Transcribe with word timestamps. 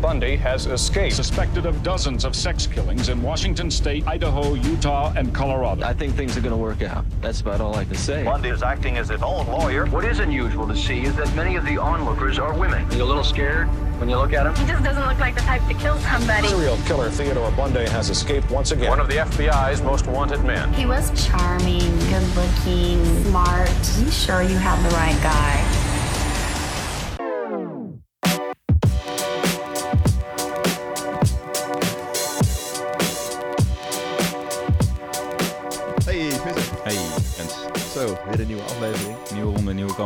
Bundy 0.00 0.36
has 0.36 0.66
escaped. 0.66 1.16
Suspected 1.16 1.66
of 1.66 1.82
dozens 1.82 2.24
of 2.24 2.34
sex 2.36 2.66
killings 2.66 3.08
in 3.08 3.20
Washington 3.20 3.70
state, 3.70 4.06
Idaho, 4.06 4.54
Utah, 4.54 5.12
and 5.16 5.34
Colorado. 5.34 5.84
I 5.84 5.92
think 5.92 6.14
things 6.14 6.36
are 6.36 6.40
going 6.40 6.52
to 6.52 6.56
work 6.56 6.82
out. 6.82 7.04
That's 7.20 7.40
about 7.40 7.60
all 7.60 7.74
I 7.76 7.84
can 7.84 7.96
say. 7.96 8.24
Bundy 8.24 8.48
is 8.50 8.62
acting 8.62 8.96
as 8.96 9.08
his 9.08 9.22
own 9.22 9.46
lawyer. 9.48 9.86
What 9.86 10.04
is 10.04 10.20
unusual 10.20 10.66
to 10.68 10.76
see 10.76 11.02
is 11.04 11.16
that 11.16 11.34
many 11.34 11.56
of 11.56 11.64
the 11.64 11.78
onlookers 11.78 12.38
are 12.38 12.56
women. 12.56 12.84
Are 12.84 12.94
you 12.94 13.02
a 13.02 13.04
little 13.04 13.24
scared 13.24 13.68
when 13.98 14.08
you 14.08 14.16
look 14.16 14.32
at 14.32 14.46
him? 14.46 14.54
He 14.54 14.70
just 14.70 14.84
doesn't 14.84 15.04
look 15.06 15.18
like 15.18 15.34
the 15.34 15.40
type 15.42 15.66
to 15.66 15.74
kill 15.74 15.98
somebody. 15.98 16.48
Serial 16.48 16.76
killer 16.86 17.10
Theodore 17.10 17.50
Bundy 17.52 17.86
has 17.90 18.10
escaped 18.10 18.50
once 18.50 18.70
again. 18.70 18.88
One 18.88 19.00
of 19.00 19.08
the 19.08 19.16
FBI's 19.16 19.82
most 19.82 20.06
wanted 20.06 20.44
men. 20.44 20.72
He 20.74 20.86
was 20.86 21.10
charming, 21.26 21.80
good 21.80 22.36
looking, 22.36 23.04
smart. 23.24 23.68
Are 23.68 24.00
You 24.00 24.10
sure 24.10 24.42
you 24.42 24.56
have 24.56 24.82
the 24.88 24.96
right 24.96 25.20
guy? 25.22 25.77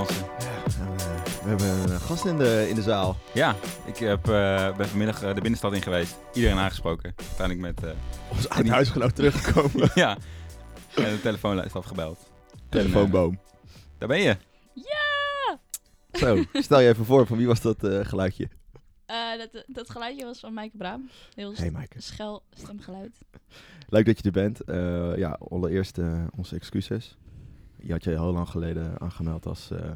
We 0.08 1.48
hebben 1.48 1.92
een 1.92 2.00
gast 2.00 2.24
in 2.24 2.38
de, 2.38 2.66
in 2.68 2.74
de 2.74 2.82
zaal. 2.82 3.16
Ja, 3.34 3.56
ik 3.86 3.96
heb, 3.96 4.28
eh, 4.28 4.76
ben 4.76 4.88
vanmiddag 4.88 5.22
eh, 5.22 5.28
de 5.34 5.40
binnenstad 5.40 5.72
in 5.74 5.82
geweest. 5.82 6.16
Iedereen 6.32 6.56
aangesproken. 6.58 7.14
Uiteindelijk 7.16 7.60
met... 7.80 7.84
eh, 7.84 7.98
Ons 8.30 8.48
uit 8.48 8.68
huisgenoot 8.68 9.14
teruggekomen. 9.14 9.90
ja, 10.04 10.16
en 10.94 11.02
de 11.14 11.20
telefoonlijst 11.22 11.76
afgebeld. 11.76 12.18
Telefoonboom. 12.68 13.40
Daar 13.98 14.08
ben 14.08 14.20
je. 14.20 14.36
Ja! 14.74 15.58
Zo, 16.12 16.44
stel 16.52 16.80
je 16.80 16.88
even 16.88 17.04
voor, 17.04 17.26
van 17.26 17.36
wie 17.36 17.46
was 17.46 17.60
dat 17.60 17.84
eh, 17.84 18.00
geluidje? 18.02 18.48
Eh, 19.06 19.16
dat, 19.38 19.64
dat 19.66 19.90
geluidje 19.90 20.24
was 20.24 20.40
van 20.40 20.54
Maaike 20.54 20.76
Braam. 20.76 21.10
Heel 21.34 21.52
Hey 21.54 21.70
Maaike. 21.70 22.00
schel 22.02 22.42
stemgeluid. 22.50 23.12
Leuk 23.88 24.06
dat 24.06 24.16
je 24.18 24.22
er 24.24 24.30
bent. 24.32 24.60
Eh, 24.60 25.16
ja, 25.16 25.38
allereerst 25.50 25.98
onze 26.36 26.54
excuses. 26.56 27.16
Je 27.84 27.92
had 27.92 28.04
je 28.04 28.10
heel 28.10 28.32
lang 28.32 28.48
geleden 28.48 29.00
aangemeld 29.00 29.46
als, 29.46 29.70
eh, 29.70 29.90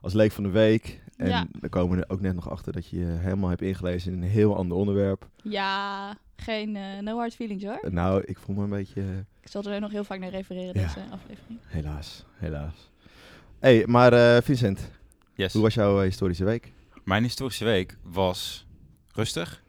als 0.00 0.12
leek 0.12 0.32
van 0.32 0.42
de 0.42 0.50
week. 0.50 1.02
En 1.16 1.28
Ja. 1.28 1.46
dan 1.50 1.70
komen 1.70 1.96
we 1.98 2.04
er 2.04 2.10
ook 2.10 2.20
net 2.20 2.34
nog 2.34 2.50
achter 2.50 2.72
dat 2.72 2.86
je 2.88 2.98
je 2.98 3.06
helemaal 3.06 3.48
hebt 3.48 3.62
ingelezen 3.62 4.12
in 4.12 4.22
een 4.22 4.28
heel 4.28 4.56
ander 4.56 4.76
onderwerp. 4.76 5.28
Ja, 5.42 6.16
geen 6.36 6.76
eh, 6.76 6.98
no 7.00 7.16
hard 7.16 7.34
feelings 7.34 7.64
hoor. 7.64 7.92
Nou, 7.92 8.22
ik 8.24 8.38
voel 8.38 8.56
me 8.56 8.62
een 8.62 8.70
beetje... 8.70 9.00
eh, 9.00 9.08
Ik 9.42 9.48
zal 9.50 9.62
er 9.64 9.80
nog 9.80 9.90
heel 9.90 10.04
vaak 10.04 10.18
naar 10.18 10.30
refereren, 10.30 10.80
Ja. 10.80 10.86
deze 10.86 11.06
aflevering. 11.10 11.58
helaas, 11.66 12.24
helaas. 12.34 12.90
hey, 13.58 13.86
maar 13.86 14.12
eh, 14.12 14.42
Vincent, 14.42 14.90
Yes. 15.34 15.52
hoe 15.52 15.62
was 15.62 15.74
jouw 15.74 16.00
historische 16.00 16.44
week? 16.44 16.72
Mijn 17.04 17.22
historische 17.22 17.64
week 17.64 17.96
was 18.02 18.66
rustig. 19.12 19.62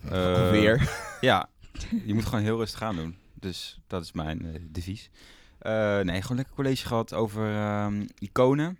Eh, 0.10 0.50
Weer. 0.50 0.90
Ja, 1.20 1.48
je 2.04 2.14
moet 2.14 2.24
gewoon 2.24 2.44
heel 2.44 2.56
rustig 2.58 2.82
aan 2.82 2.96
doen. 2.96 3.16
Dus 3.34 3.78
dat 3.86 4.02
is 4.02 4.12
mijn 4.12 4.46
eh, 4.46 4.60
devies. 4.70 5.10
Eh, 5.58 6.00
nee, 6.00 6.22
gewoon 6.22 6.36
lekker 6.36 6.54
college 6.54 6.86
gehad 6.86 7.14
over 7.14 7.54
ehm, 7.54 8.06
iconen. 8.18 8.78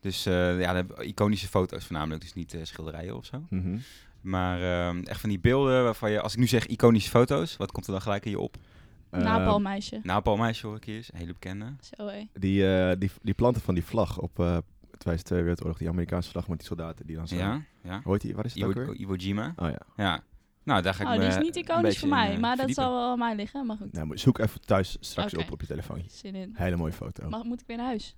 Dus 0.00 0.26
eh, 0.26 0.60
ja, 0.60 0.84
iconische 0.98 1.48
foto's 1.48 1.84
voornamelijk, 1.84 2.22
dus 2.22 2.34
niet 2.34 2.54
eh, 2.54 2.60
schilderijen 2.62 3.16
of 3.16 3.24
zo. 3.24 3.46
Mhm. 3.50 3.78
Maar 4.20 4.62
ehm, 4.62 5.02
echt 5.02 5.20
van 5.20 5.28
die 5.28 5.38
beelden 5.38 5.84
waarvan 5.84 6.10
je, 6.10 6.20
als 6.20 6.32
ik 6.32 6.38
nu 6.38 6.46
zeg 6.46 6.66
iconische 6.66 7.10
foto's, 7.10 7.56
wat 7.56 7.72
komt 7.72 7.86
er 7.86 7.92
dan 7.92 8.02
gelijk 8.02 8.24
in 8.24 8.30
je 8.30 8.40
op? 8.40 8.56
Eh, 9.10 9.22
Napalmeisje. 9.22 10.00
Napalmeisje 10.02 10.66
hoor 10.66 10.76
ik 10.76 10.84
hier 10.84 10.96
eens, 10.96 11.12
een 11.12 11.18
hele 11.18 11.32
bekende. 11.32 11.74
Zo 11.96 12.06
hé. 12.06 12.28
Die, 12.32 12.76
eh, 12.76 12.96
die, 12.98 13.10
die 13.22 13.34
planten 13.34 13.62
van 13.62 13.74
die 13.74 13.84
vlag 13.84 14.18
op 14.18 14.38
eh 14.38 14.56
tijdens 14.98 15.22
de 15.22 15.28
Tweede 15.28 15.44
Wereldoorlog, 15.44 15.78
die 15.78 15.88
Amerikaanse 15.88 16.30
vlag 16.30 16.48
met 16.48 16.58
die 16.58 16.66
soldaten 16.66 17.06
die 17.06 17.16
dan 17.16 17.28
zo... 17.28 17.36
Ja, 17.36 17.62
ja. 17.82 18.00
Heet 18.04 18.20
die? 18.20 18.34
Waar 18.34 18.44
is 18.44 18.54
het 18.54 18.64
ook 18.64 18.74
weer? 18.74 18.94
Iwo 18.94 19.14
Jima. 19.14 19.52
Oh 19.56 19.70
ja. 19.70 19.80
Ja. 19.96 20.22
Nou, 20.64 20.82
daar 20.82 20.94
ga 20.94 21.02
ik 21.02 21.08
Oh, 21.08 21.18
die 21.18 21.28
is 21.28 21.38
niet 21.38 21.56
iconisch 21.56 21.98
voor 21.98 22.08
in, 22.08 22.14
mij, 22.14 22.32
eh, 22.32 22.38
maar 22.38 22.56
dat 22.56 22.70
zal 22.70 22.92
wel 22.92 23.10
aan 23.10 23.18
mij 23.18 23.34
liggen. 23.36 23.66
Maar 23.66 23.76
goed, 23.76 23.92
Nou, 23.92 24.06
maar 24.06 24.18
zoek 24.18 24.38
even 24.38 24.60
thuis 24.60 24.96
straks 25.00 25.34
op 25.36 25.50
op 25.52 25.60
je 25.60 25.66
telefoontje. 25.66 26.10
zin 26.10 26.34
in. 26.34 26.50
Hele 26.56 26.76
mooie 26.76 26.92
foto. 26.92 27.28
Mag, 27.28 27.42
moet 27.44 27.60
ik 27.60 27.66
weer 27.66 27.76
naar 27.76 27.86
huis? 27.86 28.16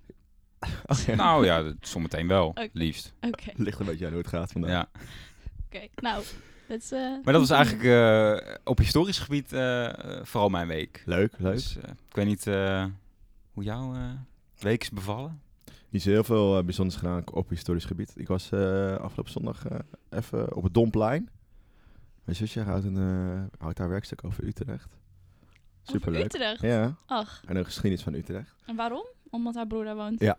Oh, 0.86 0.98
ja. 1.06 1.14
Nou 1.14 1.44
ja, 1.44 1.62
dat 1.62 1.74
zometeen 1.80 2.28
wel, 2.28 2.54
liefst. 2.72 3.14
Oké, 3.20 3.44
Ligt 3.64 3.80
een 3.80 3.86
beetje 3.86 4.04
aan 4.06 4.10
hoe 4.12 4.20
het 4.20 4.30
gaat 4.30 4.52
vandaag. 4.52 4.70
Ja. 4.70 4.88
oké. 5.66 5.86
Nou, 5.96 6.22
dat 6.68 6.78
is... 6.80 6.92
eh, 6.92 7.00
Maar 7.00 7.32
dat 7.32 7.48
was 7.48 7.50
eigenlijk 7.50 7.84
eh, 7.84 8.54
op 8.64 8.78
historisch 8.78 9.18
gebied 9.18 9.48
vooral 10.22 10.48
mijn 10.48 10.66
week. 10.68 11.02
Leuk, 11.06 11.32
leuk. 11.38 11.52
Dus, 11.54 11.76
eh, 11.76 11.90
ik 12.08 12.16
weet 12.16 12.26
niet 12.26 12.46
eh, 12.46 12.84
hoe 13.52 13.64
jouw 13.64 13.94
eh, 13.94 14.00
week 14.58 14.82
is 14.82 14.90
bevallen. 14.90 15.40
Niet 15.88 16.02
zo 16.02 16.10
heel 16.10 16.24
veel 16.24 16.64
bijzonders 16.64 16.96
gedaan 16.98 17.22
op 17.32 17.48
historisch 17.48 17.84
gebied. 17.84 18.12
Ik 18.16 18.28
was 18.28 18.50
eh, 18.50 18.96
afgelopen 18.96 19.32
zondag 19.32 19.66
eh, 19.66 19.78
even 20.10 20.54
op 20.56 20.62
het 20.62 20.74
Domplein. 20.74 21.28
Mijn 22.26 22.38
zusje 22.38 22.60
houdt, 22.60 22.84
een, 22.84 22.96
eh, 22.96 23.60
houdt 23.60 23.78
haar 23.78 23.88
werkstuk 23.88 24.24
over 24.24 24.44
Utrecht. 24.44 24.84
over 24.84 25.00
Superleuk. 25.82 26.24
Utrecht. 26.24 26.60
Ja, 26.60 26.96
Ach, 27.06 27.42
en 27.46 27.54
de 27.54 27.64
geschiedenis 27.64 28.02
van 28.02 28.14
Utrecht. 28.14 28.54
en 28.66 28.76
waarom? 28.76 29.06
Omdat 29.30 29.54
haar 29.54 29.66
broer 29.66 29.84
daar 29.84 29.96
woont. 29.96 30.20
Ja. 30.20 30.38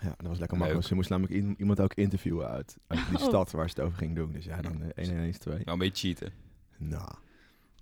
Ja, 0.00 0.08
dat 0.08 0.26
was 0.26 0.38
lekker 0.38 0.48
Leuk. 0.48 0.58
makkelijk. 0.58 0.86
Ze 0.86 0.94
moest 0.94 1.10
namelijk 1.10 1.58
iemand 1.58 1.80
ook 1.80 1.94
interviewen 1.94 2.48
uit, 2.48 2.76
uit 2.86 3.00
die 3.10 3.18
Oh. 3.18 3.24
stad 3.24 3.50
waar 3.50 3.68
ze 3.68 3.74
het 3.76 3.84
over 3.84 3.98
ging 3.98 4.14
doen. 4.16 4.32
Dus 4.32 4.44
ja, 4.44 4.62
dan 4.62 4.82
eh, 4.82 4.88
1 5.04 5.10
en 5.10 5.16
1 5.20 5.28
is 5.28 5.38
2. 5.38 5.60
Wel 5.64 5.72
een 5.74 5.78
beetje 5.80 6.08
cheaten. 6.08 6.32
Nou. 6.78 7.12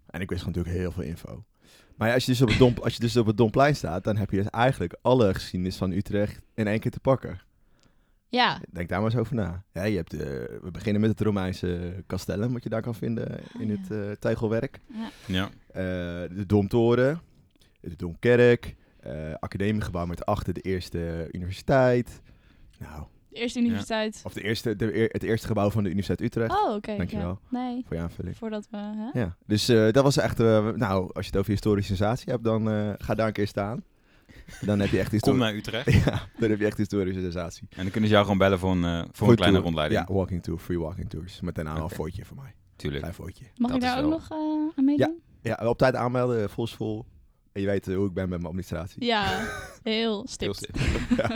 En 0.07 0.21
ik 0.21 0.29
wist 0.29 0.43
gewoon 0.43 0.57
natuurlijk 0.57 0.83
heel 0.83 0.93
veel 0.93 1.03
info. 1.03 1.45
Maar 1.97 2.09
ja, 2.09 2.15
als, 2.15 2.25
je 2.25 2.31
dus 2.33 2.43
op 2.43 2.49
het 2.49 2.59
Dom, 2.59 2.75
als 2.83 2.95
je 2.95 3.01
dus 3.01 3.17
op 3.17 3.27
het 3.27 3.37
Domplein 3.37 3.77
staat, 3.77 4.05
dan 4.05 4.17
heb 4.17 4.31
je 4.31 4.37
dus 4.37 4.51
eigenlijk 4.51 4.97
alle 5.03 5.35
geschiedenis 5.35 5.77
van 5.77 5.91
Utrecht 5.91 6.41
in 6.55 6.67
één 6.67 6.81
keer 6.81 6.91
te 6.91 7.01
pakken. 7.01 7.41
Ja, 8.31 8.61
Denk 8.71 8.89
daar 8.89 9.01
maar 9.01 9.11
eens 9.11 9.21
over 9.21 9.35
na. 9.35 9.63
Ja, 9.73 9.83
je 9.85 9.97
hebt, 9.97 10.13
eh, 10.13 10.21
we 10.63 10.69
beginnen 10.73 11.01
met 11.01 11.11
het 11.11 11.21
Romeinse 11.21 11.95
castellum, 12.07 12.53
wat 12.53 12.63
je 12.63 12.69
daar 12.69 12.83
kan 12.83 12.95
vinden 12.95 13.41
in 13.59 13.71
Oh, 13.73 13.79
het 13.79 13.89
ja. 13.89 14.03
eh, 14.11 14.11
tegelwerk. 14.19 14.81
ja. 14.87 15.09
Ja. 15.27 15.45
Eh, 15.73 15.83
de 16.37 16.45
Domtoren, 16.47 17.21
de 17.81 17.97
Domkerk, 17.97 18.75
eh 19.01 19.35
academiegebouw 19.39 20.07
met 20.07 20.27
achter 20.27 20.55
de 20.55 20.61
eerste 20.61 21.29
universiteit. 21.33 22.21
Nou, 22.79 23.03
de 23.29 23.37
eerste 23.37 23.59
universiteit. 23.61 24.21
of 24.25 24.33
de 24.33 24.43
eerste, 24.43 24.77
de, 24.77 25.09
het 25.13 25.23
eerste 25.23 25.47
gebouw 25.47 25.71
van 25.71 25.83
de 25.83 25.91
Universiteit 25.91 26.21
Utrecht, 26.21 26.63
Oh, 26.65 26.75
oké. 26.75 26.97
Dankjewel. 26.97 27.39
Ja. 27.51 27.59
Nee, 27.59 27.85
voor 27.87 27.97
je 27.97 28.03
aanvulling. 28.03 28.37
voordat 28.37 28.67
we... 28.71 28.77
Hè? 28.77 29.21
Ja, 29.21 29.37
dus 29.47 29.69
eh, 29.69 29.93
dat 29.93 30.03
was 30.05 30.17
echt, 30.17 30.41
eh, 30.41 30.69
nou, 30.71 31.11
als 31.13 31.25
je 31.25 31.31
het 31.31 31.37
over 31.37 31.51
historische 31.51 31.97
sensatie 31.97 32.31
hebt, 32.33 32.45
dan 32.45 32.71
eh, 32.71 32.93
ga 32.99 33.15
daar 33.15 33.27
een 33.27 33.33
keer 33.33 33.47
staan. 33.47 33.83
Dan 34.61 34.81
heb 34.81 34.91
je 34.91 34.99
echt 34.99 35.09
Kom 35.09 35.13
historische... 35.19 35.45
naar 35.47 35.55
Utrecht. 35.55 35.93
Ja, 36.05 36.29
dan 36.39 36.51
heb 36.51 36.59
je 36.59 36.67
echt 36.67 36.77
historische 36.77 37.21
sensatie. 37.21 37.67
En 37.71 37.83
dan 37.83 37.91
kunnen 37.91 38.09
ze 38.09 38.15
jou 38.15 38.23
gewoon 38.25 38.39
bellen 38.39 38.59
voor 38.59 38.71
een, 38.71 38.85
eh, 38.85 39.05
voor 39.13 39.29
een 39.29 39.35
kleine 39.37 39.57
tour. 39.57 39.63
rondleiding. 39.63 40.09
Ja, 40.09 40.15
walking 40.15 40.43
tour, 40.43 40.59
free 40.61 40.79
walking 40.79 41.11
tours. 41.11 41.41
Met 41.41 41.55
daarna 41.55 41.75
al 41.75 41.83
een 41.83 41.91
footje 41.91 42.25
voor 42.25 42.37
mij. 42.37 42.55
Tuurlijk. 42.77 43.01
Klein 43.03 43.17
footje. 43.17 43.45
Mag 43.57 43.75
ik 43.75 43.81
daar 43.81 43.95
ook 43.97 44.01
wel- 44.01 44.11
nog 44.11 44.29
eh, 44.31 44.79
aan 44.79 44.85
meedoen? 44.85 45.21
Ja, 45.43 45.55
op 45.69 45.79
tijd 45.79 45.95
aanmelden, 45.95 46.51
vol. 46.51 47.07
En 47.53 47.61
je 47.61 47.67
weet 47.67 47.89
eh, 47.89 47.97
hoe 47.97 48.07
ik 48.07 48.13
ben 48.15 48.23
met 48.29 48.39
mijn 48.39 48.47
administratie. 48.49 49.05
Ja, 49.05 49.27
heel 49.83 49.93
Heel 49.93 50.27
stipt. 50.27 50.57
stil. 50.57 51.27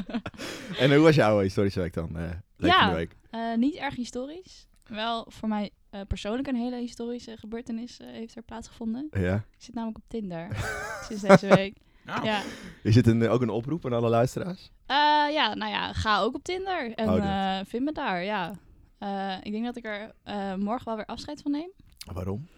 En 0.78 0.94
hoe 0.94 0.98
was 1.02 1.14
jouw 1.14 1.40
historische 1.40 1.80
week 1.80 1.92
dan? 1.94 2.16
Eh 2.18 2.30
leuk 2.56 2.70
Ja. 2.70 2.94
week. 2.94 3.16
Eh, 3.30 3.54
niet 3.56 3.74
erg 3.74 3.94
historisch. 3.96 4.66
Wel 4.84 5.26
voor 5.28 5.48
mij 5.48 5.70
eh, 5.90 6.00
persoonlijk 6.08 6.48
een 6.48 6.54
hele 6.56 6.76
historische 6.76 7.36
gebeurtenis 7.36 7.98
heeft 8.02 8.36
er 8.36 8.42
plaatsgevonden. 8.42 9.08
Ja. 9.10 9.34
Ik 9.34 9.62
zit 9.62 9.74
namelijk 9.74 9.98
op 9.98 10.04
Tinder 10.08 10.48
sinds 11.08 11.22
deze 11.22 11.46
week. 11.54 11.76
Nou, 12.04 12.24
Ja. 12.24 12.42
Is 12.82 12.94
het 12.94 13.06
een, 13.06 13.28
ook 13.28 13.42
een 13.42 13.48
oproep 13.50 13.84
aan 13.86 13.92
alle 13.92 14.08
luisteraars? 14.08 14.70
Eh, 14.86 14.96
ja, 15.32 15.54
nou 15.54 15.70
ja, 15.72 15.92
ga 15.92 16.20
ook 16.20 16.34
op 16.34 16.42
Tinder 16.44 16.94
en 16.94 17.08
Oh, 17.08 17.16
eh, 17.58 17.66
vind 17.66 17.84
me 17.84 17.92
daar, 17.92 18.22
ja. 18.24 18.52
Eh, 18.98 19.34
ik 19.42 19.52
denk 19.52 19.64
dat 19.64 19.76
ik 19.76 19.84
er 19.84 20.12
eh, 20.22 20.54
morgen 20.54 20.84
wel 20.86 20.96
weer 20.96 21.06
afscheid 21.06 21.42
van 21.42 21.50
neem. 21.50 21.70
Waarom? 22.12 22.48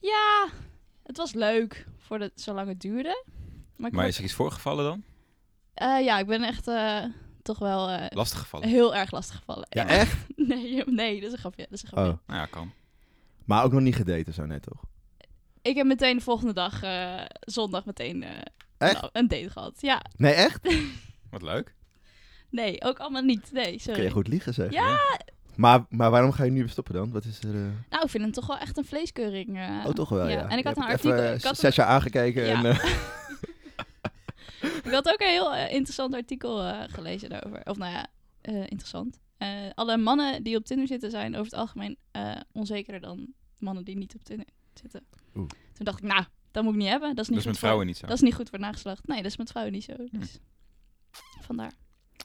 Ja, 0.00 0.48
het 1.02 1.16
was 1.16 1.32
leuk 1.32 1.86
voor 1.98 2.18
de, 2.18 2.32
zolang 2.34 2.68
het 2.68 2.80
duurde. 2.80 3.24
Maar, 3.76 4.06
is 4.08 4.18
er 4.18 4.24
iets 4.24 4.32
voorgevallen 4.32 4.84
dan? 4.84 5.02
eh, 5.74 6.04
ja, 6.04 6.18
ik 6.18 6.26
ben 6.26 6.42
echt 6.42 6.68
eh, 6.68 7.04
toch 7.42 7.58
wel 7.58 7.88
eh, 7.88 8.06
Lastig 8.08 8.38
gevallen? 8.38 8.68
heel 8.68 8.94
erg 8.94 9.10
lastig 9.10 9.36
gevallen. 9.36 9.66
Ja, 9.70 9.86
echt? 9.86 10.16
nee, 10.36 10.84
nee, 10.86 11.14
dat 11.20 11.26
is 11.26 11.32
een 11.32 11.38
grapje. 11.38 11.62
Dat 11.62 11.72
is 11.72 11.82
een 11.82 11.88
grapje. 11.88 12.10
Oh. 12.12 12.18
Nou 12.26 12.40
ja, 12.40 12.46
kan. 12.46 12.72
Maar 13.44 13.64
ook 13.64 13.72
nog 13.72 13.80
niet 13.80 13.96
gedate 13.96 14.24
of 14.28 14.34
zo 14.34 14.46
net, 14.46 14.62
toch? 14.62 14.82
Ik 15.62 15.76
heb 15.76 15.86
meteen 15.86 16.16
de 16.16 16.22
volgende 16.22 16.52
dag, 16.52 16.82
eh, 16.82 17.22
zondag, 17.40 17.84
meteen 17.84 18.22
eh, 18.22 18.30
Echt? 18.78 19.00
nou, 19.00 19.08
een 19.12 19.28
date 19.28 19.50
gehad. 19.50 19.80
Ja, 19.80 20.02
Nee, 20.16 20.32
echt? 20.32 20.74
Wat 21.30 21.42
leuk. 21.42 21.74
nee, 22.50 22.82
ook 22.82 22.98
allemaal 22.98 23.22
niet. 23.22 23.52
Nee, 23.52 23.70
Kun 23.70 23.80
sorry. 23.80 24.02
je 24.02 24.10
goed 24.10 24.28
liegen, 24.28 24.54
zeg. 24.54 24.72
Ja, 24.72 24.98
Maar, 25.54 25.84
maar 25.88 26.10
waarom 26.10 26.32
ga 26.32 26.44
je 26.44 26.50
nu 26.50 26.58
weer 26.60 26.68
stoppen 26.68 26.94
dan? 26.94 27.12
Wat 27.12 27.24
is 27.24 27.38
er... 27.42 27.54
eh, 27.54 27.60
nou, 27.90 28.04
ik 28.04 28.10
vind 28.10 28.22
hem 28.22 28.32
toch 28.32 28.46
wel 28.46 28.58
echt 28.58 28.76
een 28.76 28.84
vleeskeuring. 28.84 29.58
eh. 29.58 29.84
Oh, 29.86 29.92
toch 29.92 30.08
wel, 30.08 30.28
ja. 30.28 30.48
En 30.48 30.58
ik 30.58 30.62
Je 30.62 30.68
had 30.68 30.76
een 30.76 30.82
artikel... 30.82 31.12
Even, 31.18 31.34
ik, 31.34 31.42
had 31.42 31.58
zes 31.58 31.76
jaar 31.76 31.86
aangekeken 31.86 32.44
Ja. 32.44 32.64
en... 32.64 32.66
eh, 32.66 32.84
ik 34.84 34.90
had 34.92 35.08
ook 35.08 35.20
een 35.20 35.26
heel 35.28 35.54
eh, 35.54 35.72
interessant 35.72 36.14
artikel 36.14 36.62
eh, 36.62 36.82
gelezen 36.88 37.28
daarover. 37.28 37.60
Of 37.64 37.76
nou 37.76 37.92
ja, 37.92 38.06
eh, 38.40 38.54
interessant. 38.60 39.18
Eh, 39.38 39.48
alle 39.74 39.96
mannen 39.96 40.42
die 40.42 40.56
op 40.56 40.64
Tinder 40.64 40.86
zitten 40.86 41.10
zijn 41.10 41.32
over 41.34 41.44
het 41.50 41.60
algemeen 41.60 41.96
eh, 42.10 42.32
onzekerder 42.52 43.00
dan 43.00 43.32
mannen 43.58 43.84
die 43.84 43.96
niet 43.96 44.14
op 44.14 44.24
Tinder 44.24 44.46
zitten. 44.74 45.04
Oeh. 45.34 45.48
Toen 45.72 45.84
dacht 45.84 45.98
ik, 45.98 46.04
nou, 46.04 46.24
dat 46.56 46.64
moet 46.64 46.74
ik 46.74 46.80
niet 46.80 46.88
hebben. 46.88 47.14
Dat 47.14 47.24
is 47.24 47.28
niet, 47.30 47.38
Dat 47.38 47.38
is 47.38 47.42
goed 47.44 47.50
met 47.52 47.58
vrouwen 47.58 47.80
voor, 47.80 47.86
niet 47.92 47.96
zo. 48.00 48.06
Dat 48.06 48.16
is 48.16 48.22
niet 48.22 48.34
goed 48.34 48.48
voor 48.48 48.58
het 48.58 48.66
nageslacht. 48.66 49.06
Nee, 49.06 49.16
dat 49.22 49.30
is 49.30 49.36
met 49.36 49.50
vrouwen 49.50 49.72
niet 49.74 49.84
zo. 49.84 49.92
Dus 50.10 50.38
vandaar. 51.40 51.72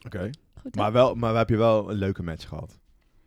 Oké. 0.06 0.30
Maar, 0.72 0.92
wel, 0.92 1.16
maar 1.16 1.36
heb 1.36 1.50
je 1.50 1.57
wel 1.57 1.89
een 1.89 1.98
leuke 1.98 2.24
match 2.24 2.48
gehad? 2.48 2.80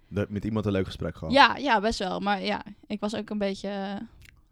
de- 0.08 0.26
met 0.28 0.44
iemand 0.44 0.66
een 0.66 0.72
leuk 0.72 0.86
gesprek 0.86 1.16
gehad? 1.16 1.34
Ja, 1.34 1.56
ja, 1.56 1.80
best 1.80 1.98
wel. 1.98 2.20
Maar 2.20 2.42
ja, 2.42 2.64
ik 2.86 3.00
was 3.00 3.14
ook 3.14 3.30
een 3.30 3.38
beetje 3.38 3.68
eh, 3.68 3.96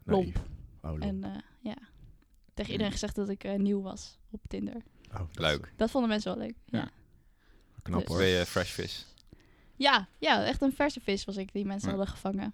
lomp. 0.03 0.41
Oh. 0.81 0.95
En 0.99 1.23
eh, 1.23 1.31
ja, 1.59 1.75
tegen 2.53 2.71
iedereen 2.71 2.91
gezegd 2.91 3.15
dat 3.15 3.29
ik 3.29 3.43
eh, 3.43 3.55
nieuw 3.59 3.81
was 3.81 4.17
op 4.31 4.41
Tinder. 4.47 4.75
Oh, 5.11 5.17
dat 5.19 5.27
is 5.31 5.37
Leuk. 5.37 5.73
Dat 5.75 5.91
vonden 5.91 6.09
mensen 6.09 6.35
wel 6.35 6.43
leuk. 6.45 6.55
Ja, 6.65 6.77
Ja. 6.79 6.89
Knap 7.81 7.99
Dus- 7.99 8.07
hoor. 8.07 8.17
Ben 8.17 8.27
je 8.27 8.45
fresh 8.45 8.71
vis? 8.71 9.05
ja, 9.75 10.07
ja, 10.19 10.43
echt 10.45 10.61
een 10.61 10.73
verse 10.73 10.99
vis 10.99 11.25
was 11.25 11.37
ik 11.37 11.53
die 11.53 11.65
mensen 11.65 11.89
Ja. 11.89 11.95
hadden 11.95 12.13
gevangen. 12.13 12.53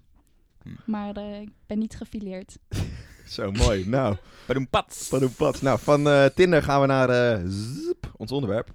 Hm. 0.64 0.70
Maar 0.86 1.16
eh, 1.16 1.42
ik 1.42 1.50
ben 1.66 1.80
niet 1.80 1.96
gefileerd. 1.96 2.58
Zo 3.30 3.52
mooi. 3.52 3.88
Nou, 3.88 4.16
Padoempat. 4.46 5.08
padoempat. 5.10 5.62
Nou, 5.62 5.80
van 5.80 6.10
eh, 6.10 6.26
Tinder 6.26 6.64
gaan 6.64 6.82
we 6.82 6.88
naar 6.88 7.10
eh, 7.10 7.42
zip, 7.46 8.12
ons 8.18 8.32
onderwerp. 8.32 8.70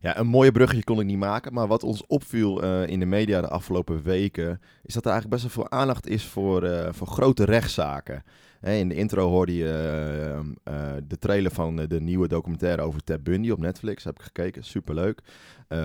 Ja, 0.00 0.18
een 0.18 0.26
mooie 0.26 0.52
bruggetje 0.52 0.84
kon 0.84 1.00
ik 1.00 1.06
niet 1.06 1.18
maken. 1.18 1.52
Maar 1.52 1.66
wat 1.66 1.82
ons 1.82 2.06
opviel 2.06 2.62
eh, 2.62 2.86
in 2.86 3.00
de 3.00 3.06
media 3.06 3.40
de 3.40 3.48
afgelopen 3.48 4.02
weken... 4.02 4.60
is 4.82 4.94
dat 4.94 5.04
er 5.04 5.10
eigenlijk 5.10 5.42
best 5.42 5.54
wel 5.54 5.64
veel 5.64 5.78
aandacht 5.78 6.08
is 6.08 6.24
voor, 6.24 6.88
voor 6.94 7.06
grote 7.06 7.44
rechtszaken. 7.44 8.24
In 8.62 8.88
de 8.88 8.94
intro 8.94 9.28
hoorde 9.28 9.54
je 9.54 9.68
eh, 9.68 10.38
eh, 10.74 11.02
de 11.06 11.18
trailer 11.18 11.50
van 11.50 11.80
eh, 11.80 11.88
de 11.88 12.00
nieuwe 12.00 12.28
documentaire 12.28 12.82
over 12.82 13.04
Ted 13.04 13.22
Bundy 13.22 13.50
op 13.50 13.58
Netflix. 13.58 14.04
Heb 14.04 14.18
ik 14.18 14.22
gekeken, 14.22 14.64
superleuk. 14.64 15.20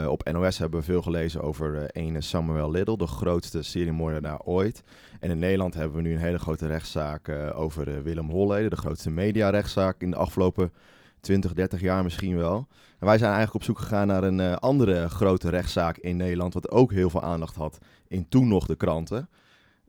Op 0.08 0.32
NOS 0.32 0.58
hebben 0.58 0.80
we 0.80 0.86
veel 0.86 1.02
gelezen 1.02 1.42
over 1.42 1.90
ene 1.92 2.22
Samuel 2.22 2.72
Little, 2.72 2.98
de 2.98 3.08
grootste 3.08 3.64
seriemoordenaar 3.64 4.42
ooit. 4.42 4.84
En 5.20 5.30
in 5.30 5.40
Nederland 5.40 5.74
hebben 5.74 5.98
we 5.98 6.02
nu 6.04 6.14
een 6.14 6.20
hele 6.20 6.40
grote 6.40 6.68
rechtszaak 6.68 7.30
over 7.56 8.04
Willem 8.04 8.30
Holleden, 8.30 8.70
de 8.70 8.76
grootste 8.76 9.10
mediarechtszaak 9.10 10.02
in 10.02 10.12
de 10.12 10.18
afgelopen 10.18 10.74
20, 11.20 11.54
30 11.54 11.82
jaar 11.82 12.04
misschien 12.04 12.38
wel. 12.38 12.68
En 13.00 13.06
wij 13.06 13.18
zijn 13.18 13.34
eigenlijk 13.34 13.56
op 13.56 13.64
zoek 13.64 13.80
gegaan 13.80 14.08
naar 14.08 14.24
een 14.24 14.56
andere 14.56 15.10
grote 15.10 15.50
rechtszaak 15.50 15.98
in 15.98 16.18
Nederland, 16.18 16.54
wat 16.54 16.72
ook 16.72 16.92
heel 16.92 17.10
veel 17.10 17.24
aandacht 17.24 17.56
had 17.56 17.78
in 18.08 18.30
toen 18.30 18.48
nog 18.48 18.66
de 18.66 18.76
kranten. 18.76 19.30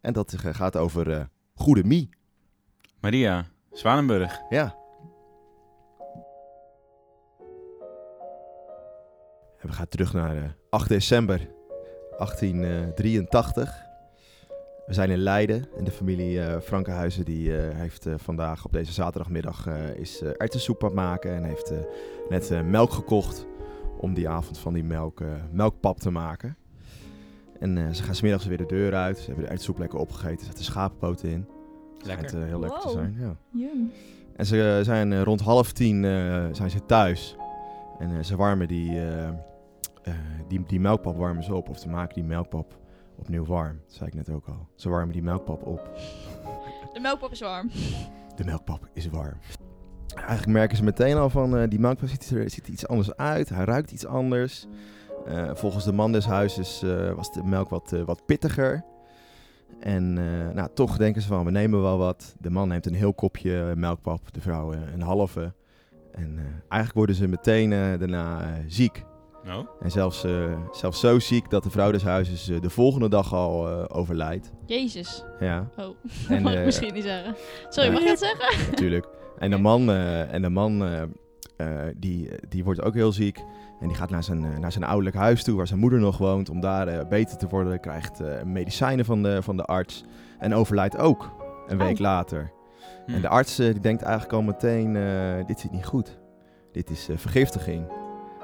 En 0.01 0.13
dat 0.13 0.35
gaat 0.39 0.77
over 0.77 1.11
eh, 1.11 1.21
Goede 1.55 1.85
Mie. 1.85 2.09
Maria, 3.09 3.47
Zwanenburg. 3.73 4.41
Ja. 4.49 4.77
En 9.59 9.69
we 9.69 9.73
gaan 9.73 9.89
terug 9.89 10.13
naar 10.13 10.37
eh, 10.37 10.43
8 10.71 10.89
december 10.89 11.49
1883. 12.19 13.87
We 14.87 14.95
zijn 14.95 15.11
in 15.11 15.19
Leiden 15.19 15.65
en 15.77 15.85
de 15.85 15.91
familie 15.91 16.41
eh 16.43 16.61
Frankenhuizen 16.61 17.25
die 17.25 17.59
eh, 17.59 17.77
heeft 17.77 18.07
eh, 18.07 18.15
vandaag 18.17 18.65
op 18.65 18.73
deze 18.73 18.93
zaterdagmiddag 18.93 19.67
eh, 19.67 19.95
is 19.95 20.23
eh 20.23 20.29
erwtensoep 20.29 20.83
aan 20.83 20.89
het 20.89 20.99
maken 20.99 21.35
en 21.35 21.45
heeft 21.45 21.71
eh, 21.71 21.79
net 22.29 22.51
eh, 22.51 22.63
melk 22.63 22.93
gekocht 22.93 23.47
om 23.99 24.15
die 24.15 24.29
avond 24.29 24.59
van 24.59 24.73
die 24.73 24.85
melk, 24.85 25.21
eh, 25.21 25.29
melkpap 25.53 26.01
te 26.01 26.11
maken. 26.11 26.57
En 27.61 27.79
eh, 27.79 27.93
ze 27.93 28.03
gaan 28.03 28.15
smiddags 28.15 28.47
weer 28.47 28.59
de 28.59 28.67
deur 28.67 28.95
uit. 28.95 29.19
Ze 29.19 29.25
hebben 29.25 29.45
de 29.45 29.51
erwtensoep 29.51 29.79
lekker 29.79 29.99
opgegeten. 29.99 30.39
Er 30.39 30.45
zitten 30.45 30.65
schapenpoten 30.65 31.29
in. 31.29 31.58
Lekker. 32.05 32.29
Schijnt, 32.29 32.45
eh, 32.45 32.51
heel 32.51 32.61
lekker 32.61 32.81
te 32.81 32.91
zijn, 32.91 33.17
ja. 33.19 33.37
Yum. 33.51 33.93
En 34.37 34.47
ze 34.47 34.81
zijn 34.83 35.13
eh, 35.13 35.23
rond 35.23 35.41
half 35.41 35.73
tien 35.73 36.05
eh, 36.05 36.45
zijn 36.53 36.71
ze 36.71 36.87
thuis. 36.87 37.37
En 37.99 38.17
eh, 38.17 38.23
ze 38.23 38.37
warmen 38.37 38.69
die, 38.69 38.91
eh, 38.91 39.29
eh, 39.29 39.35
die, 40.49 40.63
die 40.67 40.81
melkpap 40.81 41.17
warmen 41.17 41.43
ze 41.45 41.55
op. 41.55 41.69
Of 41.69 41.79
ze 41.79 41.89
maken 41.89 42.15
die 42.15 42.25
melkpap 42.25 42.79
opnieuw 43.17 43.45
warm. 43.45 43.81
Dat 43.87 43.95
zei 43.95 44.09
ik 44.09 44.15
net 44.15 44.31
ook 44.31 44.47
al. 44.47 44.69
Ze 44.75 44.89
warmen 44.89 45.13
die 45.13 45.23
melkpap 45.23 45.67
op. 45.67 45.91
De 46.93 47.01
melkpap 47.01 47.31
is 47.31 47.41
warm. 47.41 47.71
De 48.37 48.45
melkpap 48.45 48.89
is 48.93 49.09
warm. 49.09 49.37
Eigenlijk 50.15 50.47
merken 50.49 50.77
ze 50.77 50.85
meteen 50.85 51.17
al 51.17 51.31
van 51.31 51.57
eh, 51.57 51.69
die 51.69 51.79
melkpap 51.79 52.09
ziet 52.09 52.31
er, 52.31 52.51
ziet 52.51 52.67
er 52.67 52.73
iets 52.73 52.87
anders 52.89 53.17
uit. 53.17 53.49
Hij 53.49 53.65
ruikt 53.65 53.91
iets 53.91 54.07
anders. 54.07 54.67
Eh, 55.27 55.51
volgens 55.55 55.85
de 55.85 55.93
man 55.93 56.13
des 56.13 56.25
huizes 56.27 56.83
eh, 56.83 57.13
was 57.13 57.33
de 57.33 57.45
melk 57.45 57.69
wat, 57.69 57.93
eh, 57.93 58.03
wat 58.03 58.27
pittiger. 58.27 58.85
En 59.81 60.19
eh, 60.19 60.55
nou, 60.55 60.69
toch 60.75 60.97
denken 60.97 61.23
ze 61.23 61.29
van, 61.29 61.45
we 61.45 61.51
nemen 61.51 61.83
wel 61.83 61.99
wat. 61.99 62.35
De 62.41 62.51
man 62.51 62.69
neemt 62.69 62.87
een 62.87 62.95
heel 62.95 63.15
kopje 63.15 63.73
melkpap, 63.77 64.33
de 64.33 64.41
vrouw 64.41 64.73
eh, 64.73 64.79
een 64.95 65.03
halve. 65.03 65.53
En 66.13 66.35
eh, 66.39 66.45
eigenlijk 66.69 66.93
worden 66.95 67.15
ze 67.15 67.27
meteen 67.29 67.73
eh, 67.73 67.99
daarna 67.99 68.55
ziek. 68.67 69.05
Nou? 69.45 69.67
En 69.81 69.91
zelfs, 69.91 70.25
eh, 70.25 70.53
zelfs 70.73 71.01
zo 71.01 71.19
ziek 71.19 71.51
dat 71.51 71.63
de 71.63 71.71
vrouw 71.71 71.91
des 71.93 72.03
huizes 72.03 72.45
de 72.61 72.71
volgende 72.71 73.09
dag 73.09 73.35
al 73.35 73.69
eh, 73.69 73.85
overlijdt. 73.97 74.53
Jezus. 74.67 75.25
Ja, 75.41 75.69
Oh, 75.77 75.85
En, 75.85 75.95
dat 76.29 76.41
mag 76.43 76.55
ik 76.55 76.65
misschien 76.65 76.95
niet 76.95 77.03
zeggen. 77.05 77.35
Sorry, 77.69 77.91
mag 77.93 78.01
je 78.03 78.07
dat 78.07 78.19
zeggen? 78.19 78.71
natuurlijk. 78.71 79.09
En 79.39 79.51
de 79.51 79.59
man, 79.59 79.91
eh, 79.91 80.33
en 80.35 80.43
de 80.43 80.49
man 80.49 80.83
eh, 81.59 81.67
die, 81.97 82.31
die 82.49 82.65
wordt 82.65 82.83
ook 82.83 82.95
heel 82.95 83.13
ziek. 83.13 83.39
En 83.81 83.89
die 83.89 83.97
gaat 83.97 84.11
naar 84.11 84.25
zijn, 84.25 84.45
eh, 84.45 84.59
naar 84.59 84.73
zijn 84.73 84.85
ouderlijk 84.85 85.17
huis 85.17 85.45
toe, 85.45 85.57
waar 85.57 85.67
zijn 85.67 85.81
moeder 85.81 85.99
nog 85.99 86.19
woont, 86.19 86.51
om 86.51 86.61
daar 86.61 86.89
eh, 86.89 87.09
beter 87.09 87.39
te 87.39 87.49
worden. 87.49 87.81
Krijgt 87.81 88.45
medicijnen 88.45 89.05
van 89.05 89.23
de, 89.23 89.43
van 89.43 89.57
de 89.57 89.65
arts. 89.65 90.05
En 90.39 90.55
overlijdt 90.55 90.99
ook 90.99 91.31
een 91.67 91.79
week 91.79 91.95
Oh. 91.95 92.01
later. 92.01 92.53
Hm. 93.07 93.15
En 93.15 93.21
de 93.21 93.29
arts 93.29 93.57
die 93.57 93.81
denkt 93.81 94.03
eigenlijk 94.03 94.33
al 94.33 94.43
meteen, 94.43 94.93
dit 95.47 95.61
zit 95.61 95.71
niet 95.71 95.87
goed. 95.87 96.19
Dit 96.73 96.91
is 96.91 97.09
vergiftiging. 97.15 97.87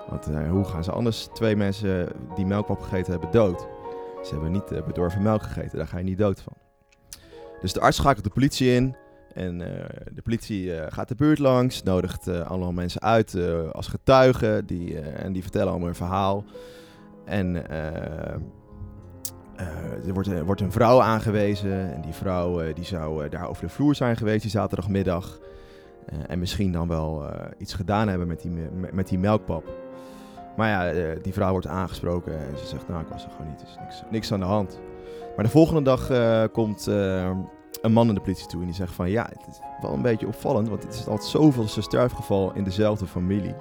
Want 0.09 0.29
hoe 0.49 0.65
gaan 0.65 0.85
ze 0.85 0.93
anders 0.93 1.29
twee 1.33 1.57
mensen 1.57 2.09
die 2.35 2.47
melkpap 2.47 2.81
gegeten 2.81 3.13
hebben 3.13 3.31
dood? 3.31 3.67
Ze 4.23 4.33
hebben 4.33 4.53
niet 4.53 4.85
bedorven 4.87 5.23
melk 5.23 5.43
gegeten, 5.43 5.79
daar 5.79 5.87
ga 5.87 5.99
je 5.99 6.05
niet 6.05 6.19
dood 6.19 6.41
van. 6.41 6.53
Dus 7.61 7.73
de 7.73 7.81
arts 7.81 7.97
schakelt 7.97 8.25
de 8.25 8.31
politie 8.31 8.75
in. 8.75 8.97
En 9.35 9.61
eh, 9.61 9.85
de 10.13 10.23
politie 10.23 10.75
eh, 10.75 10.93
gaat 10.93 11.09
de 11.09 11.15
buurt 11.15 11.39
langs, 11.39 11.83
nodigt 11.83 12.29
eh, 12.29 12.51
allemaal 12.51 12.73
mensen 12.73 13.01
uit 13.01 13.37
als 13.73 13.87
getuigen. 13.87 14.67
Die, 14.67 15.01
en 15.01 15.33
die 15.33 15.43
vertellen 15.43 15.69
allemaal 15.69 15.89
een 15.89 15.95
verhaal. 15.95 16.45
En 17.25 17.71
er 20.07 20.13
wordt, 20.13 20.43
wordt 20.43 20.61
een 20.61 20.73
vrouw 20.73 21.01
aangewezen. 21.01 21.95
En 21.95 22.01
die 22.01 22.13
vrouw 22.13 22.73
die 22.73 22.85
zou 22.85 23.29
daar 23.29 23.49
over 23.49 23.63
de 23.63 23.69
vloer 23.69 23.95
zijn 23.95 24.17
geweest 24.17 24.43
die 24.43 24.51
zaterdagmiddag. 24.51 25.39
En 26.27 26.39
misschien 26.39 26.73
dan 26.73 26.89
wel 26.89 27.25
iets 27.59 27.75
gedaan 27.75 28.09
hebben 28.09 28.27
met 28.27 28.41
die, 28.43 28.51
me- 28.51 28.89
met, 28.93 29.09
die 29.09 29.19
melkpap. 29.19 29.65
Maar 30.57 30.69
ja, 30.69 31.15
die 31.23 31.33
vrouw 31.33 31.51
wordt 31.51 31.67
aangesproken 31.67 32.39
en 32.39 32.59
ze 32.59 32.67
zegt, 32.67 32.89
nou 32.89 33.01
ik 33.01 33.09
was 33.09 33.25
er 33.25 33.31
gewoon 33.31 33.49
niet, 33.49 33.61
er 33.61 33.67
is 33.69 33.77
niks, 33.81 34.03
niks 34.11 34.33
aan 34.33 34.41
de 34.41 34.47
hand. 34.47 34.81
Maar 35.37 35.45
de 35.45 35.51
volgende 35.51 35.83
dag 35.83 36.11
komt 36.53 36.89
een 37.83 37.93
man 37.93 38.07
naar 38.07 38.15
de 38.15 38.21
politie 38.21 38.47
toe 38.47 38.61
en 38.61 38.67
die 38.67 38.75
zegt 38.75 38.93
van, 38.95 39.11
ja, 39.11 39.23
het 39.23 39.47
is 39.51 39.59
wel 39.81 39.93
een 39.93 40.03
beetje 40.03 40.27
opvallend, 40.27 40.69
want 40.69 40.83
het 40.83 40.95
is 40.95 41.07
altijd 41.07 41.29
zoveelste 41.29 41.83
sterfgeval 41.83 42.53
in 42.55 42.65
dezelfde 42.65 43.07
familie. 43.07 43.55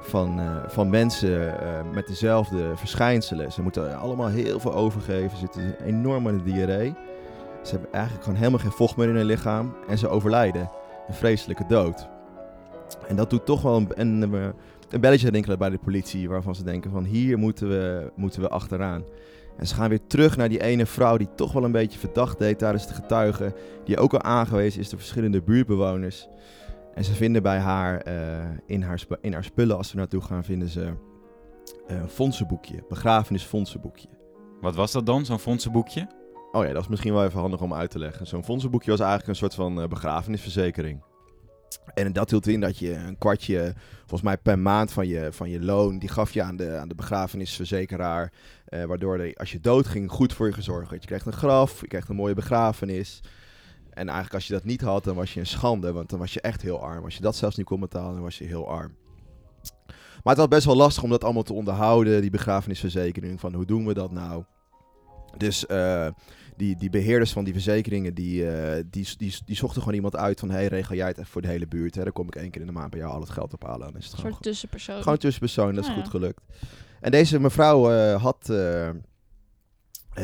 Van, 0.00 0.40
eh, 0.40 0.56
van 0.66 0.90
mensen 0.90 1.60
eh, 1.60 1.80
met 1.92 2.06
dezelfde 2.06 2.76
verschijnselen. 2.76 3.52
Ze 3.52 3.62
moeten 3.62 3.98
allemaal 3.98 4.28
heel 4.28 4.60
veel 4.60 4.74
overgeven, 4.74 5.30
ze 5.30 5.36
zitten 5.36 5.84
enorm 5.84 6.28
aan 6.28 6.38
de 6.38 6.52
diarree. 6.52 6.94
Ze 7.62 7.70
hebben 7.70 7.92
eigenlijk 7.92 8.24
gewoon 8.24 8.38
helemaal 8.38 8.60
geen 8.60 8.70
vocht 8.70 8.96
meer 8.96 9.08
in 9.08 9.14
hun 9.14 9.24
lichaam 9.24 9.74
en 9.88 9.98
ze 9.98 10.08
overlijden 10.08 10.70
een 11.08 11.14
vreselijke 11.14 11.64
dood. 11.68 12.08
En 13.08 13.16
dat 13.16 13.30
doet 13.30 13.46
toch 13.46 13.62
wel 13.62 13.76
een, 13.76 13.90
een, 13.94 14.32
een 14.90 15.00
belletje 15.00 15.30
rinkelen 15.30 15.58
bij 15.58 15.70
de 15.70 15.78
politie, 15.78 16.28
waarvan 16.28 16.54
ze 16.54 16.64
denken 16.64 16.90
van 16.90 17.04
hier 17.04 17.38
moeten 17.38 17.68
we, 17.68 18.12
moeten 18.14 18.40
we 18.40 18.48
achteraan. 18.48 19.04
En 19.56 19.66
ze 19.66 19.74
gaan 19.74 19.88
weer 19.88 20.06
terug 20.06 20.36
naar 20.36 20.48
die 20.48 20.62
ene 20.62 20.86
vrouw 20.86 21.16
die 21.16 21.34
toch 21.34 21.52
wel 21.52 21.64
een 21.64 21.72
beetje 21.72 21.98
verdacht 21.98 22.38
deed 22.38 22.58
tijdens 22.58 22.86
de 22.86 22.94
getuigen, 22.94 23.54
die 23.84 23.98
ook 23.98 24.12
al 24.12 24.22
aangewezen 24.22 24.80
is 24.80 24.88
door 24.88 24.98
verschillende 24.98 25.42
buurtbewoners. 25.42 26.28
En 26.94 27.04
ze 27.04 27.12
vinden 27.12 27.42
bij 27.42 27.58
haar, 27.58 28.00
eh, 28.00 28.14
in, 28.66 28.82
haar 28.82 29.02
in 29.20 29.32
haar 29.32 29.44
spullen, 29.44 29.76
als 29.76 29.88
ze 29.88 29.96
naartoe 29.96 30.20
gaan, 30.20 30.44
vinden 30.44 30.68
ze 30.68 30.92
eh, 31.86 31.96
een 31.96 32.08
fondsenboekje, 32.08 32.84
begrafenisfondsenboekje. 32.88 34.08
Wat 34.60 34.74
was 34.74 34.92
dat 34.92 35.06
dan, 35.06 35.24
zo'n 35.24 35.38
fondsenboekje? 35.38 36.08
Oh 36.52 36.64
ja, 36.64 36.72
dat 36.72 36.82
is 36.82 36.88
misschien 36.88 37.12
wel 37.12 37.24
even 37.24 37.40
handig 37.40 37.60
om 37.60 37.74
uit 37.74 37.90
te 37.90 37.98
leggen. 37.98 38.26
Zo'n 38.26 38.44
fondsenboekje 38.44 38.90
was 38.90 39.00
eigenlijk 39.00 39.28
een 39.30 39.36
soort 39.36 39.54
van 39.54 39.80
eh, 39.80 39.88
begrafenisverzekering. 39.88 41.02
En 41.94 42.12
dat 42.12 42.30
hield 42.30 42.46
in 42.46 42.60
dat 42.60 42.78
je 42.78 42.94
een 42.94 43.18
kwartje, 43.18 43.74
volgens 43.98 44.22
mij 44.22 44.36
per 44.36 44.58
maand 44.58 44.92
van 44.92 45.06
je, 45.08 45.28
van 45.32 45.50
je 45.50 45.60
loon, 45.60 45.98
die 45.98 46.08
gaf 46.08 46.32
je 46.32 46.42
aan 46.42 46.56
de, 46.56 46.76
aan 46.76 46.88
de 46.88 46.94
begrafenisverzekeraar. 46.94 48.32
eh, 48.64 48.84
waardoor 48.84 49.34
als 49.34 49.52
je 49.52 49.60
dood 49.60 49.86
ging, 49.86 50.10
goed 50.10 50.32
voor 50.32 50.46
je 50.46 50.52
gezorgd 50.52 50.90
werd. 50.90 51.02
Je 51.02 51.08
kreeg 51.08 51.26
een 51.26 51.32
graf, 51.32 51.80
je 51.80 51.86
kreeg 51.86 52.08
een 52.08 52.16
mooie 52.16 52.34
begrafenis. 52.34 53.20
En 53.90 54.04
eigenlijk 54.04 54.34
als 54.34 54.46
je 54.46 54.52
dat 54.52 54.64
niet 54.64 54.80
had, 54.80 55.04
dan 55.04 55.14
was 55.14 55.34
je 55.34 55.40
een 55.40 55.46
schande, 55.46 55.92
want 55.92 56.10
dan 56.10 56.18
was 56.18 56.32
je 56.32 56.40
echt 56.40 56.62
heel 56.62 56.82
arm. 56.82 57.04
Als 57.04 57.14
je 57.14 57.22
dat 57.22 57.36
zelfs 57.36 57.56
niet 57.56 57.66
kon 57.66 57.80
betalen, 57.80 58.12
dan 58.14 58.22
was 58.22 58.38
je 58.38 58.44
heel 58.44 58.68
arm. 58.68 58.94
Maar 60.22 60.34
het 60.34 60.36
was 60.36 60.48
best 60.48 60.66
wel 60.66 60.76
lastig 60.76 61.02
om 61.02 61.10
dat 61.10 61.24
allemaal 61.24 61.42
te 61.42 61.52
onderhouden, 61.52 62.20
die 62.20 62.30
begrafenisverzekering. 62.30 63.40
Van 63.40 63.54
hoe 63.54 63.64
doen 63.64 63.86
we 63.86 63.94
dat 63.94 64.10
nou? 64.10 64.44
Dus 65.36 65.66
eh, 65.66 66.08
die, 66.56 66.76
die 66.76 66.90
beheerders 66.90 67.32
van 67.32 67.44
die 67.44 67.52
verzekeringen, 67.52 68.14
die, 68.14 68.50
eh, 68.50 68.82
die, 68.90 69.08
die, 69.16 69.34
die 69.44 69.56
zochten 69.56 69.80
gewoon 69.80 69.96
iemand 69.96 70.16
uit 70.16 70.40
van... 70.40 70.50
hey, 70.50 70.66
regel 70.66 70.94
jij 70.96 71.06
het 71.06 71.18
even 71.18 71.30
voor 71.30 71.42
de 71.42 71.48
hele 71.48 71.66
buurt. 71.66 71.94
Hè? 71.94 72.02
Dan 72.02 72.12
kom 72.12 72.26
ik 72.26 72.36
één 72.36 72.50
keer 72.50 72.60
in 72.60 72.66
de 72.66 72.72
maand 72.72 72.90
bij 72.90 73.00
jou 73.00 73.12
al 73.12 73.20
het 73.20 73.30
geld 73.30 73.52
ophalen. 73.54 73.92
Dan 73.92 73.96
is 74.00 74.04
het 74.04 74.14
Een 74.14 74.18
soort 74.30 74.42
tussenpersoon. 74.42 75.02
gewoon 75.02 75.18
tussenpersoon, 75.18 75.74
dat 75.74 75.84
is 75.84 75.90
Ah, 75.90 75.96
goed 75.96 76.08
gelukt. 76.08 76.40
En 77.00 77.10
deze 77.10 77.40
mevrouw 77.40 77.90
eh, 77.92 78.22
had... 78.22 78.48
eh, 78.50 78.90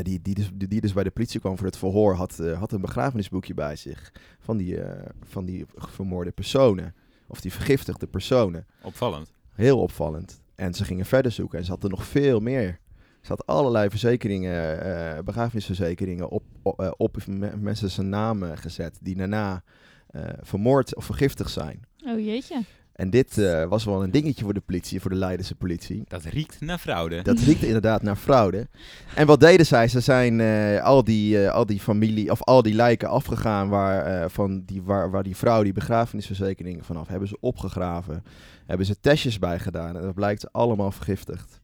die, 0.02 0.22
die, 0.22 0.34
dus, 0.34 0.50
die, 0.54 0.68
die 0.68 0.80
dus 0.80 0.92
bij 0.92 1.04
de 1.04 1.10
politie 1.10 1.40
kwam 1.40 1.56
voor 1.56 1.66
het 1.66 1.76
verhoor, 1.76 2.14
had, 2.14 2.38
eh, 2.38 2.58
had 2.58 2.72
een 2.72 2.80
begrafenisboekje 2.80 3.54
bij 3.54 3.76
zich 3.76 4.12
van 4.40 4.56
die, 4.56 4.80
eh, 4.80 5.08
van 5.22 5.44
die 5.44 5.64
vermoorde 5.76 6.30
personen. 6.30 6.94
Of 7.26 7.40
die 7.40 7.52
vergiftigde 7.52 8.06
personen. 8.06 8.66
Opvallend. 8.82 9.32
Heel 9.54 9.78
opvallend. 9.80 10.40
En 10.54 10.74
ze 10.74 10.84
gingen 10.84 11.06
verder 11.06 11.32
zoeken 11.32 11.58
en 11.58 11.64
ze 11.64 11.70
hadden 11.70 11.90
nog 11.90 12.04
veel 12.04 12.40
meer 12.40 12.79
Ze 13.20 13.28
had 13.28 13.46
allerlei 13.46 13.90
verzekeringen, 13.90 14.80
eh 14.82 15.22
begrafenisverzekeringen 15.24 16.28
op, 16.30 16.42
op, 16.62 16.80
eh, 16.80 16.90
op 16.96 17.16
me- 17.26 17.56
mensen 17.56 17.90
zijn 17.90 18.08
namen 18.08 18.58
gezet. 18.58 18.98
Die 19.02 19.16
daarna 19.16 19.62
eh, 20.10 20.22
vermoord 20.40 20.96
of 20.96 21.04
vergiftigd 21.04 21.50
zijn. 21.50 21.80
Oh 22.06 22.24
jeetje. 22.24 22.62
En 22.92 23.10
dit 23.10 23.38
eh, 23.38 23.64
was 23.64 23.84
wel 23.84 24.02
een 24.02 24.10
dingetje 24.10 24.44
voor 24.44 24.54
de 24.54 24.60
politie, 24.60 25.00
voor 25.00 25.10
de 25.10 25.16
Leidense 25.16 25.54
politie. 25.54 26.02
Dat 26.08 26.24
riekt 26.24 26.60
naar 26.60 26.78
fraude. 26.78 27.22
Dat 27.22 27.38
riekte 27.38 27.66
inderdaad 27.66 28.02
naar 28.02 28.16
fraude. 28.16 28.68
En 29.14 29.26
wat 29.26 29.40
deden 29.40 29.66
zij? 29.66 29.88
Ze 29.88 30.00
zijn 30.00 30.40
eh, 30.40 30.82
al, 30.82 31.04
die, 31.04 31.44
eh, 31.44 31.52
al 31.52 31.66
die 31.66 31.80
familie, 31.80 32.30
of 32.30 32.42
al 32.42 32.62
die 32.62 32.74
lijken 32.74 33.08
afgegaan 33.08 33.68
waar, 33.68 34.04
eh, 34.22 34.28
van 34.28 34.62
die, 34.66 34.82
waar, 34.82 35.10
waar 35.10 35.22
die 35.22 35.36
vrouw 35.36 35.62
die 35.62 35.72
begrafenisverzekering 35.72 36.86
vanaf 36.86 37.08
hebben 37.08 37.28
ze 37.28 37.36
opgegraven. 37.40 38.24
Hebben 38.66 38.86
ze 38.86 39.00
testjes 39.00 39.38
bij 39.38 39.58
gedaan 39.58 39.96
en 39.96 40.02
dat 40.02 40.14
blijkt 40.14 40.52
allemaal 40.52 40.90
vergiftigd. 40.92 41.59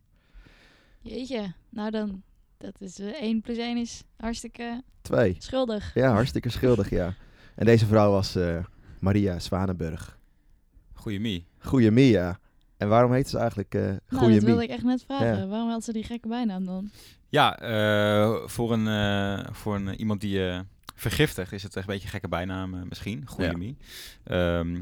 Jeetje. 1.07 1.53
Nou 1.71 1.91
dan, 1.91 2.23
dat 2.57 2.81
is 2.81 2.99
eh 2.99 3.23
1 3.23 3.41
plus 3.41 3.57
1 3.57 3.77
is 3.77 4.03
hartstikke 4.17 4.83
Twee. 5.03 5.37
schuldig. 5.39 5.95
Ja, 5.95 6.13
hartstikke 6.13 6.49
schuldig, 6.49 6.91
ja. 6.91 7.15
En 7.55 7.67
deze 7.67 7.87
vrouw 7.87 8.11
was 8.11 8.35
eh, 8.37 8.65
Maria 9.01 9.39
Zwanenburg. 9.39 10.19
Goeie 10.93 11.21
Mie. 11.21 11.47
Goeie 11.59 11.91
Mia. 11.91 12.39
En 12.77 12.89
waarom 12.89 13.13
heet 13.13 13.29
ze 13.29 13.39
eigenlijk 13.39 13.75
eh 13.75 13.81
Nou, 13.83 13.99
Goeie 14.09 14.35
dat 14.35 14.43
wilde 14.45 14.61
Mie? 14.61 14.69
ik 14.69 14.75
echt 14.75 14.85
net 14.85 15.03
vragen. 15.07 15.39
Ja. 15.39 15.47
Waarom 15.47 15.69
had 15.69 15.85
ze 15.85 15.93
die 15.93 16.05
gekke 16.05 16.29
bijnaam 16.29 16.65
dan? 16.65 16.91
Ja, 17.29 17.59
eh, 17.59 18.37
voor, 18.47 18.73
een, 18.73 18.87
eh, 18.87 19.53
voor 19.53 19.75
een, 19.75 19.95
iemand 19.95 20.21
die 20.21 20.49
eh 20.49 20.61
vergiftigt 20.95 21.53
is 21.53 21.63
het 21.63 21.77
echt 21.77 21.87
een 21.87 21.93
beetje 21.93 22.07
een 22.07 22.13
gekke 22.13 22.29
bijnaam 22.29 22.89
misschien. 22.89 23.23
Goeie 23.27 23.51
Ja. 23.51 23.57
Mie. 23.57 23.77
Ehm, 24.25 24.75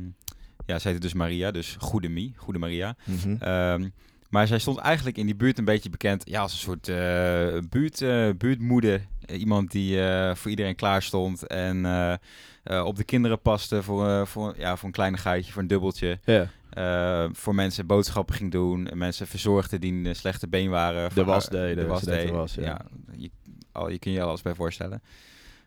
ja, 0.67 0.79
ze 0.79 0.89
heette 0.89 1.01
dus 1.03 1.13
Maria, 1.15 1.51
dus 1.51 1.77
Goede 1.79 2.09
Mie. 2.09 2.33
Goede 2.37 2.59
Maria. 2.59 2.97
Mhm. 3.05 3.37
Ehm, 3.39 3.89
maar 4.35 4.47
zij 4.47 4.59
stond 4.59 4.79
eigenlijk 4.79 5.19
in 5.19 5.27
die 5.27 5.35
buurt 5.35 5.59
een 5.59 5.65
beetje 5.65 5.91
bekend 5.91 6.23
ja, 6.27 6.41
als 6.41 6.53
een 6.53 6.59
soort 6.59 6.89
eh, 6.89 7.69
buurt, 7.69 8.03
eh, 8.03 8.29
buurtmoeder. 8.39 9.07
Eh, 9.27 9.41
iemand 9.41 9.71
die 9.71 9.99
voor 10.35 10.51
iedereen 10.51 10.75
klaar 10.75 11.03
stond 11.03 11.47
en 11.47 11.77
op 12.85 12.97
de 12.97 13.05
kinderen 13.05 13.41
paste 13.41 13.83
voor, 13.83 14.27
voor, 14.27 14.55
ja, 14.59 14.77
voor 14.77 14.87
een 14.87 14.95
kleinigheidje, 14.95 15.53
voor 15.53 15.63
een 15.63 15.69
dubbeltje. 15.69 16.19
Ja. 16.25 16.49
Voor 17.33 17.55
mensen 17.55 17.87
boodschappen 17.87 18.35
ging 18.35 18.53
doen. 18.53 18.89
en 18.89 18.99
Mensen 18.99 19.27
verzorgde 19.27 19.79
die 19.79 19.93
een 19.93 20.17
slechte 20.17 20.49
been 20.49 20.71
waren. 20.71 21.15
De 21.15 21.25
was 21.25 21.49
De 21.49 21.87
was 21.87 22.03
deed 22.03 22.55
ja. 22.55 22.63
ja. 22.63 22.85
je, 23.17 23.31
al, 23.73 23.89
je 23.89 23.99
kun 23.99 24.13
je 24.13 24.23
alles 24.23 24.43
bij 24.43 24.55
voorstellen. 24.55 25.03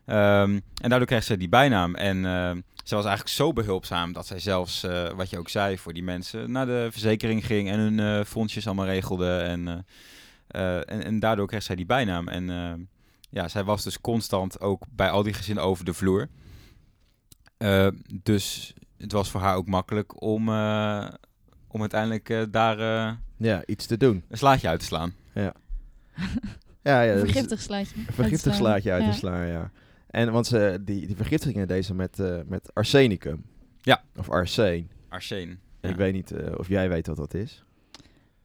Ehm, 0.08 0.58
en 0.82 0.88
daardoor 0.88 1.06
kreeg 1.06 1.24
ze 1.24 1.36
die 1.36 1.48
bijnaam. 1.48 1.94
En 1.94 2.24
ehm, 2.26 2.60
ze 2.84 2.94
was 2.94 3.04
eigenlijk 3.04 3.36
zo 3.36 3.52
behulpzaam 3.52 4.12
dat 4.12 4.26
zij 4.26 4.38
zelfs, 4.38 4.82
eh, 4.82 5.08
wat 5.10 5.30
je 5.30 5.38
ook 5.38 5.48
zei, 5.48 5.78
voor 5.78 5.92
die 5.92 6.02
mensen 6.02 6.50
naar 6.50 6.66
de 6.66 6.88
verzekering 6.90 7.46
ging 7.46 7.70
en 7.70 7.78
hun 7.78 8.00
eh, 8.00 8.24
fondsjes 8.24 8.66
allemaal 8.66 8.86
regelde. 8.86 9.36
En, 9.38 9.68
eh, 9.68 9.78
eh, 10.76 10.76
en, 10.86 11.04
en 11.04 11.18
daardoor 11.20 11.46
kreeg 11.46 11.62
zij 11.62 11.76
die 11.76 11.86
bijnaam. 11.86 12.28
En 12.28 12.88
ja, 13.30 13.48
zij 13.48 13.64
was 13.64 13.84
dus 13.84 14.00
constant 14.00 14.60
ook 14.60 14.82
bij 14.90 15.10
al 15.10 15.22
die 15.22 15.32
gezinnen 15.32 15.64
over 15.64 15.84
de 15.84 15.92
vloer. 15.94 16.28
Dus 18.22 18.74
het 18.98 19.12
was 19.12 19.30
voor 19.30 19.40
haar 19.40 19.56
ook 19.56 19.66
makkelijk 19.66 20.22
om, 20.22 20.48
eh, 20.48 21.08
om 21.68 21.80
uiteindelijk 21.80 22.28
eh, 22.28 22.42
daar 22.50 22.78
eh, 22.78 23.12
Ja, 23.36 23.62
iets 23.66 23.86
te 23.86 23.96
doen. 23.96 24.24
een 24.28 24.38
slaatje 24.38 24.68
uit 24.68 24.80
te 24.80 24.86
slaan. 24.86 25.12
Ja, 25.34 25.52
ja, 26.82 27.02
is- 27.02 27.20
vergiftig 27.20 27.60
slaatje. 27.60 27.94
Een 28.06 28.12
vergiftigd 28.12 28.56
slaatje 28.56 28.92
uit 28.92 29.02
Ja. 29.04 29.10
te 29.10 29.16
slaan, 29.16 29.46
ja. 29.46 29.70
En 30.10 30.32
want 30.32 30.46
ze, 30.46 30.78
die, 30.80 31.06
die 31.06 31.16
vergiftigingen 31.16 31.68
deze 31.68 31.94
met, 31.94 32.18
eh, 32.18 32.38
met 32.46 32.74
arsenicum. 32.74 33.44
Ja. 33.80 34.02
Of 34.16 34.30
arseen. 34.30 34.90
Arsene. 35.08 35.56
En 35.80 35.90
Ik 35.90 35.96
weet 35.96 36.12
niet 36.12 36.30
eh, 36.32 36.58
of 36.58 36.68
jij 36.68 36.88
weet 36.88 37.06
wat 37.06 37.16
dat 37.16 37.34
is. 37.34 37.64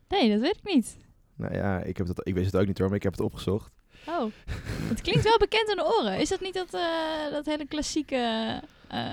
Nee, 0.07 0.29
dat 0.31 0.39
weet 0.41 0.57
ik 0.63 0.73
niet. 0.73 0.97
Nou 1.35 1.53
ja, 1.53 1.79
ik, 1.81 1.97
heb 1.97 2.07
dat, 2.07 2.27
ik 2.27 2.33
wist 2.33 2.51
het 2.51 2.61
ook 2.61 2.67
niet 2.67 2.77
hoor, 2.77 2.87
maar 2.87 2.97
ik 2.97 3.03
heb 3.03 3.11
het 3.11 3.21
opgezocht. 3.21 3.71
Oh, 4.07 4.31
het 4.93 5.01
klinkt 5.01 5.23
wel 5.23 5.37
bekend 5.37 5.69
in 5.69 5.75
de 5.75 5.95
oren. 5.99 6.19
Is 6.19 6.29
dat 6.29 6.41
niet 6.41 6.53
dat, 6.53 6.73
eh, 6.73 7.31
dat 7.31 7.45
hele 7.45 7.67
klassieke 7.67 8.61
eh, 8.87 9.11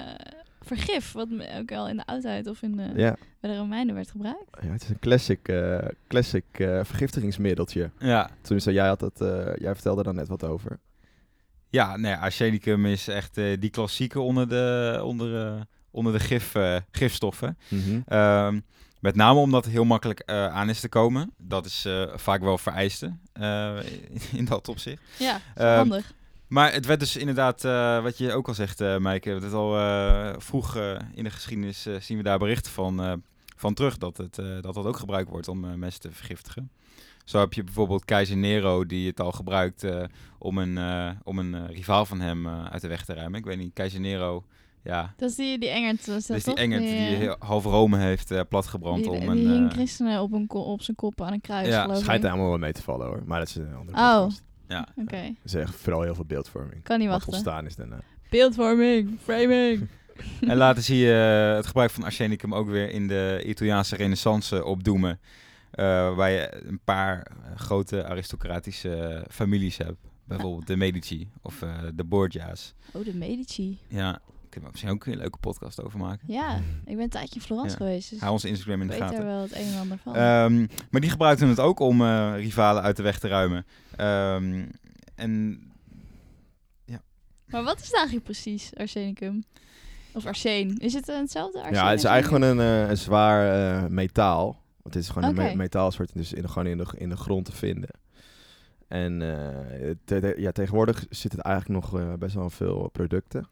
vergif, 0.61 1.12
wat 1.12 1.28
ook 1.59 1.73
al 1.73 1.88
in 1.88 1.97
de 1.97 2.07
oudheid 2.07 2.47
of 2.47 2.62
in 2.62 2.76
de, 2.76 2.90
Ja, 2.95 3.16
bij 3.40 3.50
de 3.50 3.57
Romeinen 3.57 3.95
werd 3.95 4.11
gebruikt? 4.11 4.57
ja 4.62 4.69
het 4.73 4.83
is 4.83 4.88
een 4.88 4.99
classic, 4.99 5.49
eh, 5.49 5.78
classic 6.09 6.45
eh, 6.50 6.85
vergiftigingsmiddeltje. 6.85 7.90
Ja, 7.99 8.30
Tenminste, 8.40 8.73
jij, 8.73 8.87
had 8.87 9.00
het, 9.00 9.21
eh, 9.21 9.54
jij 9.57 9.75
vertelde 9.75 10.02
daar 10.02 10.14
net 10.14 10.28
wat 10.28 10.45
over. 10.45 10.78
Ja 11.71 11.97
nee, 11.97 12.15
arsenicum 12.15 12.87
is 12.87 13.09
echt 13.09 13.39
eh, 13.39 13.61
die 13.61 13.71
klassieke 13.71 14.21
onder 14.21 14.49
de, 14.49 15.00
onder, 15.05 15.47
eh, 15.47 15.61
onder 15.91 16.12
de 16.12 16.21
gif, 16.21 16.55
eh, 16.55 16.77
gifstoffen. 16.91 17.59
Mhm. 17.69 18.00
Ehm, 18.07 18.61
met 19.00 19.15
name 19.17 19.39
omdat 19.39 19.65
het 19.65 19.73
heel 19.73 19.85
makkelijk 19.85 20.21
eh, 20.21 20.47
aan 20.47 20.69
is 20.69 20.81
te 20.81 20.89
komen. 20.89 21.35
Dat 21.39 21.67
is 21.67 21.85
eh, 21.85 22.03
vaak 22.15 22.41
wel 22.41 22.59
vereiste 22.59 23.17
eh, 23.33 23.77
in 24.39 24.45
dat 24.45 24.69
opzicht. 24.69 25.03
Ja, 25.19 25.41
Ehm, 25.55 25.77
handig. 25.77 26.12
Maar 26.47 26.73
het 26.73 26.87
werd 26.87 27.00
dus 27.00 27.17
inderdaad, 27.17 27.65
eh, 27.65 28.03
wat 28.03 28.19
je 28.19 28.33
ook 28.33 28.49
al 28.49 28.55
zegt, 28.55 28.81
eh 28.81 28.97
Maaike, 28.97 29.31
dat 29.33 29.43
het 29.43 29.53
al 29.53 29.79
eh, 29.79 30.33
vroeg 30.39 30.77
eh, 30.77 30.97
in 31.15 31.25
de 31.25 31.31
geschiedenis 31.31 31.87
zien 32.00 32.17
we 32.17 32.23
daar 32.23 32.39
berichten 32.39 32.73
van, 32.73 33.03
eh, 33.03 33.12
van 33.57 33.75
terug 33.75 33.99
dat, 33.99 34.17
het, 34.17 34.39
eh, 34.39 34.47
dat 34.61 34.75
dat 34.75 34.85
ook 34.85 34.97
gebruikt 34.97 35.31
wordt 35.31 35.49
om 35.49 35.65
eh, 35.65 35.75
mensen 35.75 36.00
te 36.00 36.12
vergiftigen. 36.12 36.71
Zo 37.25 37.39
heb 37.39 37.53
je 37.53 37.65
bijvoorbeeld 37.65 38.05
keizer 38.05 38.37
Nero 38.37 38.87
die 38.87 39.07
het 39.09 39.21
al 39.21 39.33
gebruikt 39.33 39.85
eh, 39.85 40.05
om 40.39 40.59
een, 40.59 40.79
eh, 40.79 41.11
om 41.23 41.39
een 41.39 41.55
eh, 41.55 41.75
rivaal 41.77 42.07
van 42.07 42.21
hem 42.21 42.47
eh, 42.47 42.65
uit 42.65 42.83
de 42.83 42.89
weg 42.89 43.05
te 43.05 43.15
ruimen. 43.15 43.39
Ik 43.39 43.45
weet 43.45 43.59
niet, 43.59 43.73
keizer 43.73 44.00
Nero, 44.00 44.45
ja, 44.85 45.15
Dat 45.17 45.31
is 45.31 45.37
die, 45.37 45.59
die 45.59 45.69
Engert, 45.69 46.07
was 46.07 46.07
dat 46.07 46.27
dat 46.27 46.37
is 46.37 46.45
die 46.45 46.55
toch? 46.55 46.62
Engert 46.62 46.83
die, 46.83 46.91
heel- 46.93 47.37
half 47.39 47.65
Rome 47.65 47.99
heeft 47.99 48.31
eh, 48.31 48.41
platgebrand 48.49 49.03
die, 49.03 49.11
om 49.12 49.21
die 49.21 49.29
een... 49.29 49.50
hing 49.53 49.73
christenen 49.73 50.21
op, 50.21 50.33
een 50.33 50.50
op 50.50 50.83
zijn 50.83 50.97
kop 50.97 51.21
aan 51.23 51.33
een 51.33 51.41
kruis, 51.41 51.69
Ja, 51.69 51.83
geloof 51.83 51.99
Schijnt 51.99 52.25
er 52.25 52.31
allemaal 52.31 52.49
wel 52.49 52.59
mee 52.59 52.73
te 52.73 52.83
vallen 52.83 53.07
hoor, 53.07 53.23
maar 53.27 53.39
dat 53.39 53.49
is 53.49 53.55
een 53.57 53.75
andere 53.75 53.99
Oh. 53.99 54.17
podcast. 54.19 54.43
ja. 54.69 54.89
Oké, 54.97 55.23
Dat 55.23 55.35
is 55.45 55.55
echt 55.55 55.75
vooral 55.75 56.03
heel 56.03 56.15
veel 56.15 56.25
beeldvorming. 56.25 56.83
kan 56.83 56.99
niet 56.99 57.09
Wat 57.09 57.17
wachten. 57.17 57.33
ontstaan 57.33 57.67
is 57.67 57.77
daarna. 57.77 58.00
Beeldvorming, 58.31 59.19
framing. 59.23 59.87
En 60.41 60.57
later 60.57 60.83
zie 60.83 60.99
je 60.99 61.12
het 61.57 61.67
gebruik 61.67 61.91
van 61.91 62.05
arsenicum 62.05 62.55
ook 62.55 62.69
weer 62.69 62.91
in 62.91 63.09
de 63.09 63.43
Italiaanse 63.47 63.97
renaissance 63.97 64.65
opdoemen. 64.65 65.21
Eh, 65.80 66.14
waar 66.14 66.30
je 66.30 66.62
een 66.66 66.80
paar 66.84 67.22
eh, 67.22 67.56
grote 67.56 68.04
aristocratische 68.04 69.25
families 69.30 69.76
hebt. 69.76 69.96
Bijvoorbeeld 70.25 70.66
de 70.66 70.76
Medici 70.76 71.28
of 71.42 71.62
eh, 71.62 71.78
de 71.94 72.04
Borgia's. 72.04 72.75
Oh, 72.92 73.04
de 73.04 73.14
Medici. 73.14 73.78
Ja, 73.88 74.20
kunnen 74.49 74.70
we 74.70 74.70
misschien 74.70 74.90
ook 74.90 75.06
een 75.06 75.16
leuke 75.16 75.38
podcast 75.38 75.82
over 75.82 75.99
maken. 75.99 76.32
Ja, 76.32 76.56
ik 76.84 76.94
ben 76.94 77.00
een 77.00 77.08
tijdje 77.08 77.34
in 77.34 77.40
Florence 77.40 77.76
Ja. 77.78 77.84
geweest, 77.84 78.10
dus 78.10 78.20
Hou 78.20 78.32
onze 78.32 78.49
Instagram 78.49 78.80
in 78.80 78.87
ik 78.90 78.92
de 78.92 78.99
weet 78.99 79.08
daar 79.08 79.18
gaten. 79.20 79.26
wel 79.26 79.42
het 79.42 79.54
een 79.56 79.72
en 79.72 79.80
ander 79.80 79.99
van. 79.99 80.14
Ehm, 80.14 80.66
maar 80.90 81.00
die 81.00 81.10
gebruikten 81.10 81.49
het 81.49 81.60
ook 81.60 81.80
om 81.80 82.00
eh, 82.02 82.32
rivalen 82.37 82.82
uit 82.82 82.96
de 82.96 83.02
weg 83.02 83.18
te 83.18 83.28
ruimen. 83.28 83.66
Ehm, 83.96 84.64
en 85.14 85.64
maar 87.46 87.62
wat 87.62 87.78
is 87.80 87.84
het 87.87 87.94
eigenlijk 87.94 88.25
precies, 88.25 88.70
arsenicum? 88.76 89.44
Of 90.14 90.26
arsen? 90.26 90.76
Is 90.76 90.94
het 90.94 91.06
hetzelfde? 91.06 91.58
Arsen, 91.58 91.75
Ja, 91.75 91.90
het 91.90 91.99
is 91.99 92.04
eigenlijk 92.04 92.44
gewoon 92.44 92.58
een, 92.58 92.84
eh, 92.84 92.90
een 92.90 92.96
zwaar 92.96 93.52
eh, 93.82 93.88
metaal. 93.88 94.60
Want 94.82 94.94
het 94.94 95.02
is 95.04 95.08
gewoon 95.08 95.28
een 95.28 95.34
me- 95.34 95.54
metaalsoort 95.56 96.14
dus 96.14 96.32
in, 96.32 96.42
de- 96.42 96.49
gewoon 96.49 96.66
in 96.66 96.78
de, 96.78 96.87
in 96.96 97.08
de 97.08 97.16
grond 97.16 97.44
te 97.44 97.52
vinden. 97.52 97.90
En 98.88 99.22
eh, 99.22 99.90
te- 100.04 100.20
te- 100.20 100.34
ja, 100.37 100.52
tegenwoordig 100.52 101.06
zit 101.10 101.32
het 101.32 101.40
eigenlijk 101.40 101.84
nog 101.84 102.00
eh, 102.00 102.12
best 102.14 102.34
wel 102.34 102.50
veel 102.50 102.88
producten. 102.92 103.46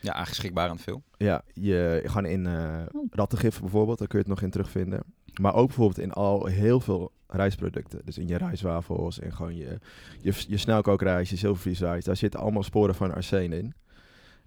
ja, 0.00 0.12
aangeschikbaar 0.12 0.68
aan 0.68 0.78
veel. 0.78 1.02
Ja, 1.16 1.42
je, 1.54 2.02
gewoon 2.04 2.26
in 2.26 2.46
eh 2.46 2.82
Oh. 2.92 3.06
rattengif 3.10 3.60
bijvoorbeeld, 3.60 3.98
daar 3.98 4.08
kun 4.08 4.18
je 4.18 4.24
het 4.24 4.34
nog 4.34 4.42
in 4.44 4.50
terugvinden. 4.50 5.00
Maar 5.40 5.54
ook 5.54 5.66
bijvoorbeeld 5.66 5.98
in 5.98 6.12
al 6.12 6.46
heel 6.46 6.80
veel 6.80 7.12
rijstproducten. 7.26 8.00
Dus 8.04 8.18
in 8.18 8.28
je 8.28 8.36
rijstwafels 8.36 9.18
en 9.20 9.34
gewoon 9.34 9.56
je, 9.56 9.78
je, 10.20 10.32
je 10.48 10.56
snelkookrijst, 10.56 11.30
je 11.30 11.36
zilvervliesrijst. 11.36 12.06
Daar 12.06 12.16
zitten 12.16 12.40
allemaal 12.40 12.62
sporen 12.62 12.94
van 12.94 13.14
arsen 13.14 13.52
in. 13.52 13.74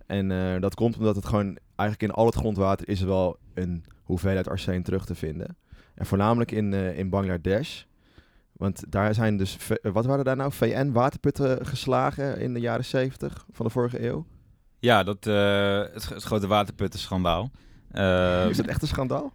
En 0.05 0.31
eh, 0.31 0.61
dat 0.61 0.75
komt 0.75 0.97
omdat 0.97 1.15
het 1.15 1.25
gewoon 1.25 1.57
eigenlijk 1.75 2.11
in 2.11 2.17
al 2.17 2.25
het 2.25 2.35
grondwater 2.35 2.89
is 2.89 3.01
er 3.01 3.07
wel 3.07 3.37
een 3.53 3.83
hoeveelheid 4.03 4.47
arsen 4.47 4.83
terug 4.83 5.05
te 5.05 5.15
vinden. 5.15 5.55
En 5.95 6.05
voornamelijk 6.05 6.51
in, 6.51 6.73
eh, 6.73 6.97
in 6.97 7.09
Bangladesh. 7.09 7.83
Want 8.51 8.83
daar 8.91 9.13
zijn 9.13 9.37
dus, 9.37 9.57
eh, 9.81 9.91
wat 9.91 10.05
waren 10.05 10.25
daar 10.25 10.35
nou? 10.35 10.51
VN-waterputten 10.51 11.65
geslagen 11.65 12.39
in 12.39 12.53
de 12.53 12.59
jaren 12.59 12.85
70 12.85 13.45
van 13.51 13.65
de 13.65 13.71
vorige 13.71 14.05
eeuw. 14.05 14.25
Ja, 14.79 15.03
dat, 15.03 15.27
eh, 15.27 15.79
het, 15.93 16.09
het 16.09 16.23
grote 16.23 16.47
waterputtenschandaal. 16.47 17.51
Ehm, 17.91 18.49
is 18.49 18.57
dat 18.57 18.65
echt 18.65 18.81
een 18.81 18.87
schandaal? 18.87 19.33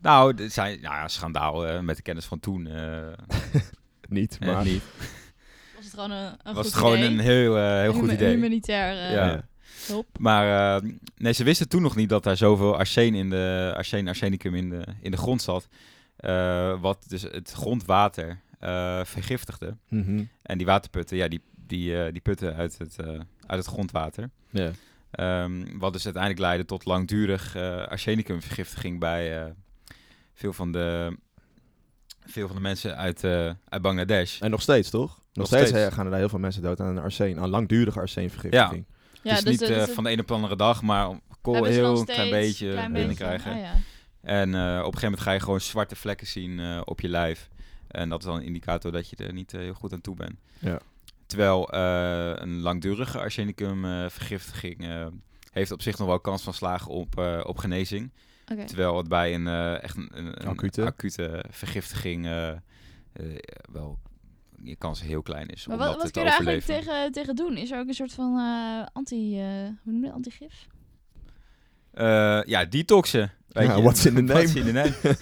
Nou, 0.00 0.42
het 0.42 0.52
zijn, 0.52 0.80
nou 0.80 0.94
ja, 0.94 1.08
schandaal 1.08 1.66
eh, 1.66 1.80
met 1.80 1.96
de 1.96 2.02
kennis 2.02 2.24
van 2.24 2.40
toen. 2.40 2.66
eh, 2.66 3.02
Niet, 4.08 4.40
maar... 4.40 4.64
niet. 4.64 4.82
Was 5.76 5.84
het 5.84 5.94
gewoon 5.94 6.10
een, 6.10 6.24
een 6.24 6.54
was 6.54 6.54
goed 6.54 6.64
het 6.64 6.74
gewoon 6.74 7.00
een 7.00 7.18
heel, 7.18 7.56
eh, 7.56 7.80
heel 7.80 7.92
goed 7.92 8.12
idee. 8.12 8.34
Humanitair 8.34 9.12
Ja. 9.12 9.48
Hulp. 9.88 10.06
Maar 10.18 10.76
eh, 10.82 10.90
nee, 11.16 11.32
ze 11.32 11.44
wisten 11.44 11.68
toen 11.68 11.82
nog 11.82 11.96
niet 11.96 12.08
dat 12.08 12.22
daar 12.22 12.36
zoveel 12.36 12.76
arsen 12.76 13.14
in 13.14 13.30
de 13.30 13.72
arsen, 13.76 14.08
arsenicum 14.08 14.54
in 14.54 14.68
de, 14.70 14.84
in 15.00 15.10
de 15.10 15.16
grond 15.16 15.42
zat. 15.42 15.68
eh, 16.16 16.80
wat 16.80 17.04
dus 17.08 17.22
het 17.22 17.50
grondwater 17.52 18.40
eh, 18.58 19.04
vergiftigde. 19.04 19.76
Mhm. 19.88 20.22
En 20.42 20.58
die 20.58 20.66
waterputten, 20.66 21.16
ja, 21.16 21.28
die, 21.28 21.40
die, 21.66 22.02
eh, 22.04 22.12
die 22.12 22.20
putten 22.20 22.54
uit 22.54 22.78
het, 22.78 22.96
eh, 22.98 23.06
uit 23.46 23.64
het 23.64 23.66
grondwater. 23.66 24.30
Ja. 24.50 24.70
Ehm, 25.10 25.78
wat 25.78 25.92
dus 25.92 26.04
uiteindelijk 26.04 26.42
leidde 26.42 26.64
tot 26.64 26.84
langdurig 26.84 27.54
eh 27.54 27.86
arsenicumvergiftiging 27.86 29.00
bij 29.00 29.38
eh, 29.44 29.50
veel 30.34 30.52
van 30.52 30.72
de 30.72 31.16
veel 32.26 32.46
van 32.46 32.56
de 32.56 32.62
mensen 32.62 32.96
uit, 32.96 33.24
eh, 33.24 33.50
uit 33.68 33.82
Bangladesh. 33.82 34.40
En 34.40 34.50
nog 34.50 34.62
steeds, 34.62 34.90
toch? 34.90 35.08
Nog, 35.16 35.26
Nog 35.32 35.46
steeds, 35.46 35.68
steeds. 35.68 35.94
gaan 35.94 36.04
er 36.04 36.10
daar 36.10 36.20
heel 36.20 36.28
veel 36.28 36.38
mensen 36.38 36.62
dood 36.62 36.80
aan 36.80 36.86
een 36.96 37.02
arsen, 37.02 37.38
aan 37.38 37.48
langdurige 37.48 38.00
arsenvergiftiging. 38.00 38.84
Ja, 38.88 38.96
het 39.34 39.46
is 39.46 39.58
dus 39.58 39.68
niet 39.68 39.76
eh, 39.78 39.82
is- 39.88 39.94
van 39.94 40.04
de 40.04 40.10
ene 40.10 40.20
op 40.20 40.26
de 40.28 40.34
andere 40.34 40.56
dag, 40.56 40.82
maar 40.82 41.08
kool 41.40 41.64
heel 41.64 41.98
een 41.98 42.04
klein 42.04 42.30
beetje 42.30 42.70
klein 42.72 42.92
binnenkrijgen. 42.92 43.52
beetje. 43.52 43.68
Ah, 43.68 43.74
ja. 43.74 43.80
En 44.20 44.54
eh, 44.54 44.60
op 44.60 44.76
een 44.76 44.84
gegeven 44.84 45.02
moment 45.02 45.20
ga 45.20 45.32
je 45.32 45.40
gewoon 45.40 45.60
zwarte 45.60 45.96
vlekken 45.96 46.26
zien 46.26 46.60
eh, 46.60 46.80
op 46.84 47.00
je 47.00 47.08
lijf. 47.08 47.48
En 47.88 48.08
dat 48.08 48.18
is 48.18 48.24
dan 48.24 48.36
een 48.36 48.42
indicator 48.44 48.92
dat 48.92 49.10
je 49.10 49.16
er 49.16 49.32
niet 49.32 49.54
eh, 49.54 49.60
heel 49.60 49.74
goed 49.74 49.92
aan 49.92 50.00
toe 50.00 50.14
bent. 50.16 50.34
Ja. 50.58 50.78
Terwijl 51.26 51.70
eh, 51.72 52.32
een 52.34 52.60
langdurige 52.60 53.18
arsenicumvergiftiging 53.18 54.84
eh 54.88 55.06
heeft 55.52 55.70
op 55.70 55.82
zich 55.82 55.98
nog 55.98 56.08
wel 56.08 56.20
kans 56.20 56.42
van 56.42 56.54
slagen 56.54 56.90
op, 56.90 57.18
eh, 57.18 57.40
op 57.44 57.58
genezing. 57.58 58.10
Oké. 58.52 58.64
Terwijl 58.64 58.96
het 58.96 59.08
bij 59.08 59.34
een 59.34 59.46
eh, 59.46 59.82
echt 59.82 59.96
een, 59.96 60.08
een, 60.12 60.26
een 60.26 60.46
Acute. 60.48 60.84
acute 60.84 61.44
vergiftiging 61.50 62.26
eh, 62.26 62.48
eh, 62.48 62.56
wel 63.72 63.98
je 64.62 64.76
kans 64.76 65.00
heel 65.02 65.22
klein 65.22 65.48
is 65.48 65.66
om 65.66 65.76
Maar 65.76 65.86
wat, 65.86 65.94
dat 65.94 66.02
wat 66.02 66.12
kun 66.12 66.22
je 66.22 66.28
er 66.28 66.34
eigenlijk 66.34 66.64
tegen, 66.64 67.12
tegen 67.12 67.36
doen? 67.36 67.56
Is 67.56 67.70
er 67.70 67.78
ook 67.78 67.88
een 67.88 67.94
soort 67.94 68.12
van 68.12 68.38
eh, 68.38 68.86
anti... 68.92 69.40
eh, 69.40 69.44
hoe 69.82 69.92
noem 69.92 70.00
je 70.00 70.06
dat? 70.06 70.14
Antigif? 70.14 70.66
Eh, 71.92 72.40
ja, 72.44 72.64
detoxen. 72.64 73.32
Weet 73.48 73.66
Ja, 73.66 73.76
je. 73.76 73.82
what's 73.82 74.04
in 74.06 74.14
the 74.14 74.20
name? 74.22 74.32
What's 74.32 74.54
in 74.54 74.64
the 74.64 74.72
name. 74.72 74.94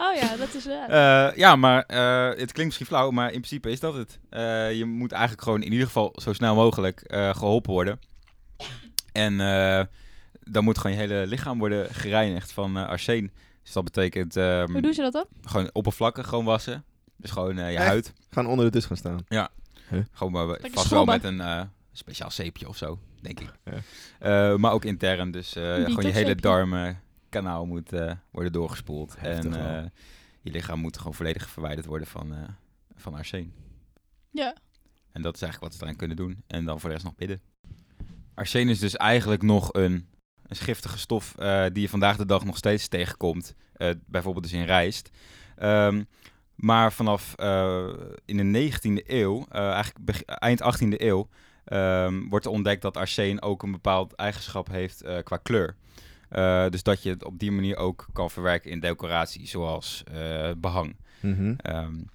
Oh 0.00 0.14
ja, 0.14 0.36
dat 0.36 0.54
is... 0.54 0.66
Eh, 0.66 1.28
ja, 1.36 1.56
maar 1.56 1.82
eh, 1.82 2.28
het 2.28 2.36
klinkt 2.52 2.64
misschien 2.64 2.86
flauw, 2.86 3.10
maar 3.10 3.26
in 3.26 3.40
principe 3.40 3.70
is 3.70 3.80
dat 3.80 3.94
het. 3.94 4.18
Eh, 4.30 4.72
je 4.76 4.84
moet 4.84 5.12
eigenlijk 5.12 5.42
gewoon 5.42 5.62
in 5.62 5.72
ieder 5.72 5.86
geval 5.86 6.12
zo 6.22 6.32
snel 6.32 6.54
mogelijk 6.54 7.00
eh, 7.00 7.34
geholpen 7.34 7.72
worden. 7.72 7.98
En 9.12 9.40
eh, 9.40 9.84
dan 10.40 10.64
moet 10.64 10.78
gewoon 10.78 10.96
je 10.96 11.02
hele 11.02 11.26
lichaam 11.26 11.58
worden 11.58 11.94
gereinigd 11.94 12.52
van 12.52 12.76
arsen. 12.76 13.32
Dus 13.62 13.72
dat 13.72 13.84
betekent 13.84 14.36
ehm, 14.36 14.72
hoe 14.72 14.80
doen 14.80 14.94
ze 14.94 15.02
dat 15.02 15.12
dan? 15.12 15.26
gewoon 15.42 15.70
oppervlakken 15.72 16.24
gewoon 16.24 16.44
wassen. 16.44 16.84
Dus 17.18 17.30
gewoon 17.30 17.58
eh, 17.58 17.70
je 17.70 17.76
Echt? 17.76 17.86
huid. 17.86 18.12
Gaan 18.30 18.46
onder 18.46 18.64
de 18.64 18.70
dus 18.70 18.84
gaan 18.86 18.96
staan. 18.96 19.24
Gewoon 20.12 20.32
maar 20.32 20.58
vast 20.72 20.88
wel 20.88 21.04
met 21.04 21.24
een 21.24 21.40
eh, 21.40 21.62
speciaal 21.92 22.30
zeepje 22.30 22.68
of 22.68 22.76
zo, 22.76 22.98
denk 23.20 23.40
ik. 23.40 23.52
Ja. 23.64 23.72
Eh, 24.50 24.56
maar 24.56 24.72
ook 24.72 24.84
intern. 24.84 25.30
Dus 25.30 25.56
eh, 25.56 25.74
gewoon 25.74 26.06
je 26.06 26.12
hele 26.12 26.34
darmenkanaal 26.34 27.66
moet 27.66 27.92
eh, 27.92 28.12
worden 28.30 28.52
doorgespoeld. 28.52 29.14
Heftig 29.18 29.54
en 29.56 29.76
eh, 29.84 29.90
je 30.42 30.50
lichaam 30.50 30.80
moet 30.80 30.98
gewoon 30.98 31.14
volledig 31.14 31.48
verwijderd 31.50 31.86
worden 31.86 32.06
van, 32.08 32.34
eh 32.34 32.38
van 32.96 33.14
arsen. 33.14 33.52
Ja. 34.30 34.54
En 35.12 35.22
dat 35.22 35.34
is 35.34 35.42
eigenlijk 35.42 35.72
wat 35.72 35.80
ze 35.80 35.84
eraan 35.86 35.98
kunnen 35.98 36.16
doen. 36.16 36.42
En 36.46 36.64
dan 36.64 36.80
voor 36.80 36.88
de 36.88 36.94
rest 36.94 37.06
nog 37.06 37.14
bidden. 37.14 37.40
Arsen 38.34 38.68
is 38.68 38.78
dus 38.78 38.96
eigenlijk 38.96 39.42
nog 39.42 39.72
een, 39.72 40.06
een 40.46 40.56
giftige 40.56 40.98
stof 40.98 41.34
eh, 41.36 41.64
die 41.72 41.82
je 41.82 41.88
vandaag 41.88 42.16
de 42.16 42.26
dag 42.26 42.44
nog 42.44 42.56
steeds 42.56 42.88
tegenkomt. 42.88 43.54
Eh, 43.72 43.90
bijvoorbeeld 44.06 44.44
dus 44.44 44.52
in 44.52 44.64
rijst. 44.64 45.10
Ehm, 45.56 46.02
maar 46.58 46.92
vanaf 46.92 47.34
eh, 47.36 47.86
in 48.24 48.36
de 48.36 48.70
19e 48.70 49.02
eeuw, 49.06 49.46
eh, 49.50 49.70
eigenlijk 49.70 50.20
eind 50.26 50.60
18e 50.62 51.02
eeuw, 51.02 51.28
ehm, 51.64 52.28
wordt 52.28 52.44
er 52.44 52.50
ontdekt 52.50 52.82
dat 52.82 52.96
arsen 52.96 53.42
ook 53.42 53.62
een 53.62 53.72
bepaald 53.72 54.12
eigenschap 54.14 54.68
heeft 54.68 55.02
eh, 55.02 55.22
qua 55.22 55.36
kleur. 55.36 55.76
Eh, 56.28 56.68
dus 56.68 56.82
dat 56.82 57.02
je 57.02 57.10
het 57.10 57.24
op 57.24 57.38
die 57.38 57.50
manier 57.52 57.76
ook 57.76 58.06
kan 58.12 58.30
verwerken 58.30 58.70
in 58.70 58.80
decoratie, 58.80 59.46
zoals 59.46 60.04
eh, 60.12 60.50
behang. 60.58 60.96
Mhm. 61.20 61.54
Ehm, 61.56 61.94
Wat 61.94 62.06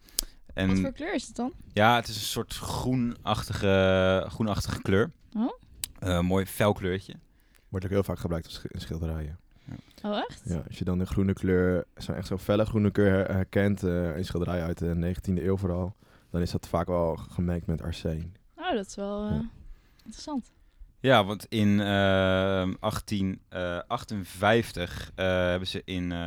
en 0.54 0.78
voor 0.78 0.92
kleur 0.92 1.14
is 1.14 1.28
het 1.28 1.36
dan? 1.36 1.54
ja, 1.74 1.96
het 1.96 2.08
is 2.08 2.16
een 2.16 2.22
soort 2.22 2.54
groenachtige, 2.54 4.26
groenachtige 4.30 4.82
kleur. 4.82 5.12
Oh? 5.38 5.52
Eh, 6.00 6.20
mooi 6.20 6.46
fel 6.46 6.74
kleurtje. 6.74 7.14
Wordt 7.70 7.86
ook 7.86 7.92
heel 7.92 8.04
vaak 8.04 8.20
gebruikt 8.20 8.62
in 8.72 8.82
schilderijen. 8.82 9.40
Oh, 10.05 10.17
echt? 10.29 10.41
Ja, 10.45 10.63
als 10.67 10.77
je 10.77 10.83
dan 10.86 10.98
de 10.98 11.05
groene 11.05 11.33
kleur, 11.33 11.86
zo'n 11.95 12.15
echt 12.15 12.27
zo'n 12.27 12.39
felle 12.39 12.65
groene 12.65 12.91
kleur 12.91 13.12
her- 13.12 13.33
herkent 13.36 13.83
eh, 13.83 14.17
in 14.17 14.25
schilderijen 14.25 14.65
uit 14.65 14.77
de 14.77 14.95
19e 15.15 15.43
eeuw 15.43 15.57
vooral, 15.57 15.95
dan 16.29 16.41
is 16.41 16.51
dat 16.51 16.67
vaak 16.67 16.88
wel 16.88 17.15
gemengd 17.15 17.65
met 17.67 17.81
arsen. 17.81 18.33
Oh, 18.55 18.72
dat 18.74 18.86
is 18.86 18.95
wel 18.95 19.25
eh, 19.27 19.31
Ja. 19.36 19.50
interessant. 20.03 20.51
Ja, 21.00 21.25
want 21.25 21.46
in 21.50 21.79
eh, 21.79 21.85
1858 22.79 25.11
eh, 25.16 25.25
hebben 25.25 25.68
ze 25.68 25.81
in, 25.85 26.11
eh, 26.11 26.18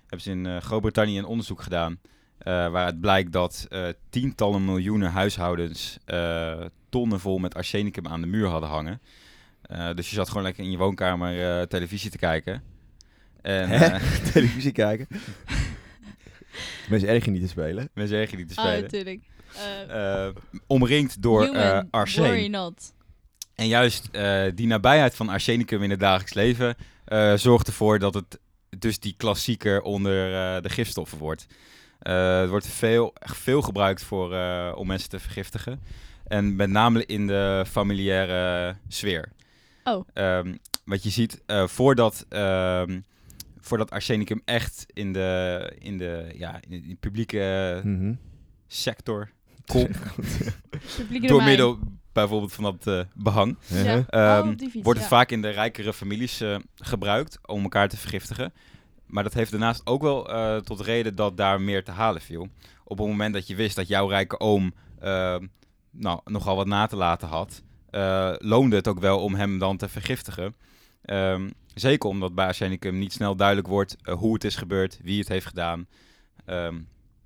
hebben 0.00 0.20
ze 0.20 0.30
in 0.30 0.62
Groot-Brittannië 0.62 1.18
een 1.18 1.24
onderzoek 1.24 1.62
gedaan. 1.62 1.98
eh, 2.38 2.52
waaruit 2.54 3.00
blijkt 3.00 3.32
dat 3.32 3.66
eh, 3.68 3.86
tientallen 4.10 4.64
miljoenen 4.64 5.10
huishoudens 5.10 5.98
eh, 6.04 6.64
tonnen 6.88 7.20
vol 7.20 7.38
met 7.38 7.54
arsenicum 7.54 8.06
aan 8.06 8.20
de 8.20 8.26
muur 8.26 8.46
hadden 8.48 8.68
hangen. 8.68 9.00
Eh, 9.62 9.94
dus 9.94 10.08
je 10.08 10.14
zat 10.14 10.28
gewoon 10.28 10.42
lekker 10.42 10.64
in 10.64 10.70
je 10.70 10.76
woonkamer 10.76 11.58
eh, 11.58 11.62
televisie 11.66 12.10
te 12.10 12.18
kijken. 12.18 12.62
En, 13.48 13.70
eh, 13.70 14.02
Televisie 14.32 14.72
kijken. 14.72 15.06
Mensen 16.88 17.08
erg 17.08 17.24
je 17.24 17.30
niet 17.30 17.42
te 17.42 17.48
spelen. 17.48 17.88
mensen 17.94 18.16
zeggen 18.16 18.38
niet 18.38 18.48
te 18.48 18.54
Ah, 18.60 18.64
spelen. 18.66 18.82
natuurlijk. 18.82 19.20
Eh, 19.88 20.26
Eh, 20.26 20.34
omringd 20.66 21.22
door 21.22 21.42
eh 21.42 21.48
human, 21.48 21.88
arsen. 21.90 22.22
worry 22.22 22.46
not. 22.46 22.92
En 23.54 23.66
juist 23.66 24.08
eh, 24.12 24.44
die 24.54 24.66
nabijheid 24.66 25.14
van 25.16 25.28
arsenicum 25.28 25.82
in 25.82 25.90
het 25.90 26.00
dagelijks 26.00 26.34
leven 26.34 26.76
eh, 27.04 27.34
zorgt 27.34 27.66
ervoor 27.66 27.98
dat 27.98 28.14
het 28.14 28.38
dus 28.78 28.98
die 28.98 29.14
klassieker 29.16 29.82
onder 29.82 30.34
eh, 30.34 30.62
de 30.62 30.68
gifstoffen 30.68 31.18
wordt. 31.18 31.46
Eh, 31.98 32.40
het 32.40 32.48
wordt 32.50 32.66
veel, 32.66 33.12
echt 33.18 33.36
veel 33.36 33.62
gebruikt 33.62 34.02
voor, 34.02 34.34
eh, 34.34 34.72
om 34.76 34.86
mensen 34.86 35.08
te 35.08 35.18
vergiftigen. 35.20 35.80
En 36.26 36.56
met 36.56 36.70
name 36.70 37.06
in 37.06 37.26
de 37.26 37.64
familiaire 37.70 38.76
sfeer. 38.88 39.32
Oh. 39.84 40.08
Ehm, 40.12 40.54
wat 40.84 41.02
je 41.02 41.10
ziet, 41.10 41.40
eh, 41.46 41.66
voordat, 41.66 42.26
ehm, 42.28 43.00
voordat 43.68 43.90
arsenicum 43.90 44.42
echt 44.44 44.86
in 44.92 45.12
de, 45.12 45.72
in 45.78 45.98
de, 45.98 46.30
ja, 46.34 46.60
in 46.68 46.82
de 46.88 46.96
publieke 47.00 47.80
Mhm. 47.84 48.12
sector 48.66 49.30
komt, 49.66 49.96
Publieke 50.96 51.26
door 51.26 51.42
middel 51.42 51.78
bijvoorbeeld 52.12 52.52
van 52.52 52.64
dat 52.64 52.86
eh, 52.86 53.00
behang, 53.14 53.56
Ja. 53.66 53.76
Uh-huh. 53.76 54.04
Ehm, 54.08 54.48
Oh, 54.48 54.54
fiets, 54.58 54.74
wordt 54.74 55.00
het 55.00 55.08
ja. 55.10 55.16
vaak 55.16 55.30
in 55.30 55.42
de 55.42 55.48
rijkere 55.48 55.92
families 55.92 56.40
eh, 56.40 56.56
gebruikt 56.74 57.38
om 57.46 57.62
elkaar 57.62 57.88
te 57.88 57.96
vergiftigen. 57.96 58.52
Maar 59.06 59.22
dat 59.22 59.34
heeft 59.34 59.50
daarnaast 59.50 59.86
ook 59.86 60.02
wel 60.02 60.30
eh, 60.30 60.56
tot 60.56 60.80
reden 60.80 61.14
dat 61.14 61.36
daar 61.36 61.60
meer 61.60 61.84
te 61.84 61.90
halen 61.90 62.20
viel. 62.22 62.48
Op 62.84 62.98
het 62.98 63.06
moment 63.06 63.34
dat 63.34 63.46
je 63.46 63.54
wist 63.54 63.76
dat 63.76 63.88
jouw 63.88 64.06
rijke 64.06 64.40
oom 64.40 64.72
ehm, 65.00 65.46
nou, 65.90 66.20
nogal 66.24 66.56
wat 66.56 66.66
na 66.66 66.86
te 66.86 66.96
laten 66.96 67.28
had, 67.28 67.62
eh, 67.90 68.32
loonde 68.38 68.76
het 68.76 68.88
ook 68.88 69.00
wel 69.00 69.18
om 69.20 69.34
hem 69.34 69.58
dan 69.58 69.76
te 69.76 69.88
vergiftigen. 69.88 70.54
Ehm, 71.08 71.48
zeker 71.74 72.08
omdat 72.08 72.34
bij 72.34 72.46
arsenicum 72.46 72.98
niet 72.98 73.12
snel 73.12 73.36
duidelijk 73.36 73.68
wordt 73.68 73.96
eh, 74.02 74.14
hoe 74.14 74.34
het 74.34 74.44
is 74.44 74.56
gebeurd, 74.56 74.98
wie 75.02 75.18
het 75.18 75.28
heeft 75.28 75.46
gedaan. 75.46 75.86
Ehm, 76.44 76.78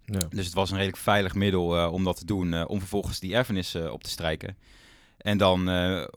Ja. 0.05 0.19
dus 0.31 0.45
het 0.45 0.55
was 0.55 0.71
een 0.71 0.77
redelijk 0.77 1.03
veilig 1.03 1.35
middel 1.35 1.77
eh, 1.77 1.93
om 1.93 2.05
dat 2.05 2.17
te 2.17 2.25
doen, 2.25 2.55
eh, 2.55 2.65
om 2.67 2.79
vervolgens 2.79 3.21
die 3.21 3.35
erfenis 3.35 3.75
op 3.75 4.03
te 4.03 4.11
strijken. 4.11 4.57
En 5.19 5.39
dan 5.39 5.65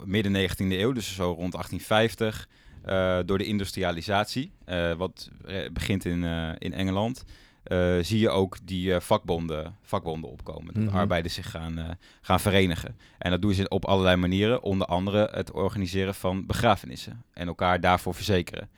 midden 0.03 0.31
19e 0.31 0.77
eeuw, 0.79 0.91
dus 0.91 1.15
zo 1.15 1.31
rond 1.31 1.53
1850, 1.53 2.47
eh, 2.83 3.19
door 3.25 3.37
de 3.37 3.45
industrialisatie, 3.45 4.51
wat 4.97 5.29
begint 5.73 6.05
in, 6.05 6.23
in 6.57 6.73
Engeland, 6.73 7.23
eh, 7.65 7.95
zie 8.01 8.19
je 8.19 8.29
ook 8.29 8.57
die 8.63 8.93
eh, 8.93 8.99
vakbonden, 8.99 9.75
vakbonden 9.81 10.29
opkomen. 10.29 10.73
Dat 10.73 10.83
Mhm. 10.83 10.95
arbeiders 10.95 11.33
zich 11.33 11.49
gaan, 11.51 11.77
eh, 11.77 11.89
gaan 12.21 12.39
verenigen. 12.39 12.97
En 13.17 13.31
dat 13.31 13.41
doen 13.41 13.53
ze 13.53 13.69
op 13.69 13.85
allerlei 13.85 14.15
manieren, 14.15 14.63
onder 14.63 14.87
andere 14.87 15.29
het 15.31 15.51
organiseren 15.51 16.15
van 16.15 16.45
begrafenissen 16.45 17.23
en 17.33 17.47
elkaar 17.47 17.79
daarvoor 17.79 18.13
verzekeren. 18.15 18.69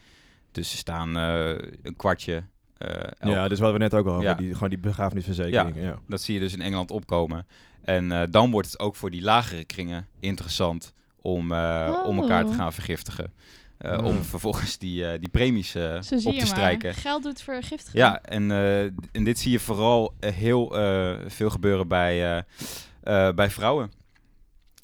Dus 0.52 0.71
ze 0.71 0.78
staan 0.78 1.17
eh, 1.17 1.50
een 1.84 1.95
kwartje. 1.95 2.43
eh, 2.78 3.30
Ja, 3.32 3.47
dus 3.47 3.60
wat 3.60 3.71
we 3.71 3.78
net 3.78 3.93
ook 3.93 4.06
al 4.08 4.12
over, 4.13 4.23
Ja. 4.23 4.34
die, 4.34 4.54
gewoon 4.54 4.69
die 4.69 4.78
begrafenisverzekering. 4.80 5.76
Ja. 5.82 6.00
dat 6.08 6.21
zie 6.21 6.34
je 6.34 6.39
dus 6.39 6.54
in 6.54 6.62
Engeland 6.62 6.91
opkomen. 6.91 7.47
En 7.84 8.12
eh, 8.12 8.21
dan 8.30 8.52
wordt 8.52 8.67
het 8.71 8.80
ook 8.80 8.95
voor 8.95 9.12
die 9.12 9.21
lagere 9.21 9.63
kringen 9.65 10.08
interessant 10.19 10.93
om, 11.21 11.52
eh, 11.52 12.04
om 12.06 12.17
elkaar 12.19 12.43
te 12.45 12.50
Oh. 12.52 12.56
gaan 12.56 12.73
vergiftigen. 12.73 13.34
Eh. 13.78 14.04
Om 14.06 14.24
vervolgens 14.24 14.78
die, 14.78 15.06
eh, 15.08 15.20
die 15.20 15.30
premies 15.30 15.76
eh, 15.76 16.02
Zo 16.02 16.18
zie 16.18 16.18
op 16.18 16.24
je 16.24 16.30
te 16.32 16.36
maar. 16.38 16.46
strijken. 16.46 16.94
Geld 16.94 17.24
doet 17.24 17.42
vergiftigen. 17.42 18.00
Ja, 18.00 18.22
en, 18.22 18.52
eh, 18.52 18.82
en 18.84 19.24
dit 19.24 19.40
zie 19.40 19.52
je 19.52 19.60
vooral 19.60 20.13
heel 20.20 20.78
eh, 20.78 21.16
veel 21.28 21.50
gebeuren 21.50 21.88
bij, 21.88 22.38
eh, 22.38 23.28
eh, 23.28 23.34
bij 23.36 23.50
vrouwen. 23.50 23.92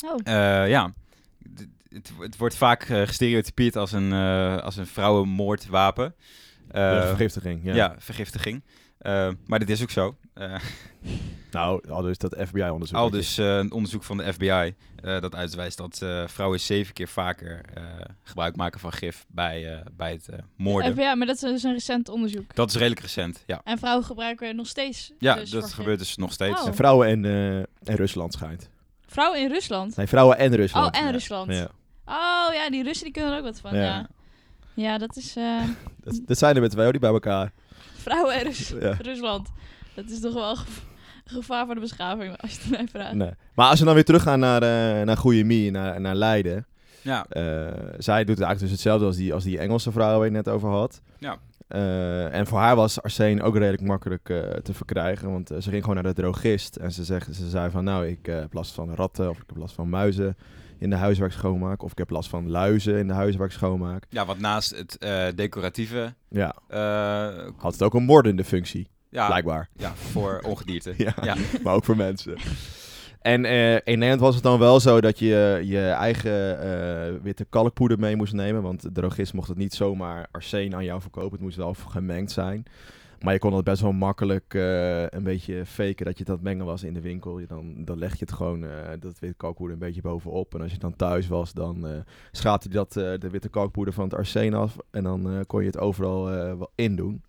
Oh. 0.06 0.20
Eh, 0.24 0.70
ja, 0.70 0.94
D- 1.56 1.68
het, 1.90 2.12
het 2.20 2.38
wordt 2.38 2.56
vaak 2.56 2.84
gestereotypeerd 2.84 3.76
als 3.76 3.92
een, 3.92 4.14
eh, 4.14 4.58
als 4.58 4.78
een 4.78 4.88
vrouwenmoordwapen. 4.88 6.16
Ja, 6.72 7.02
Eh, 7.02 7.08
vergiftiging. 7.08 7.60
Ja. 7.64 7.76
ja. 7.76 7.96
vergiftiging. 7.98 8.64
Eh, 9.04 9.30
maar 9.46 9.60
dit 9.60 9.70
is 9.70 9.82
ook 9.82 9.90
zo. 9.92 10.16
Eh, 10.34 10.56
Nou, 11.52 11.90
al 11.90 12.02
dus 12.02 12.18
dat 12.18 12.36
FBI-onderzoek. 12.48 12.98
Al 12.98 13.10
dus 13.10 13.38
eh, 13.38 13.58
een 13.58 13.72
onderzoek 13.72 14.04
van 14.04 14.18
de 14.18 14.34
FBI 14.34 14.48
eh, 15.04 15.22
dat 15.22 15.36
uitwijst 15.36 15.78
dat 15.78 16.02
eh, 16.02 16.28
vrouwen 16.28 16.60
zeven 16.60 16.94
keer 16.94 17.08
vaker 17.08 17.62
eh, 17.74 17.84
gebruik 18.24 18.56
maken 18.56 18.80
van 18.80 18.92
gif 18.92 19.26
bij, 19.28 19.74
eh, 19.74 19.86
bij 19.98 20.12
het 20.12 20.30
moorden. 20.58 20.96
Ja, 20.96 21.16
maar 21.16 21.28
dat 21.28 21.36
is 21.36 21.42
dus 21.42 21.64
een 21.64 21.74
recent 21.74 22.10
onderzoek. 22.10 22.56
Dat 22.56 22.70
is 22.70 22.76
redelijk 22.76 23.02
recent, 23.02 23.44
ja. 23.46 23.62
En 23.64 23.78
vrouwen 23.78 24.06
gebruiken 24.06 24.56
nog 24.56 24.68
steeds. 24.68 25.12
Ja, 25.20 25.36
dus 25.36 25.50
dat 25.50 25.74
gebeurt 25.74 26.00
dus 26.00 26.16
nog 26.18 26.32
steeds. 26.32 26.62
Oh. 26.62 26.68
En 26.68 26.76
vrouwen 26.76 27.08
en, 27.08 27.26
eh, 27.26 27.58
en 27.58 27.96
Rusland 27.96 28.34
schijnt. 28.34 28.70
Vrouwen 29.06 29.40
in 29.42 29.50
Rusland. 29.50 29.96
Nee, 29.96 30.08
vrouwen 30.08 30.38
en 30.38 30.56
Rusland. 30.56 30.96
Oh, 30.96 31.00
en 31.02 31.06
Ja. 31.06 31.12
Rusland. 31.12 31.52
Ja. 31.54 31.68
Oh 32.06 32.54
ja, 32.54 32.70
die 32.70 32.84
Russen 32.84 33.04
die 33.04 33.14
kunnen 33.14 33.32
er 33.32 33.38
ook 33.38 33.44
wat 33.44 33.60
van. 33.60 33.76
Ja. 33.76 33.84
Ja, 33.84 34.08
ja. 34.74 34.98
dat 34.98 35.16
is 35.16 35.36
eh, 35.36 35.62
Dat, 36.04 36.22
dat 36.26 36.38
zijn 36.38 36.56
er 36.56 36.62
met 36.62 36.72
twee, 36.72 36.84
hoor, 36.84 36.92
die 36.92 37.02
bij 37.02 37.10
elkaar. 37.12 37.52
Vrouwen 38.04 38.34
en 38.34 38.44
Rus- 38.44 38.74
Ja. 38.80 38.98
Rusland. 39.02 39.50
Dat 39.94 40.06
is 40.10 40.20
toch 40.20 40.34
wel 40.34 40.56
gevaar 41.26 41.66
voor 41.66 41.76
de 41.76 41.82
beschaving, 41.82 42.38
als 42.42 42.52
je 42.52 42.60
het 42.62 42.70
mij 42.70 42.88
vraagt. 42.88 43.14
Nee. 43.14 43.32
Maar 43.56 43.70
als 43.70 43.80
we 43.80 43.86
dan 43.86 43.94
weer 43.94 44.04
teruggaan 44.06 44.40
naar, 44.40 44.62
eh 44.62 45.06
naar 45.06 45.18
Goeie 45.18 45.46
Mie, 45.46 45.72
naar, 45.72 46.02
naar 46.02 46.16
Leiden. 46.16 46.66
Ja, 47.02 47.26
eh, 47.30 47.44
zij 47.98 48.24
doet 48.24 48.40
eigenlijk 48.40 48.60
dus 48.60 48.72
hetzelfde 48.72 49.06
als 49.06 49.16
die, 49.16 49.34
als 49.34 49.44
die 49.44 49.60
Engelse 49.60 49.92
vrouw 49.92 50.18
waar 50.18 50.30
je 50.30 50.36
het 50.36 50.46
net 50.46 50.54
over 50.56 50.70
had. 50.70 51.02
Ja. 51.20 51.38
Eh, 51.68 52.34
en 52.34 52.48
voor 52.48 52.60
haar 52.60 52.76
was 52.76 53.02
arsen 53.02 53.42
ook 53.42 53.56
redelijk 53.58 53.82
makkelijk 53.84 54.30
eh, 54.30 54.38
te 54.40 54.74
verkrijgen. 54.74 55.32
Want 55.32 55.48
ze 55.48 55.70
ging 55.70 55.82
gewoon 55.84 56.04
naar 56.04 56.14
de 56.14 56.22
drogist. 56.22 56.76
En 56.76 56.92
ze, 56.92 57.04
zegt, 57.04 57.36
ze 57.36 57.50
zei 57.50 57.72
van 57.72 57.84
nou, 57.84 58.08
ik 58.08 58.28
eh, 58.28 58.36
heb 58.40 58.54
last 58.54 58.74
van 58.74 58.96
ratten 58.96 59.30
of 59.30 59.38
ik 59.38 59.44
heb 59.48 59.58
last 59.58 59.76
van 59.76 59.90
muizen 59.90 60.38
in 60.78 60.90
de 60.90 60.96
huis 60.96 61.18
waar 61.18 61.28
ik 61.28 61.34
schoonmaak. 61.34 61.84
Of 61.84 61.92
ik 61.92 61.98
heb 61.98 62.10
last 62.10 62.30
van 62.30 62.50
luizen 62.50 62.98
in 62.98 63.08
de 63.08 63.14
huis 63.14 63.36
waar 63.36 63.48
ik 63.48 63.54
schoonmaak. 63.54 64.06
ja 64.10 64.26
want 64.26 64.40
naast 64.40 64.78
het 64.78 64.98
eh, 64.98 65.26
decoratieve... 65.36 66.14
Ja, 66.30 66.56
eh, 66.68 67.50
had 67.58 67.72
het 67.72 67.84
ook 67.84 67.94
een 67.94 68.04
moordende 68.04 68.44
functie, 68.44 68.88
ja, 69.10 69.28
blijkbaar. 69.28 69.70
ja, 69.76 69.96
voor 69.96 70.42
ongedierte. 70.50 70.94
Ja. 70.98 71.14
ja. 71.22 71.36
maar 71.64 71.74
ook 71.74 71.86
voor 71.86 71.98
mensen. 71.98 72.38
En 73.22 73.46
eh, 73.46 73.74
in 73.74 73.82
Nederland 73.84 74.20
was 74.20 74.36
het 74.36 74.44
dan 74.44 74.60
wel 74.60 74.80
zo 74.80 75.02
dat 75.02 75.20
je 75.20 75.62
je 75.64 75.88
eigen 75.88 77.22
witte 77.22 77.46
kalkpoeder 77.46 78.00
mee 78.00 78.16
moest 78.16 78.34
nemen. 78.34 78.62
Want 78.62 78.82
de 78.82 78.92
drogist 78.92 79.34
mocht 79.34 79.48
het 79.48 79.58
niet 79.58 79.74
zomaar 79.74 80.28
arsen 80.32 80.76
aan 80.76 80.84
jou 80.84 81.02
verkopen. 81.02 81.32
Het 81.32 81.42
moest 81.42 81.58
wel 81.58 81.74
gemengd 81.74 82.32
zijn. 82.32 82.66
Maar 83.24 83.34
je 83.34 83.40
kon 83.40 83.54
het 83.54 83.64
best 83.64 83.82
wel 83.82 83.92
makkelijk 83.92 84.54
eh, 84.54 85.02
een 85.02 85.24
beetje 85.24 85.66
faken 85.66 86.06
dat 86.06 86.18
je 86.18 86.32
het 86.32 86.42
mengen 86.42 86.66
was 86.66 86.84
in 86.84 86.94
de 86.94 87.02
winkel. 87.02 87.40
Je 87.40 87.48
dan, 87.48 87.74
dan 87.78 87.98
leg 87.98 88.12
je 88.12 88.26
het 88.26 88.32
gewoon, 88.32 88.64
eh, 88.64 88.70
dat 89.00 89.20
witte 89.20 89.38
kalkpoeder, 89.38 89.76
een 89.76 89.86
beetje 89.86 90.02
bovenop. 90.02 90.56
En 90.56 90.62
als 90.62 90.72
je 90.72 90.78
dan 90.78 90.96
thuis 90.96 91.28
was, 91.28 91.54
dan 91.54 91.88
eh 91.88 91.92
schaapte 92.32 92.68
je 92.68 92.74
dat, 92.74 92.94
de 92.94 93.30
witte 93.32 93.50
kalkpoeder 93.50 93.94
van 93.94 94.04
het 94.04 94.14
arsen 94.14 94.54
af. 94.54 94.78
En 94.92 95.04
dan 95.04 95.44
kon 95.48 95.60
je 95.60 95.66
het 95.66 95.80
overal 95.80 96.26
wel 96.26 96.72
in 96.76 96.96
doen. 96.96 97.24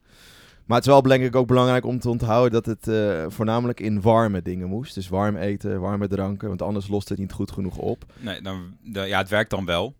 Maar 0.64 0.76
het 0.76 0.86
is 0.86 0.92
wel 0.92 1.02
denk 1.02 1.24
ik 1.24 1.36
ook 1.36 1.46
belangrijk 1.46 1.84
om 1.84 1.98
te 1.98 2.10
onthouden 2.10 2.62
dat 2.62 2.66
het 2.66 3.32
voornamelijk 3.32 3.80
in 3.80 4.00
warme 4.00 4.42
dingen 4.42 4.68
moest. 4.68 4.94
Dus 4.94 5.08
warm 5.08 5.36
eten, 5.36 5.80
warme 5.80 6.08
dranken, 6.08 6.48
want 6.48 6.62
anders 6.62 6.88
lost 6.88 7.08
het 7.08 7.18
niet 7.18 7.32
goed 7.32 7.50
genoeg 7.50 7.76
op. 7.76 8.04
Nee, 8.20 8.40
dan, 8.40 8.76
ja, 8.82 9.18
het 9.18 9.28
werkt 9.28 9.50
dan 9.50 9.64
wel. 9.64 9.94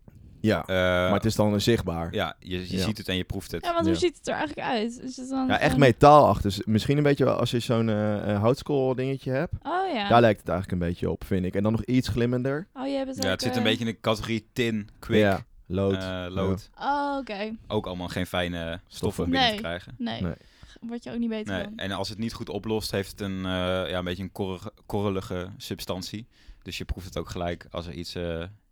Ja, 0.45 0.61
Eh, 0.61 0.75
maar 0.75 1.13
het 1.13 1.25
is 1.25 1.35
dan 1.35 1.61
zichtbaar. 1.61 2.13
Ja, 2.13 2.25
Ja, 2.25 2.35
je, 2.39 2.69
je 2.71 2.77
Ja. 2.77 2.83
ziet 2.83 2.97
het 2.97 3.07
en 3.07 3.15
je 3.15 3.23
proeft 3.23 3.51
het. 3.51 3.65
Ja, 3.65 3.73
want 3.73 3.85
hoe 3.85 3.93
Ja. 3.93 3.99
ziet 3.99 4.17
het 4.17 4.27
er 4.27 4.33
eigenlijk 4.33 4.67
uit? 4.67 4.99
Is 5.03 5.17
het 5.17 5.29
dan 5.29 5.49
echt 5.49 5.63
gewoon- 5.63 5.79
metaalachtig. 5.79 6.41
Dus 6.55 6.65
misschien 6.65 6.97
een 6.97 7.03
beetje 7.03 7.25
wel 7.25 7.35
als 7.35 7.51
je 7.51 7.59
zo'n 7.59 7.89
eh 7.89 8.33
eh, 8.33 8.39
houtskool 8.41 8.95
dingetje 8.95 9.31
hebt. 9.31 9.53
Oh 9.63 9.93
ja. 9.93 10.07
Daar 10.09 10.21
lijkt 10.21 10.39
het 10.39 10.49
eigenlijk 10.49 10.81
een 10.81 10.87
beetje 10.87 11.09
op, 11.09 11.23
vind 11.23 11.45
ik. 11.45 11.55
En 11.55 11.63
dan 11.63 11.71
nog 11.71 11.83
iets 11.83 12.07
glimmender. 12.07 12.67
Oh, 12.73 12.87
je 12.87 12.95
hebt 12.95 13.15
het 13.15 13.23
Ja, 13.23 13.29
het 13.29 13.41
zit 13.41 13.55
een 13.55 13.63
beetje 13.63 13.85
in 13.85 13.91
de 13.91 13.99
categorie 13.99 14.47
tin, 14.53 14.89
quick, 14.99 15.19
Ja, 15.19 15.39
lood. 15.65 15.95
eh, 16.03 16.25
lood. 16.29 16.69
Oh, 16.79 17.17
oké. 17.19 17.55
Ook 17.67 17.87
allemaal 17.87 18.07
geen 18.07 18.25
fijne 18.27 18.79
stoffen 18.87 19.23
om 19.23 19.29
binnen 19.29 19.47
Nee. 19.49 19.57
te 19.57 19.63
krijgen. 19.63 19.95
Nee. 19.97 20.21
Nee. 20.21 20.33
Word 20.81 21.03
je 21.03 21.11
ook 21.11 21.19
niet 21.19 21.29
beter 21.29 21.53
Nee. 21.53 21.63
van. 21.63 21.77
En 21.77 21.91
als 21.91 22.09
het 22.09 22.17
niet 22.17 22.33
goed 22.33 22.49
oplost, 22.49 22.91
heeft 22.91 23.11
het 23.11 23.21
een, 23.21 23.37
eh, 23.37 23.89
ja, 23.89 23.97
een 23.97 24.03
beetje 24.03 24.23
een 24.23 24.31
korre- 24.31 24.71
korrelige 24.85 25.47
substantie. 25.57 26.27
Dus 26.61 26.77
je 26.77 26.85
proeft 26.85 27.05
het 27.05 27.17
ook 27.17 27.29
gelijk 27.29 27.67
als 27.71 27.87
er 27.87 27.93
iets... 27.93 28.15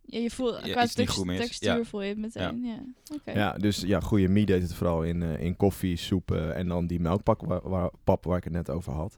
eh, 0.06 0.14
Ja, 0.14 0.20
je 0.20 0.30
voelt 0.32 0.66
Ja, 0.66 0.72
qua 0.72 0.82
textuur 0.86 1.78
Ja. 1.78 1.84
voel 1.84 2.02
je 2.02 2.10
het 2.10 2.18
meteen. 2.18 2.64
Ja. 2.64 2.84
Oké. 3.16 3.32
Ja, 3.40 3.54
dus 3.54 3.82
ja, 3.82 4.00
goede 4.00 4.28
mie 4.28 4.46
deed 4.46 4.62
het 4.62 4.74
vooral 4.74 5.04
in, 5.04 5.24
eh, 5.24 5.42
in 5.42 5.56
koffie, 5.58 5.98
soepen 5.98 6.56
en 6.56 6.68
dan 6.68 6.88
die 6.88 7.00
melkpak 7.00 7.42
waar, 7.42 7.70
waar, 7.70 7.90
pap 8.04 8.24
waar 8.26 8.38
ik 8.38 8.44
het 8.44 8.54
net 8.54 8.70
over 8.70 8.94
had. 8.94 9.18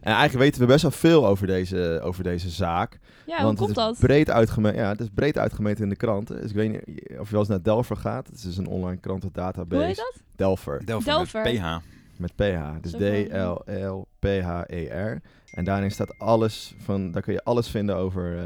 En 0.00 0.12
eigenlijk 0.12 0.44
weten 0.44 0.60
we 0.60 0.66
best 0.66 0.82
wel 0.82 0.90
veel 0.90 1.26
over 1.26 1.46
deze, 1.46 2.00
over 2.02 2.24
deze 2.24 2.50
zaak. 2.50 2.98
Ja, 3.26 3.34
hoe 3.36 3.44
want 3.44 3.58
komt 3.58 3.68
het 3.68 3.78
is 3.78 3.84
dat? 3.84 3.98
Breed 3.98 4.30
uitgemeten, 4.30 4.80
ja, 4.80 4.88
het 4.88 5.00
is 5.00 5.08
breed 5.14 5.38
uitgemeten 5.38 5.82
in 5.82 5.88
de 5.88 5.96
kranten. 5.96 6.40
Dus 6.40 6.50
ik 6.50 6.56
weet 6.56 6.70
niet 6.70 6.82
of 7.18 7.24
je 7.26 7.30
wel 7.30 7.40
eens 7.40 7.48
naar 7.48 7.62
Delver 7.62 7.96
gaat. 7.96 8.26
Het 8.26 8.36
is 8.36 8.42
dus 8.42 8.56
een 8.56 8.66
online 8.66 9.00
krantendatabase. 9.00 9.76
Hoe 9.76 9.84
heet 9.84 9.96
dat? 9.96 10.14
Delver, 10.36 10.84
Delver, 10.86 11.12
Delver. 11.12 11.42
met 11.42 11.54
PH. 11.54 11.76
met 12.16 12.34
PH. 12.36 12.80
Dus 12.80 12.92
D-L-L-P-H-E-R. 12.92 15.12
E 15.14 15.18
En 15.52 15.64
daarin 15.64 15.90
staat 15.90 16.18
alles 16.18 16.74
van, 16.78 17.10
daar 17.10 17.22
kun 17.22 17.32
je 17.32 17.44
alles 17.44 17.68
vinden 17.68 17.96
over... 17.96 18.38
eh, 18.38 18.44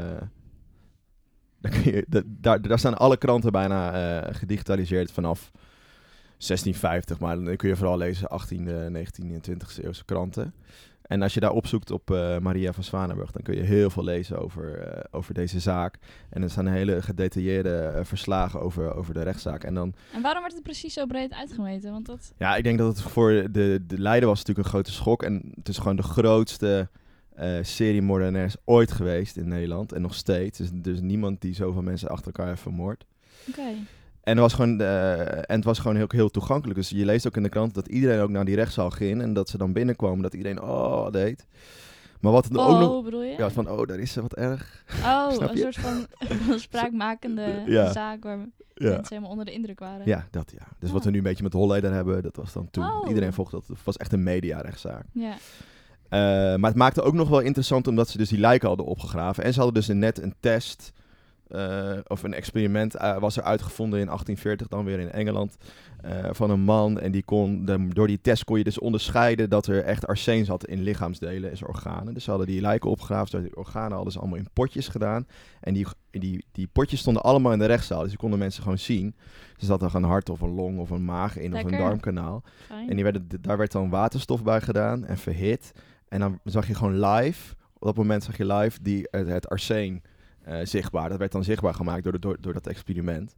daar, 1.61 1.71
kun 1.71 1.91
je, 1.91 2.05
da- 2.07 2.21
daar, 2.25 2.61
daar 2.61 2.79
staan 2.79 2.97
alle 2.97 3.17
kranten 3.17 3.51
bijna 3.51 3.93
eh, 4.21 4.35
gedigitaliseerd 4.35 5.11
vanaf 5.11 5.51
1650. 6.37 7.19
Maar 7.19 7.43
dan 7.43 7.55
kun 7.55 7.69
je 7.69 7.75
vooral 7.75 7.97
lezen 7.97 8.27
18e, 8.31 8.91
19e 8.91 9.31
en 9.33 9.41
20e 9.49 9.83
eeuwse 9.83 10.05
kranten. 10.05 10.53
En 11.01 11.21
als 11.21 11.33
je 11.33 11.39
daar 11.39 11.51
opzoekt 11.51 11.91
op 11.91 12.11
eh, 12.11 12.37
Maria 12.37 12.73
van 12.73 12.83
Zwanenburg, 12.83 13.31
dan 13.31 13.41
kun 13.41 13.55
je 13.55 13.61
heel 13.61 13.89
veel 13.89 14.03
lezen 14.03 14.39
over, 14.39 14.79
eh, 14.79 15.03
over 15.11 15.33
deze 15.33 15.59
zaak. 15.59 15.95
En 16.29 16.43
er 16.43 16.49
staan 16.49 16.67
hele 16.67 17.01
gedetailleerde 17.01 17.99
verslagen 18.03 18.61
over, 18.61 18.93
over 18.95 19.13
de 19.13 19.21
rechtszaak. 19.23 19.63
En 19.63 19.73
dan 19.73 19.93
En 20.13 20.21
waarom 20.21 20.41
werd 20.41 20.53
het 20.53 20.63
precies 20.63 20.93
zo 20.93 21.05
breed 21.05 21.33
uitgemeten? 21.33 21.91
Want 21.91 22.05
dat... 22.05 22.33
ja, 22.37 22.55
ik 22.55 22.63
denk 22.63 22.77
dat 22.77 22.87
het 22.97 23.01
voor 23.01 23.31
de, 23.31 23.83
de 23.87 23.99
Leiden 23.99 24.29
was 24.29 24.37
natuurlijk 24.37 24.67
een 24.67 24.73
grote 24.73 24.91
schok. 24.91 25.23
En 25.23 25.51
het 25.55 25.67
is 25.69 25.77
gewoon 25.77 25.95
de 25.95 26.03
grootste 26.03 26.89
eh 27.37 27.63
serie 27.63 28.01
moordenaars 28.01 28.55
ooit 28.65 28.91
geweest 28.91 29.37
in 29.37 29.47
Nederland. 29.47 29.91
En 29.91 30.01
nog 30.01 30.13
steeds. 30.15 30.57
Dus, 30.57 30.69
dus 30.73 30.99
niemand 31.01 31.41
die 31.41 31.53
zoveel 31.55 31.81
mensen 31.81 32.09
achter 32.09 32.25
elkaar 32.25 32.47
heeft 32.47 32.61
vermoord. 32.61 33.05
Oké. 33.49 33.61
En 34.23 34.33
het 34.33 34.39
was 34.39 34.53
gewoon, 34.53 34.81
eh, 34.81 35.21
en 35.37 35.55
het 35.55 35.63
was 35.63 35.79
gewoon 35.79 35.95
heel, 35.97 36.05
heel 36.07 36.29
toegankelijk. 36.29 36.79
Dus 36.79 36.89
je 36.89 37.05
leest 37.05 37.27
ook 37.27 37.37
in 37.37 37.43
de 37.43 37.49
krant 37.49 37.73
dat 37.73 37.87
iedereen 37.87 38.19
ook 38.19 38.29
naar 38.29 38.45
die 38.45 38.55
rechtszaal 38.55 38.89
ging. 38.89 39.21
En 39.21 39.33
dat 39.33 39.49
ze 39.49 39.57
dan 39.57 39.73
binnenkwamen, 39.73 40.21
dat 40.21 40.33
iedereen 40.33 40.61
oh 40.61 41.11
deed. 41.11 41.45
Maar 42.19 42.31
wat 42.31 42.43
het 42.43 42.57
Oh, 42.57 42.69
ook 42.69 42.79
nog... 42.79 43.03
bedoel 43.03 43.23
je? 43.23 43.35
Ja, 43.37 43.49
van 43.49 43.69
oh, 43.69 43.87
daar 43.87 43.99
is 43.99 44.11
ze 44.11 44.21
wat 44.21 44.33
erg. 44.35 44.83
oh, 45.03 45.27
een 45.39 45.57
soort 45.57 45.75
van 45.75 46.05
spraakmakende 46.59 47.61
Ja. 47.65 47.91
zaak 47.91 48.23
waar 48.23 48.37
Ja. 48.73 48.89
mensen 48.89 49.05
helemaal 49.09 49.29
onder 49.29 49.45
de 49.45 49.51
indruk 49.51 49.79
waren. 49.79 50.01
Ja, 50.05 50.27
dat 50.31 50.51
ja. 50.57 50.67
Dus 50.79 50.89
wat 50.91 50.99
Oh. 50.99 51.05
we 51.05 51.11
nu 51.11 51.17
een 51.17 51.23
beetje 51.23 51.43
met 51.43 51.53
Holleder 51.53 51.93
hebben, 51.93 52.23
dat 52.23 52.35
was 52.35 52.53
dan 52.53 52.69
toen. 52.69 52.83
Oh. 52.83 53.07
Iedereen 53.07 53.33
volgde 53.33 53.55
dat. 53.57 53.67
Het 53.67 53.83
was 53.83 53.97
echt 53.97 54.13
een 54.13 54.23
mediarechtszaak. 54.23 55.05
Ja. 55.11 55.33
Eh, 56.09 56.19
maar 56.55 56.69
het 56.69 56.75
maakte 56.75 57.01
ook 57.01 57.13
nog 57.13 57.29
wel 57.29 57.39
interessant 57.39 57.87
omdat 57.87 58.09
ze 58.09 58.17
dus 58.17 58.29
die 58.29 58.39
lijken 58.39 58.67
hadden 58.67 58.85
opgegraven. 58.85 59.43
En 59.43 59.53
ze 59.53 59.59
hadden 59.61 59.81
dus 59.83 59.87
net 59.95 60.21
een 60.21 60.33
test 60.39 60.91
eh, 61.47 61.91
of 62.07 62.23
een 62.23 62.33
experiment 62.33 62.95
eh, 62.95 63.17
was 63.17 63.37
er 63.37 63.43
uitgevonden 63.43 63.99
in 63.99 64.05
1840 64.05 64.67
dan 64.67 64.85
weer 64.85 64.99
in 64.99 65.11
Engeland 65.11 65.57
van 66.31 66.49
een 66.49 66.59
man. 66.59 66.99
En 66.99 67.11
die 67.11 67.23
kon, 67.23 67.65
de- 67.65 67.87
door 67.93 68.07
die 68.07 68.21
test 68.21 68.43
kon 68.43 68.57
je 68.57 68.63
dus 68.63 68.79
onderscheiden 68.79 69.49
dat 69.49 69.67
er 69.67 69.83
echt 69.83 70.07
arsen 70.07 70.45
zat 70.45 70.65
in 70.65 70.81
lichaamsdelen 70.81 71.49
en 71.49 71.57
zijn 71.57 71.69
organen. 71.69 72.13
Dus 72.13 72.23
ze 72.23 72.29
hadden 72.29 72.47
die 72.47 72.61
lijken 72.61 72.89
opgegraven, 72.89 73.27
ze 73.27 73.35
hadden 73.35 73.53
die 73.53 73.63
organen 73.63 73.91
hadden 73.91 74.11
ze 74.11 74.19
allemaal 74.19 74.37
in 74.37 74.47
potjes 74.53 74.87
gedaan. 74.87 75.27
En 75.61 75.73
die, 75.73 75.85
die, 76.11 76.45
die 76.51 76.67
potjes 76.71 76.99
stonden 76.99 77.23
allemaal 77.23 77.51
in 77.51 77.59
de 77.59 77.65
rechtszaal, 77.65 77.99
dus 77.99 78.09
die 78.09 78.17
konden 78.17 78.39
mensen 78.39 78.61
gewoon 78.63 78.77
zien. 78.77 79.15
Dus 79.53 79.59
er 79.59 79.65
zat 79.65 79.81
er 79.81 79.95
een 79.95 80.03
hart 80.03 80.29
of 80.29 80.41
een 80.41 80.53
long 80.53 80.79
of 80.79 80.89
een 80.89 81.05
maag 81.05 81.37
in 81.37 81.51
of 81.53 81.63
een 81.71 81.77
darmkanaal. 81.87 82.43
Fijn. 82.67 82.89
En 82.89 82.95
die 82.95 83.03
werden, 83.03 83.27
daar 83.41 83.57
werd 83.57 83.71
dan 83.71 83.89
waterstof 83.89 84.43
bij 84.43 84.61
gedaan 84.61 85.05
en 85.05 85.17
verhit. 85.17 85.71
En 86.09 86.19
dan 86.19 86.39
zag 86.43 86.67
je 86.67 86.75
gewoon 86.75 87.05
live, 87.05 87.55
op 87.73 87.87
dat 87.87 87.95
moment 87.95 88.23
zag 88.23 88.37
je 88.37 88.45
live 88.45 88.81
die, 88.81 89.07
het, 89.11 89.27
het 89.27 89.49
arsen 89.49 90.01
eh, 90.41 90.59
zichtbaar. 90.63 91.09
Dat 91.09 91.17
werd 91.17 91.31
dan 91.31 91.43
zichtbaar 91.43 91.73
gemaakt 91.73 92.03
door, 92.03 92.19
door, 92.19 92.53
dat 92.53 92.67
experiment. 92.67 93.35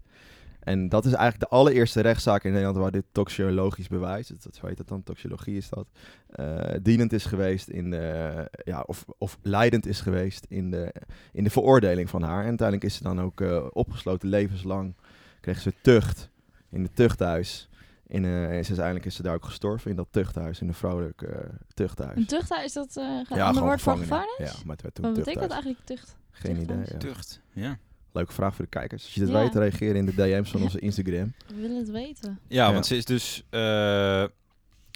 En 0.60 0.90
dat 0.90 1.06
is 1.06 1.14
eigenlijk 1.14 1.52
de 1.52 1.58
allereerste 1.58 2.02
rechtszaak 2.02 2.44
in 2.44 2.52
Nederland 2.52 2.78
waar 2.78 2.92
dit 2.92 3.06
toxicologisch 3.12 3.88
bewijs, 3.88 4.28
dat, 4.28 4.56
zo 4.56 4.68
heet 4.68 4.78
dat 4.78 4.88
dan, 4.88 5.04
toxicologie 5.04 5.58
is 5.58 5.70
dat, 5.70 5.88
eh, 6.30 6.76
dienend 6.82 7.14
is 7.14 7.26
geweest 7.26 7.68
in 7.68 7.90
de, 7.90 8.48
ja, 8.64 8.84
of, 8.86 9.06
of 9.18 9.38
leidend 9.42 9.86
is 9.86 10.02
geweest 10.02 10.46
in 10.50 10.72
de, 10.72 10.94
in 11.32 11.44
de 11.44 11.50
veroordeling 11.50 12.10
van 12.10 12.22
haar. 12.22 12.42
En 12.42 12.48
uiteindelijk 12.48 12.88
is 12.88 12.96
ze 12.96 13.04
dan 13.04 13.22
ook 13.22 13.42
eh, 13.42 13.66
opgesloten 13.72 14.30
levenslang, 14.30 14.96
kreeg 15.42 15.60
ze 15.60 15.74
tucht 15.82 16.30
in 16.70 16.84
het 16.84 16.96
tuchthuis. 16.96 17.69
In, 18.12 18.26
eh, 18.26 18.44
en 18.44 18.52
ze 18.54 18.60
is 18.60 18.68
uiteindelijk 18.68 19.06
is 19.06 19.16
ze 19.16 19.22
daar 19.24 19.36
ook 19.36 19.46
gestorven 19.46 19.90
in 19.92 19.98
dat 19.98 20.08
tuchthuis, 20.12 20.62
in 20.62 20.68
een 20.68 20.74
vrouwelijk 20.74 21.22
eh, 21.22 21.38
tuchthuis. 21.74 22.18
Een 22.18 22.26
tuchthuis, 22.26 22.66
is 22.66 22.74
dat 22.74 22.98
eh 22.98 23.04
een 23.04 23.38
Ja, 23.38 23.46
ander 23.48 23.64
woord 23.64 23.82
voor 23.82 23.98
gevangenen. 23.98 24.28
gevangenis? 24.28 24.52
Ja, 24.60 24.66
maar 24.66 24.74
het 24.76 24.82
werd 24.82 24.96
toen 24.96 25.06
Wat 25.06 25.14
betekent 25.14 25.42
dat 25.44 25.52
eigenlijk, 25.52 25.86
tucht? 25.86 26.16
Geen 26.32 26.62
idee. 26.62 26.78
Ja. 26.78 26.98
Tucht. 26.98 27.42
Ja. 27.54 27.78
Leuke 28.12 28.34
vraag 28.34 28.56
voor 28.56 28.64
de 28.66 28.70
kijkers. 28.72 29.04
Als 29.04 29.14
je 29.14 29.20
dit 29.20 29.30
Ja. 29.30 29.40
weet, 29.40 29.56
reageer 29.56 29.96
in 29.96 30.06
de 30.06 30.14
DM's 30.16 30.52
van 30.52 30.62
onze 30.68 30.80
Instagram. 30.80 31.34
We 31.48 31.56
willen 31.62 31.78
het 31.78 31.90
weten. 31.92 32.40
Ja, 32.48 32.66
Ja. 32.68 32.74
want 32.74 32.86
ze 32.86 32.96
is 32.98 33.06
dus, 33.06 33.44
eh, 33.50 34.24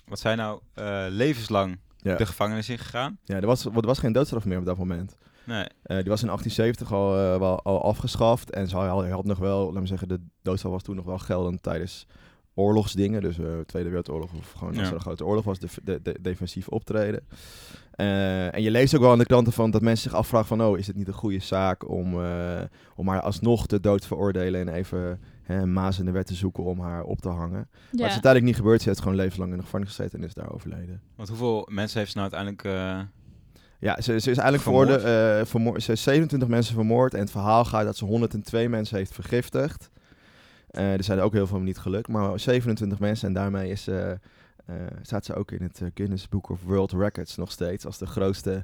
wat 0.07 0.19
zijn 0.19 0.37
nou, 0.37 0.59
eh, 0.73 1.05
levenslang 1.09 1.79
Ja, 1.97 2.15
de 2.15 2.25
gevangenis 2.25 2.69
ingegaan. 2.69 3.17
ja 3.23 3.35
er, 3.35 3.45
was, 3.45 3.65
er 3.65 3.71
was 3.85 3.99
geen 3.99 4.11
doodstraf 4.13 4.45
meer 4.45 4.57
op 4.59 4.65
dat 4.65 4.77
moment. 4.77 5.15
Nee. 5.43 5.65
Eh, 5.83 5.97
die 5.97 6.09
was 6.09 6.21
in 6.21 6.27
1870 6.29 6.91
al, 6.93 7.17
eh, 7.17 7.39
wel, 7.39 7.61
al 7.63 7.83
afgeschaft. 7.83 8.51
En 8.51 8.67
ze 8.67 8.75
had, 8.75 9.07
had 9.09 9.25
nog 9.25 9.37
wel, 9.37 9.65
laten 9.65 9.81
we 9.81 9.87
zeggen, 9.87 10.07
de 10.07 10.19
doodstraf 10.41 10.71
was 10.71 10.83
toen 10.83 10.95
nog 10.95 11.05
wel 11.05 11.17
geldend 11.19 11.63
tijdens 11.63 12.07
oorlogsdingen. 12.55 13.21
Dus 13.21 13.39
eh, 13.39 13.45
Tweede 13.65 13.89
Wereldoorlog 13.89 14.33
of 14.33 14.51
gewoon 14.51 14.69
als 14.69 14.81
Ja. 14.81 14.87
er 14.87 14.93
een 14.93 14.99
grote 15.01 15.25
oorlog 15.25 15.43
was, 15.45 15.59
de, 15.59 15.67
de, 15.83 15.99
de- 16.03 16.17
defensief 16.21 16.67
optreden. 16.67 17.21
Eh, 17.91 18.55
en 18.55 18.61
je 18.61 18.71
leest 18.71 18.95
ook 18.95 19.01
wel 19.01 19.11
in 19.13 19.19
de 19.19 19.25
kranten 19.25 19.53
van 19.53 19.71
dat 19.71 19.81
mensen 19.81 20.09
zich 20.09 20.19
afvragen 20.19 20.47
van... 20.47 20.63
oh, 20.63 20.77
is 20.77 20.87
het 20.87 20.95
niet 20.95 21.07
een 21.07 21.13
goede 21.13 21.39
zaak 21.39 21.89
om, 21.89 22.23
eh, 22.23 22.61
om 22.95 23.07
haar 23.07 23.21
alsnog 23.21 23.67
te 23.67 23.79
dood 23.79 24.01
te 24.01 24.07
veroordelen... 24.07 24.67
en 24.67 24.73
even 24.73 25.19
hè, 25.43 25.65
maas 25.65 25.99
in 25.99 26.05
de 26.05 26.11
wet 26.11 26.25
te 26.27 26.33
zoeken 26.35 26.63
om 26.63 26.79
haar 26.79 27.03
op 27.03 27.21
te 27.21 27.29
hangen. 27.29 27.51
Maar 27.51 27.67
het 27.69 27.93
is 27.93 27.99
Ja. 27.99 28.03
uiteindelijk 28.03 28.43
niet 28.45 28.55
gebeurd. 28.55 28.81
Ze 28.81 28.87
heeft 28.87 29.01
gewoon 29.01 29.15
levenslang 29.17 29.51
in 29.51 29.57
de 29.57 29.63
gevangenis 29.63 29.95
gezeten 29.95 30.19
en 30.19 30.25
is 30.25 30.33
daar 30.33 30.53
overleden. 30.53 31.01
Want 31.15 31.29
hoeveel 31.29 31.67
mensen 31.71 31.99
heeft 31.99 32.11
ze 32.11 32.17
nou 32.17 32.31
uiteindelijk... 32.31 32.63
eh, 32.77 33.07
Ja, 33.79 33.95
ze, 34.01 34.19
ze 34.19 34.31
is 34.31 34.37
eigenlijk 34.37 34.63
Vermoord? 34.63 34.87
veroorde- 34.87 35.37
eh, 35.39 35.45
vermoord. 35.45 35.83
Ze 35.83 35.91
heeft 35.91 36.03
27 36.03 36.49
mensen 36.49 36.73
vermoord. 36.75 37.13
En 37.13 37.19
het 37.19 37.31
verhaal 37.31 37.65
gaat 37.65 37.85
dat 37.85 37.97
ze 37.97 38.05
102 38.05 38.69
mensen 38.69 38.97
heeft 38.97 39.13
vergiftigd. 39.13 39.89
Eh, 40.73 40.93
er 40.93 41.03
zijn 41.03 41.17
er 41.17 41.23
ook 41.23 41.33
heel 41.33 41.47
veel 41.47 41.59
niet 41.59 41.77
gelukt. 41.77 42.07
Maar 42.07 42.39
27 42.39 42.99
mensen. 42.99 43.27
En 43.27 43.33
daarmee 43.33 43.69
is 43.69 43.83
ze 43.83 44.19
eh, 44.65 44.75
staat 45.01 45.25
ze 45.25 45.33
ook 45.35 45.51
in 45.51 45.61
het 45.63 45.81
eh, 45.81 45.87
Guinness 45.93 46.29
Book 46.29 46.49
of 46.49 46.63
World 46.63 46.91
Records 46.91 47.35
nog 47.35 47.51
steeds 47.51 47.85
als 47.85 47.97
de 47.97 48.05
grootste 48.05 48.63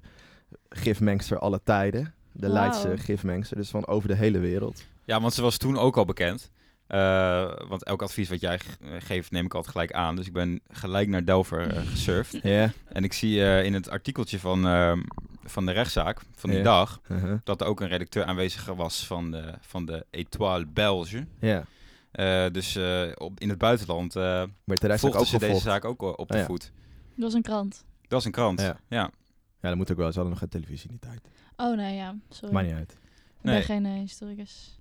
gifmengster 0.69 1.39
aller 1.39 1.63
tijden. 1.63 2.13
De. 2.31 2.47
Leidse 2.49 2.97
gifmengster, 2.97 3.57
dus 3.57 3.69
van 3.69 3.87
over 3.87 4.07
de 4.07 4.15
hele 4.15 4.39
wereld. 4.39 4.83
Ja, 5.05 5.21
want 5.21 5.33
ze 5.33 5.41
was 5.41 5.57
toen 5.57 5.77
ook 5.77 5.97
al 5.97 6.05
bekend. 6.05 6.49
Eh, 6.87 7.51
want 7.67 7.83
elk 7.83 8.01
advies 8.01 8.29
wat 8.29 8.39
jij 8.41 8.59
ge- 8.59 8.69
eh, 8.81 8.89
geeft, 8.99 9.31
neem 9.31 9.45
ik 9.45 9.53
altijd 9.53 9.71
gelijk 9.71 9.93
aan. 9.93 10.15
Dus 10.15 10.27
ik 10.27 10.33
ben 10.33 10.59
gelijk 10.71 11.07
naar 11.07 11.25
Delver 11.25 11.67
eh, 11.75 11.81
gesurfd. 11.87 12.37
Ja. 12.43 12.71
En 12.87 13.03
ik 13.03 13.13
zie 13.13 13.43
eh, 13.43 13.63
in 13.65 13.73
het 13.73 13.89
artikeltje 13.89 14.39
van, 14.39 14.65
ehm, 14.67 14.99
van 15.43 15.65
de 15.65 15.71
rechtszaak 15.71 16.19
van 16.35 16.49
die 16.49 16.61
dag... 16.61 17.01
Uh-huh. 17.11 17.37
dat 17.43 17.61
er 17.61 17.67
ook 17.67 17.79
een 17.81 17.87
redacteur 17.87 18.23
aanwezig 18.23 18.65
was 18.65 19.05
van 19.07 19.31
de, 19.31 19.53
van 19.61 19.85
de 19.85 20.05
Étoile 20.09 20.65
Belge. 20.65 21.25
Ja. 21.39 21.57
Eh, 21.57 21.65
dus 22.51 22.75
eh, 22.75 23.11
op, 23.15 23.39
in 23.39 23.49
het 23.49 23.57
buitenland 23.57 24.15
eh 24.15 24.21
Werd 24.23 24.81
de 24.81 24.87
rechtszaak 24.87 24.99
volgden 24.99 25.19
ook 25.19 25.27
ze 25.41 25.47
deze 25.47 25.61
zaak 25.61 25.85
ook 25.85 26.01
op 26.19 26.27
de 26.31 26.37
ja. 26.37 26.45
voet. 26.45 26.71
Dat 27.15 27.23
was 27.23 27.33
een 27.33 27.41
krant. 27.41 27.83
Dat 28.07 28.19
is 28.19 28.25
een 28.25 28.31
krant, 28.31 28.61
Ja. 28.61 28.79
ja. 28.87 29.11
Ja, 29.61 29.67
dat 29.69 29.77
moet 29.77 29.91
ook 29.91 29.97
wel. 29.97 30.07
Ze 30.07 30.13
hadden 30.13 30.29
nog 30.29 30.39
geen 30.39 30.49
televisie 30.49 30.89
in 30.89 30.97
die 31.01 31.09
tijd. 31.09 31.21
Oh 31.57 31.75
nee, 31.77 31.95
ja. 31.95 32.15
Sorry. 32.29 32.53
Maakt 32.53 32.67
niet 32.67 32.75
uit. 32.75 32.91
Ik 32.91 32.97
Nee. 33.41 33.55
ben 33.55 33.63
geen 33.63 33.85
eh, 33.85 33.91
historicus. 33.93 34.77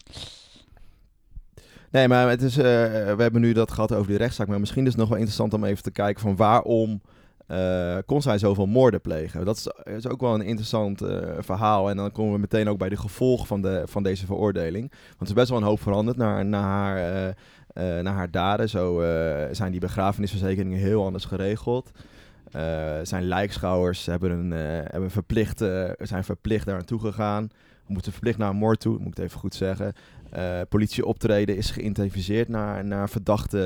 Nee, 1.91 2.09
maar 2.09 2.29
het 2.29 2.43
is, 2.43 2.57
eh, 2.57 2.65
we 3.15 3.23
hebben 3.23 3.41
nu 3.41 3.53
dat 3.53 3.73
gehad 3.73 3.93
over 3.93 4.07
die 4.09 4.17
rechtszaak. 4.17 4.47
Maar 4.47 4.61
misschien 4.61 4.83
is 4.83 4.89
het 4.89 4.97
nog 4.97 5.09
wel 5.09 5.17
interessant 5.17 5.55
om 5.55 5.65
even 5.65 5.83
te 5.83 5.91
kijken 5.91 6.23
van 6.23 6.37
waarom 6.37 7.03
eh, 7.49 7.97
kon 8.07 8.23
zij 8.23 8.39
zoveel 8.39 8.67
moorden 8.67 9.01
plegen. 9.01 9.45
Dat 9.45 9.57
is, 9.57 9.93
is 9.95 10.09
ook 10.09 10.21
wel 10.21 10.35
een 10.35 10.43
interessant 10.43 11.03
eh, 11.03 11.19
verhaal. 11.39 11.91
En 11.91 11.97
dan 11.97 12.13
komen 12.13 12.33
we 12.33 12.39
meteen 12.39 12.69
ook 12.69 12.79
bij 12.79 12.89
de 12.89 12.97
gevolgen 12.97 13.47
van, 13.47 13.63
de, 13.63 13.83
van 13.87 14.03
deze 14.03 14.27
veroordeling. 14.27 14.91
Want 14.91 15.21
er 15.21 15.27
is 15.27 15.33
best 15.33 15.49
wel 15.49 15.59
een 15.59 15.65
hoop 15.65 15.81
veranderd 15.81 16.17
naar, 16.17 16.45
naar, 16.45 16.63
haar, 16.63 16.97
eh, 17.73 18.03
naar 18.03 18.15
haar 18.15 18.31
daden. 18.31 18.69
Zo 18.69 19.03
zijn 19.53 19.71
die 19.71 19.81
begrafenisverzekeringen 19.81 20.79
heel 20.79 21.05
anders 21.05 21.25
geregeld. 21.25 21.91
Zijn 23.03 23.25
lijkschouwers 23.25 24.07
hebben, 24.07 24.31
een, 24.31 24.51
hebben 24.91 25.11
verplicht, 25.11 25.59
zijn 25.99 26.25
verplicht 26.25 26.67
daar 26.67 26.75
naartoe 26.75 27.01
gegaan. 27.01 27.51
We 27.87 27.93
moeten 27.95 28.13
verplicht 28.13 28.39
naar 28.39 28.51
een 28.51 28.57
moord 28.57 28.81
toe, 28.81 28.99
moet 28.99 29.09
ik 29.09 29.17
het 29.17 29.25
even 29.25 29.41
goed 29.41 29.55
zeggen. 29.55 29.93
Eh 30.31 30.61
politie 30.69 31.07
optreden 31.07 31.57
is 31.57 31.71
geïntensiveerd 31.71 32.49
naar, 32.49 32.85
naar 32.85 33.09
verdachte 33.11 33.59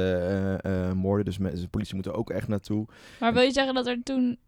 eh, 0.63 0.87
eh, 0.89 0.93
moorden. 0.93 1.25
Dus, 1.25 1.37
dus 1.37 1.61
de 1.61 1.69
politie 1.69 1.95
moet 1.95 2.07
er 2.07 2.15
ook 2.15 2.31
echt 2.31 2.49
naartoe. 2.49 2.87
Maar 3.21 3.33
wil 3.33 3.43
je 3.43 3.53
zeggen 3.53 3.75
dat 3.75 3.87
er 3.87 4.03
toen 4.03 4.39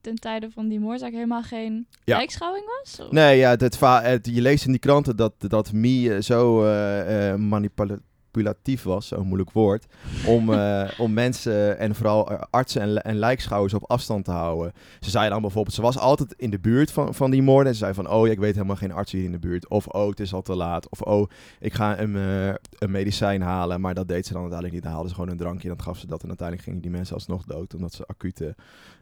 ten 0.00 0.14
tijde 0.14 0.50
van 0.50 0.68
die 0.68 0.80
moordzaak 0.80 1.12
helemaal 1.12 1.42
geen 1.42 1.86
Ja. 2.04 2.16
lijkschouwing 2.16 2.64
was? 2.82 3.00
Of- 3.00 3.12
Nee, 3.12 3.38
ja, 3.38 3.50
het, 3.56 3.76
va- 3.76 4.02
het- 4.02 4.26
je 4.32 4.40
leest 4.40 4.64
in 4.64 4.70
die 4.70 4.80
kranten 4.80 5.16
dat, 5.16 5.32
dat 5.38 5.72
Mie 5.72 6.14
eh, 6.14 6.20
zo 6.20 6.64
eh, 6.64 7.30
eh, 7.32 7.38
manipulatief 8.34 8.82
was, 8.82 9.08
zo'n 9.08 9.26
moeilijk 9.26 9.50
woord, 9.50 9.86
om, 10.26 10.52
eh, 10.54 10.88
om 10.98 11.12
mensen 11.12 11.78
en 11.78 11.94
vooral 11.94 12.30
eh, 12.30 12.42
artsen 12.50 12.80
en, 12.80 13.02
en 13.02 13.16
lijkschouwers 13.16 13.74
op 13.74 13.90
afstand 13.90 14.24
te 14.24 14.30
houden. 14.30 14.72
Ze 15.00 15.10
zei 15.10 15.28
dan 15.28 15.40
bijvoorbeeld, 15.40 15.74
ze 15.74 15.82
was 15.82 15.98
altijd 15.98 16.34
in 16.36 16.50
de 16.50 16.58
buurt 16.58 16.92
van, 16.92 17.14
van 17.14 17.30
die 17.30 17.42
moorden. 17.42 17.66
En 17.66 17.72
ze 17.72 17.78
zei 17.78 17.94
van, 17.94 18.10
oh, 18.10 18.28
ik 18.28 18.38
weet 18.38 18.54
helemaal 18.54 18.76
geen 18.76 18.92
arts 18.92 19.12
hier 19.12 19.24
in 19.24 19.32
de 19.32 19.38
buurt. 19.38 19.68
Of, 19.68 19.86
oh, 19.86 20.08
het 20.08 20.20
is 20.20 20.34
al 20.34 20.42
te 20.42 20.54
laat. 20.54 20.88
Of, 20.88 21.00
oh, 21.00 21.30
ik 21.60 21.74
ga 21.74 21.98
een, 21.98 22.16
eh, 22.16 22.54
een 22.78 22.90
medicijn 22.90 23.42
halen. 23.42 23.80
Maar 23.80 23.94
dat 23.94 24.08
deed 24.08 24.26
ze 24.26 24.32
dan 24.32 24.42
uiteindelijk 24.42 24.74
niet. 24.74 24.82
Dan 24.82 24.92
haalde 24.92 25.08
ze 25.08 25.14
gewoon 25.14 25.30
een 25.30 25.36
drankje 25.36 25.68
en 25.68 25.74
dan 25.76 25.84
gaf 25.84 25.98
ze 25.98 26.06
dat. 26.06 26.22
En 26.22 26.28
uiteindelijk 26.28 26.68
gingen 26.68 26.82
die 26.82 26.90
mensen 26.90 27.14
alsnog 27.14 27.44
dood, 27.44 27.74
omdat 27.74 27.92
ze 27.92 28.06
acute 28.06 28.54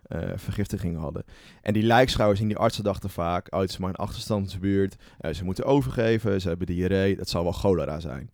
eh, 0.03 0.18
vergiftigingen 0.37 1.01
hadden. 1.01 1.25
En 1.62 1.73
die 1.73 1.83
lijkschouwers 1.83 2.40
en 2.40 2.49
die 2.49 2.57
artsen 2.57 2.85
dachten 2.85 3.11
vaak, 3.11 3.55
oh, 3.55 3.61
het 3.61 3.71
is 3.71 3.79
maar 3.79 3.88
een 3.88 3.97
achterstandsbuurt. 3.97 4.97
Ze 5.33 5.45
moeten 5.45 5.64
overgeven, 5.64 6.40
ze 6.40 6.49
hebben 6.49 6.66
diarree. 6.66 7.16
Het 7.16 7.29
zal 7.29 7.42
wel 7.42 7.53
cholera 7.53 8.01
zijn. 8.01 8.31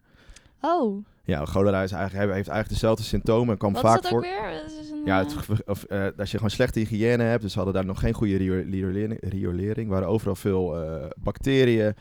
Oh, 0.61 1.05
Ja, 1.25 1.44
cholera 1.44 1.83
is 1.83 1.92
eigenlijk, 1.92 2.25
heeft 2.25 2.35
eigenlijk 2.49 2.68
dezelfde 2.68 3.03
symptomen 3.03 3.51
en 3.53 3.59
kwam 3.59 3.73
wat 3.73 3.83
vaak 3.83 3.94
is 3.97 4.01
dat 4.03 4.11
voor. 4.11 4.18
ook 4.18 4.25
weer? 4.25 4.61
Dat 4.62 4.71
is 4.85 4.90
een, 4.90 5.03
Ja, 5.05 5.21
eh, 5.21 5.27
het, 5.27 5.64
of, 5.66 5.85
eh, 5.85 6.07
als 6.18 6.31
je 6.31 6.37
gewoon 6.37 6.51
slechte 6.51 6.79
hygiëne 6.79 7.23
hebt, 7.23 7.42
dus 7.42 7.51
ze 7.53 7.57
hadden 7.57 7.75
daar 7.77 7.85
nog 7.85 8.01
geen 8.01 8.12
goede 8.14 8.37
rio- 8.37 8.64
riolering, 8.71 9.18
riolering 9.21 9.88
waren 9.90 10.09
overal 10.09 10.35
veel 10.35 10.83
eh, 10.85 11.07
bacteriën. 11.18 11.94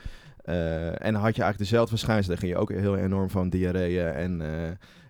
eh, 0.44 0.88
en 1.06 1.14
dan 1.14 1.22
had 1.22 1.36
je 1.36 1.42
eigenlijk 1.42 1.58
dezelfde 1.58 1.90
verschijnselen. 1.90 2.40
Dan 2.40 2.48
ging 2.50 2.52
je 2.52 2.60
ook 2.76 2.82
heel 2.82 2.98
enorm 2.98 3.30
van 3.30 3.50
diarree 3.50 4.02
en, 4.04 4.42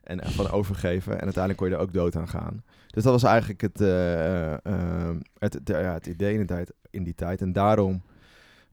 en 0.03 0.19
van 0.23 0.49
overgeven. 0.51 1.11
En 1.13 1.23
uiteindelijk 1.23 1.57
kon 1.57 1.69
je 1.69 1.75
er 1.75 1.81
ook 1.81 1.93
dood 1.93 2.15
aan 2.15 2.27
gaan. 2.27 2.63
Dus 2.87 3.03
dat 3.03 3.13
was 3.13 3.23
eigenlijk 3.23 3.61
het, 3.61 3.81
eh, 3.81 4.53
eh, 4.53 4.57
eh, 4.63 5.15
het, 5.39 5.59
ja, 5.63 5.93
het 5.93 6.05
idee 6.07 6.33
in, 6.33 6.39
de 6.39 6.45
tijd, 6.45 6.71
in 6.89 7.03
die 7.03 7.15
tijd. 7.15 7.41
En 7.41 7.53
daarom 7.53 8.01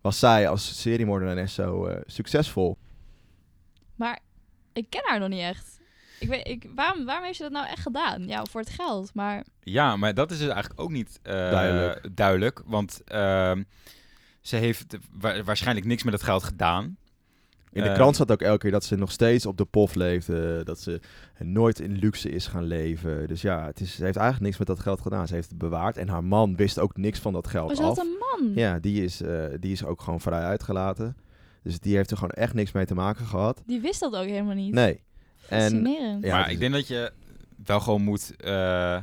was 0.01 0.19
zij 0.19 0.49
als 0.49 0.81
seriemoordenares 0.81 1.55
zo 1.55 1.89
succesvol. 2.07 2.77
Maar 3.95 4.19
ik 4.75 4.87
ken 4.91 5.03
haar 5.05 5.19
nog 5.21 5.29
niet 5.29 5.41
echt. 5.41 5.73
Ik 6.21 6.29
weet, 6.29 6.49
ik, 6.49 6.67
waarom, 6.75 7.05
waarom 7.05 7.25
heeft 7.25 7.37
ze 7.37 7.43
dat 7.43 7.53
nou 7.53 7.67
echt 7.67 7.83
gedaan? 7.83 8.27
Ja, 8.27 8.45
voor 8.51 8.61
het 8.61 8.71
geld, 8.71 9.15
maar... 9.15 9.45
Ja, 9.61 9.97
maar 9.97 10.15
dat 10.15 10.31
is 10.31 10.39
dus 10.39 10.49
eigenlijk 10.49 10.81
ook 10.81 10.91
niet 10.91 11.19
eh, 11.23 11.33
Duidelijk. 11.33 12.17
duidelijk. 12.17 12.63
Want 12.67 13.03
ehm, 13.05 13.63
ze 14.41 14.57
heeft 14.57 14.97
wa- 15.21 15.43
waarschijnlijk 15.43 15.87
niks 15.87 16.03
met 16.03 16.13
het 16.13 16.23
geld 16.23 16.43
gedaan. 16.43 16.97
In 17.73 17.83
de 17.83 17.89
Eh, 17.89 17.95
krant 17.95 18.15
staat 18.15 18.33
ook 18.33 18.43
elke 18.43 18.59
keer 18.59 18.71
dat 18.71 18.85
ze 18.85 18.97
nog 18.97 19.11
steeds 19.13 19.47
op 19.47 19.57
de 19.57 19.65
pof 19.65 19.95
leefde. 19.95 20.65
Dat 20.65 20.81
ze 20.81 21.01
nooit 21.39 21.81
in 21.81 21.93
luxe 21.99 22.31
is 22.31 22.47
gaan 22.47 22.65
leven. 22.65 23.27
Dus 23.29 23.43
ja, 23.43 23.65
het 23.67 23.81
is, 23.81 23.95
ze 23.97 24.05
heeft 24.05 24.17
eigenlijk 24.17 24.47
niks 24.47 24.59
met 24.59 24.67
dat 24.67 24.81
geld 24.81 25.01
gedaan. 25.01 25.27
Ze 25.27 25.35
heeft 25.35 25.49
het 25.49 25.59
bewaard. 25.59 25.97
En 25.97 26.09
haar 26.09 26.25
man 26.25 26.57
wist 26.57 26.79
ook 26.79 26.97
niks 26.97 27.19
van 27.19 27.33
dat 27.33 27.47
geld 27.49 27.71
Oh, 27.71 27.77
ze 27.77 27.83
af. 27.83 27.89
had 27.97 28.05
een 28.07 28.17
man. 28.45 28.53
Ja, 28.55 28.79
die 28.79 29.05
is, 29.05 29.21
eh, 29.23 29.45
die 29.61 29.73
is 29.73 29.85
ook 29.85 30.01
gewoon 30.03 30.21
vrij 30.21 30.43
uitgelaten. 30.43 31.17
Dus 31.65 31.79
die 31.81 31.97
heeft 31.97 32.11
er 32.11 32.17
gewoon 32.17 32.31
echt 32.31 32.55
niks 32.55 32.73
mee 32.73 32.85
te 32.87 32.95
maken 32.95 33.27
gehad. 33.27 33.63
Die 33.67 33.81
wist 33.81 34.01
dat 34.01 34.15
ook 34.17 34.27
helemaal 34.27 34.55
niet. 34.55 34.73
Nee. 34.75 35.01
En 35.49 35.85
ja, 35.87 36.19
maar 36.21 36.39
het 36.39 36.47
ik 36.47 36.53
is- 36.53 36.59
denk 36.59 36.73
dat 36.73 36.87
je 36.89 37.13
wel 37.65 37.81
gewoon 37.81 38.03
moet 38.03 38.37
eh, 38.37 38.95
eh, 38.97 39.03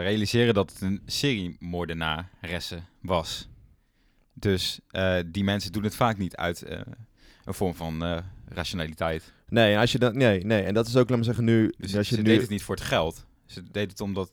realiseren 0.00 0.54
dat 0.54 0.72
het 0.72 0.80
een 0.80 1.02
seriemoordenaresse 1.06 2.80
was. 3.00 3.48
Dus 4.32 4.80
eh, 4.90 5.16
die 5.26 5.44
mensen 5.44 5.72
doen 5.72 5.82
het 5.84 5.94
vaak 5.94 6.18
niet 6.18 6.36
uit 6.36 6.62
eh, 6.62 6.80
een 7.44 7.54
vorm 7.54 7.74
van 7.74 8.04
eh, 8.04 8.18
rationaliteit. 8.48 9.32
nee, 9.48 9.74
en 9.74 9.80
als 9.80 9.92
je 9.92 9.98
dan, 9.98 10.16
nee, 10.16 10.44
nee, 10.44 10.62
en 10.62 10.74
dat 10.74 10.86
is 10.86 10.96
ook, 10.96 11.08
laat 11.08 11.16
maar 11.18 11.26
zeggen, 11.26 11.44
nu. 11.44 11.72
Dus 11.78 11.96
als 11.96 12.08
je 12.08 12.14
ze 12.14 12.20
nu 12.22 12.28
deed 12.28 12.40
het 12.40 12.50
niet 12.50 12.62
voor 12.62 12.74
het 12.74 12.84
geld. 12.84 13.26
Ze 13.46 13.62
deed 13.70 13.90
het 13.90 14.00
omdat... 14.00 14.30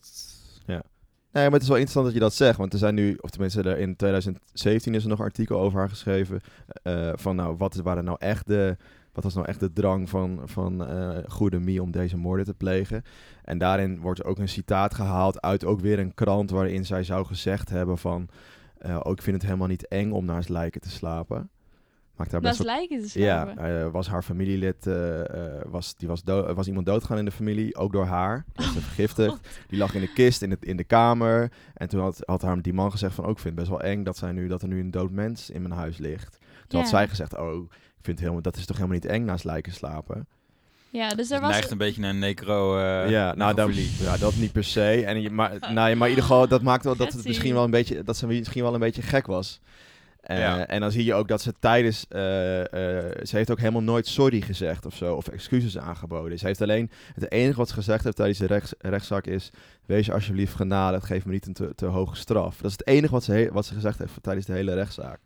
Nee, 1.31 1.43
maar 1.43 1.53
het 1.53 1.61
is 1.61 1.67
wel 1.67 1.77
interessant 1.77 2.05
dat 2.05 2.13
je 2.15 2.19
dat 2.21 2.33
zegt. 2.33 2.57
Want 2.57 2.73
er 2.73 2.79
zijn 2.79 2.95
nu, 2.95 3.17
of 3.21 3.29
tenminste 3.29 3.61
er 3.61 3.77
in 3.77 3.95
2017 3.95 4.93
is 4.95 5.03
er 5.03 5.09
nog 5.09 5.19
een 5.19 5.25
artikel 5.25 5.59
over 5.59 5.79
haar 5.79 5.89
geschreven. 5.89 6.41
eh, 6.83 7.11
van 7.15 7.35
nou, 7.35 7.55
wat 7.57 7.75
waren 7.75 8.03
nou 8.03 8.17
echt 8.19 8.47
de, 8.47 8.77
wat 9.13 9.23
was 9.23 9.33
nou 9.33 9.47
echt 9.47 9.59
de 9.59 9.73
drang 9.73 10.09
van, 10.09 10.41
van 10.45 10.87
eh, 10.87 11.17
Goede 11.27 11.59
Mie 11.59 11.81
om 11.81 11.91
deze 11.91 12.17
moorden 12.17 12.45
te 12.45 12.53
plegen. 12.53 13.03
En 13.43 13.57
daarin 13.57 13.99
wordt 13.99 14.23
ook 14.23 14.37
een 14.39 14.49
citaat 14.49 14.93
gehaald 14.93 15.41
uit 15.41 15.65
ook 15.65 15.79
weer 15.79 15.99
een 15.99 16.13
krant 16.13 16.49
waarin 16.49 16.85
zij 16.85 17.03
zou 17.03 17.25
gezegd 17.25 17.69
hebben 17.69 17.97
van... 17.97 18.29
eh, 18.77 18.99
oh, 19.03 19.11
ik 19.11 19.21
vind 19.21 19.35
het 19.35 19.45
helemaal 19.45 19.67
niet 19.67 19.87
eng 19.87 20.11
om 20.11 20.25
naast 20.25 20.49
lijken 20.49 20.81
te 20.81 20.89
slapen. 20.89 21.49
Maakt 22.17 22.31
daar 22.31 22.41
best 22.41 22.63
lijken 22.63 23.07
te 23.07 23.19
ja, 23.19 23.43
slapen. 23.43 23.81
eh, 23.81 23.91
was 23.91 24.07
haar 24.07 24.23
familielid, 24.23 24.87
eh, 24.87 25.19
eh, 25.19 25.61
was, 25.65 25.95
die 25.95 26.07
was, 26.07 26.23
dood, 26.23 26.55
was 26.55 26.67
iemand 26.67 26.85
doodgaan 26.85 27.17
in 27.17 27.25
de 27.25 27.31
familie, 27.31 27.75
ook 27.75 27.91
door 27.91 28.05
haar. 28.05 28.45
Die 28.53 28.65
was 28.65 28.73
vergiftigd. 28.83 29.47
Die 29.67 29.79
lag 29.79 29.93
in 29.93 30.01
de 30.01 30.13
kist 30.13 30.41
in, 30.41 30.51
het, 30.51 30.65
in 30.65 30.77
de 30.77 30.83
kamer. 30.83 31.51
En 31.73 31.89
toen 31.89 32.01
had, 32.01 32.21
had 32.25 32.41
haar 32.41 32.61
die 32.61 32.73
man 32.73 32.91
gezegd 32.91 33.13
van, 33.15 33.23
oh, 33.25 33.29
ik 33.29 33.39
vind 33.39 33.57
het 33.59 33.67
best 33.67 33.77
wel 33.79 33.89
eng 33.91 34.03
dat, 34.03 34.17
zij 34.17 34.31
nu, 34.31 34.47
dat 34.47 34.61
er 34.61 34.67
nu 34.67 34.79
een 34.79 34.91
dood 34.91 35.11
mens 35.11 35.49
in 35.49 35.61
mijn 35.61 35.73
huis 35.73 35.97
ligt. 35.97 36.37
Toen 36.67 36.79
had 36.79 36.89
zij 36.89 37.07
gezegd, 37.07 37.37
oh, 37.37 37.53
ik 37.63 37.69
vind 38.01 38.07
het 38.07 38.19
helemaal, 38.19 38.41
dat 38.41 38.55
is 38.57 38.65
toch 38.65 38.75
helemaal 38.77 38.97
niet 38.97 39.05
eng 39.11 39.25
naast 39.25 39.43
lijken 39.43 39.73
slapen. 39.73 40.27
Ja, 40.89 41.09
dus 41.09 41.27
er 41.27 41.33
Het 41.35 41.43
was... 41.43 41.51
neigt 41.51 41.71
een 41.71 41.77
beetje 41.77 42.01
naar 42.01 42.09
een 42.09 42.19
necro 42.19 42.77
uh, 42.77 43.09
ja, 43.09 43.35
nou, 43.35 43.53
dan, 43.55 43.71
ja, 43.99 44.17
dat 44.17 44.35
niet 44.35 44.51
per 44.51 44.63
se. 44.63 45.03
En, 45.05 45.21
je- 45.21 45.29
maar, 45.29 45.57
nou, 45.59 45.73
maar 45.73 46.07
in 46.07 46.15
ieder 46.15 46.23
geval, 46.23 46.47
dat 46.47 46.61
maakt 46.61 46.83
wel 46.83 46.95
dat 46.95 47.13
het 47.13 47.25
misschien 47.25 47.53
wel 47.53 47.63
een 47.63 47.71
beetje, 47.71 48.03
dat 48.03 48.17
ze 48.17 48.27
misschien 48.27 48.63
wel 48.63 48.73
een 48.73 48.79
beetje 48.79 49.01
gek 49.01 49.25
was. 49.27 49.59
Eh, 50.27 50.39
Ja. 50.39 50.67
En 50.67 50.81
dan 50.81 50.91
zie 50.91 51.05
je 51.05 51.13
ook 51.13 51.27
dat 51.27 51.41
ze 51.41 51.53
tijdens, 51.59 52.05
eh, 52.09 52.59
eh, 52.59 52.65
ze 53.23 53.35
heeft 53.35 53.51
ook 53.51 53.59
helemaal 53.59 53.81
nooit 53.81 54.07
sorry 54.07 54.41
gezegd 54.41 54.85
of 54.85 54.95
zo, 54.95 55.15
of 55.15 55.27
excuses 55.27 55.77
aangeboden. 55.77 56.39
Ze 56.39 56.45
heeft 56.45 56.61
alleen, 56.61 56.91
het 57.13 57.31
enige 57.31 57.57
wat 57.57 57.67
ze 57.67 57.73
gezegd 57.73 58.03
heeft 58.03 58.15
tijdens 58.15 58.39
de 58.39 58.45
rechts, 58.45 58.73
rechtszaak 58.79 59.25
is, 59.25 59.51
wees 59.85 60.11
alsjeblieft 60.11 60.55
genadig, 60.55 61.07
geef 61.07 61.25
me 61.25 61.31
niet 61.31 61.45
een 61.45 61.53
te, 61.53 61.75
te 61.75 61.85
hoge 61.85 62.15
straf. 62.15 62.57
Dat 62.57 62.71
is 62.71 62.77
het 62.77 62.87
enige 62.87 63.13
wat 63.13 63.23
ze, 63.23 63.49
wat 63.51 63.65
ze 63.65 63.73
gezegd 63.73 63.99
heeft 63.99 64.13
tijdens 64.21 64.45
de 64.45 64.53
hele 64.53 64.73
rechtszaak. 64.73 65.19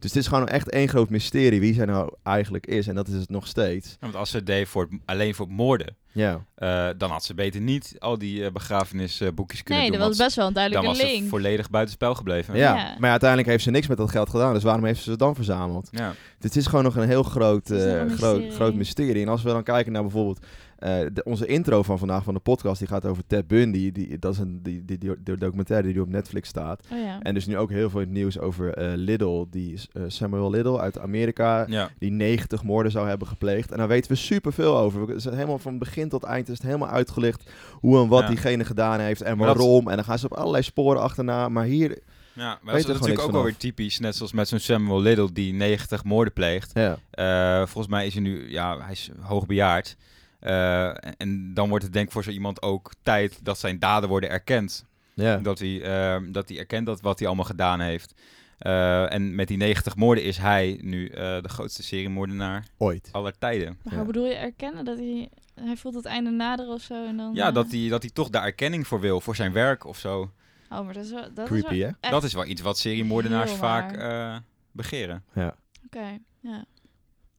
Dus 0.00 0.10
het 0.12 0.22
is 0.22 0.28
gewoon 0.28 0.48
echt 0.48 0.70
één 0.70 0.88
groot 0.88 1.10
mysterie 1.10 1.60
wie 1.60 1.74
zij 1.74 1.84
nou 1.84 2.12
eigenlijk 2.22 2.66
is. 2.66 2.86
En 2.86 2.94
dat 2.94 3.08
is 3.08 3.14
het 3.14 3.28
nog 3.30 3.46
steeds. 3.46 3.88
Ja, 3.90 3.96
want 4.00 4.14
als 4.14 4.30
ze 4.30 4.36
het 4.36 4.46
deed 4.46 4.68
voor 4.68 4.82
het, 4.90 5.00
alleen 5.04 5.34
voor 5.34 5.46
het 5.46 5.54
moorden, 5.54 5.96
Ja. 6.12 6.44
eh, 6.54 6.88
dan 6.96 7.10
had 7.10 7.24
ze 7.24 7.34
beter 7.34 7.60
niet 7.60 7.94
al 7.98 8.18
die 8.18 8.44
eh, 8.44 8.52
begrafenisboekjes 8.52 9.62
kunnen 9.62 9.82
Nee, 9.82 9.92
doen. 9.92 10.00
dat 10.00 10.08
was 10.08 10.18
best 10.26 10.36
wel 10.36 10.46
een 10.46 10.52
dan 10.52 10.62
duidelijke 10.68 10.98
was 10.98 11.08
ze 11.10 11.16
link. 11.18 11.28
volledig 11.30 11.70
buitenspel 11.70 12.14
gebleven. 12.14 12.56
Ja. 12.56 12.76
Ja. 12.76 12.96
maar 12.98 13.10
uiteindelijk 13.10 13.48
heeft 13.50 13.64
ze 13.64 13.70
niks 13.70 13.86
met 13.86 13.96
dat 13.96 14.10
geld 14.10 14.30
gedaan. 14.30 14.54
Dus 14.54 14.62
waarom 14.62 14.84
heeft 14.84 15.02
ze 15.02 15.10
ze 15.10 15.16
dan 15.16 15.34
verzameld? 15.34 15.88
Ja. 15.90 16.14
Dit 16.38 16.56
is 16.56 16.66
gewoon 16.66 16.84
nog 16.84 16.96
een 16.96 17.08
heel 17.08 17.22
groot, 17.22 17.68
Het 17.68 17.82
eh, 17.82 17.92
een 18.00 18.10
groot, 18.10 18.34
mysterie. 18.36 18.50
groot 18.50 18.74
mysterie. 18.74 19.22
En 19.22 19.28
als 19.28 19.42
we 19.42 19.50
dan 19.50 19.62
kijken 19.62 19.92
naar 19.92 20.02
bijvoorbeeld 20.02 20.46
Eh, 20.78 20.98
de- 21.12 21.24
onze 21.24 21.46
intro 21.46 21.82
van 21.82 21.98
vandaag 21.98 22.24
van 22.24 22.34
de 22.34 22.40
podcast 22.40 22.78
die 22.78 22.88
gaat 22.88 23.04
over 23.04 23.22
Ted 23.26 23.46
Bundy. 23.46 23.92
Die, 23.92 24.18
dat 24.18 24.32
is 24.32 24.38
een 24.38 24.62
die, 24.62 24.84
die, 24.84 24.98
die, 24.98 25.10
die 25.22 25.36
documentaire 25.36 25.92
die 25.92 26.02
op 26.02 26.08
Netflix 26.08 26.48
staat. 26.48 26.82
Oh 26.92 26.98
ja. 26.98 27.20
En 27.22 27.34
dus 27.34 27.46
nu 27.46 27.56
ook 27.58 27.70
heel 27.70 27.90
veel 27.90 28.04
nieuws 28.08 28.38
over 28.38 28.74
eh, 28.74 28.92
Little. 28.94 29.46
Die 29.50 29.80
eh, 29.92 30.02
Samuel 30.06 30.50
Little 30.50 30.80
uit 30.80 30.98
Amerika. 30.98 31.64
Ja. 31.68 31.90
Die 31.98 32.10
90 32.10 32.62
moorden 32.62 32.92
zou 32.92 33.08
hebben 33.08 33.28
gepleegd. 33.28 33.70
En 33.70 33.78
daar 33.78 33.88
weten 33.88 34.10
we 34.10 34.16
superveel 34.16 34.76
over. 34.78 35.06
We 35.06 35.18
zijn 35.20 35.34
helemaal 35.34 35.58
van 35.58 35.78
begin 35.78 36.08
tot 36.08 36.22
eind 36.24 36.48
is 36.48 36.54
het 36.58 36.66
helemaal 36.66 36.88
uitgelicht 36.88 37.50
hoe 37.72 38.02
en 38.02 38.08
wat 38.08 38.20
Ja. 38.22 38.28
diegene 38.28 38.64
gedaan 38.64 39.00
heeft 39.00 39.20
en 39.22 39.38
dat- 39.38 39.46
waarom. 39.46 39.88
En 39.88 39.96
dan 39.96 40.04
gaan 40.04 40.18
ze 40.18 40.24
op 40.26 40.32
allerlei 40.32 40.62
sporen 40.62 41.00
achterna. 41.02 41.48
Maar 41.48 41.64
hier, 41.64 41.98
Ja, 42.32 42.58
maar 42.62 42.72
dat 42.74 42.80
is 42.82 42.86
natuurlijk 42.86 43.20
ook 43.20 43.32
alweer 43.34 43.56
typisch. 43.56 43.98
Net 43.98 44.16
zoals 44.16 44.32
met 44.32 44.48
zo'n 44.48 44.58
Samuel 44.58 45.00
Little 45.00 45.32
die 45.32 45.52
90 45.54 46.04
moorden 46.04 46.32
pleegt. 46.32 46.70
ja. 46.74 46.98
Eh, 47.10 47.66
volgens 47.66 47.86
mij 47.94 48.06
is 48.06 48.12
hij 48.14 48.22
nu, 48.22 48.50
ja, 48.50 48.78
hij 48.80 48.92
is 48.92 49.10
hoogbejaard. 49.20 49.96
Eh 50.40 50.88
en, 51.16 51.54
dan 51.54 51.68
wordt 51.68 51.84
het 51.84 51.92
denk 51.92 52.06
ik 52.06 52.12
voor 52.12 52.24
zo 52.24 52.30
iemand 52.30 52.62
ook 52.62 52.92
tijd 53.02 53.44
dat 53.44 53.58
zijn 53.58 53.78
daden 53.78 54.08
worden 54.08 54.30
erkend. 54.30 54.86
Ja. 55.14 55.36
Dat, 55.36 55.58
hij, 55.58 55.82
eh, 55.82 56.22
dat 56.32 56.48
hij 56.48 56.58
erkent 56.58 56.86
dat 56.86 57.00
wat 57.00 57.18
hij 57.18 57.26
allemaal 57.28 57.44
gedaan 57.44 57.80
heeft. 57.80 58.14
Eh, 58.58 59.12
en 59.12 59.34
met 59.34 59.48
die 59.48 59.56
90 59.56 59.96
moorden 59.96 60.24
is 60.24 60.36
hij 60.38 60.78
nu 60.82 61.08
eh, 61.08 61.42
de 61.42 61.48
grootste 61.48 61.82
seriemoordenaar 61.82 62.66
Ooit. 62.76 63.08
aller 63.12 63.38
tijden. 63.38 63.78
Maar 63.82 63.92
Ja. 63.92 63.98
hoe 63.98 64.06
bedoel 64.06 64.26
je 64.26 64.34
erkennen 64.34 64.84
dat 64.84 64.98
hij... 64.98 65.28
Hij 65.54 65.76
voelt 65.76 65.94
het 65.94 66.04
einde 66.04 66.30
naderen 66.30 66.72
of 66.72 66.80
zo 66.82 67.06
en 67.06 67.16
dan... 67.16 67.34
Ja, 67.34 67.50
dat 67.50 67.70
hij, 67.70 67.88
dat 67.88 68.02
hij 68.02 68.10
toch 68.10 68.30
daar 68.30 68.44
erkenning 68.44 68.86
voor 68.86 69.00
wil, 69.00 69.20
voor 69.20 69.36
zijn 69.36 69.52
werk 69.52 69.84
of 69.84 69.98
zo. 69.98 70.30
Oh, 70.70 70.84
maar 70.84 70.94
dat 70.94 71.04
is 71.04 71.10
wel... 71.10 71.34
Dat 71.34 71.46
Creepy, 71.46 71.74
is 71.74 71.80
wel 71.80 71.92
hè? 72.00 72.10
Dat 72.10 72.24
is 72.24 72.32
wel 72.34 72.46
iets 72.46 72.60
wat 72.60 72.78
seriemoordenaars 72.78 73.52
vaak 73.52 73.96
eh, 73.96 74.36
begeren. 74.72 75.24
Ja. 75.34 75.56
Oké, 75.86 76.18
ja. 76.40 76.64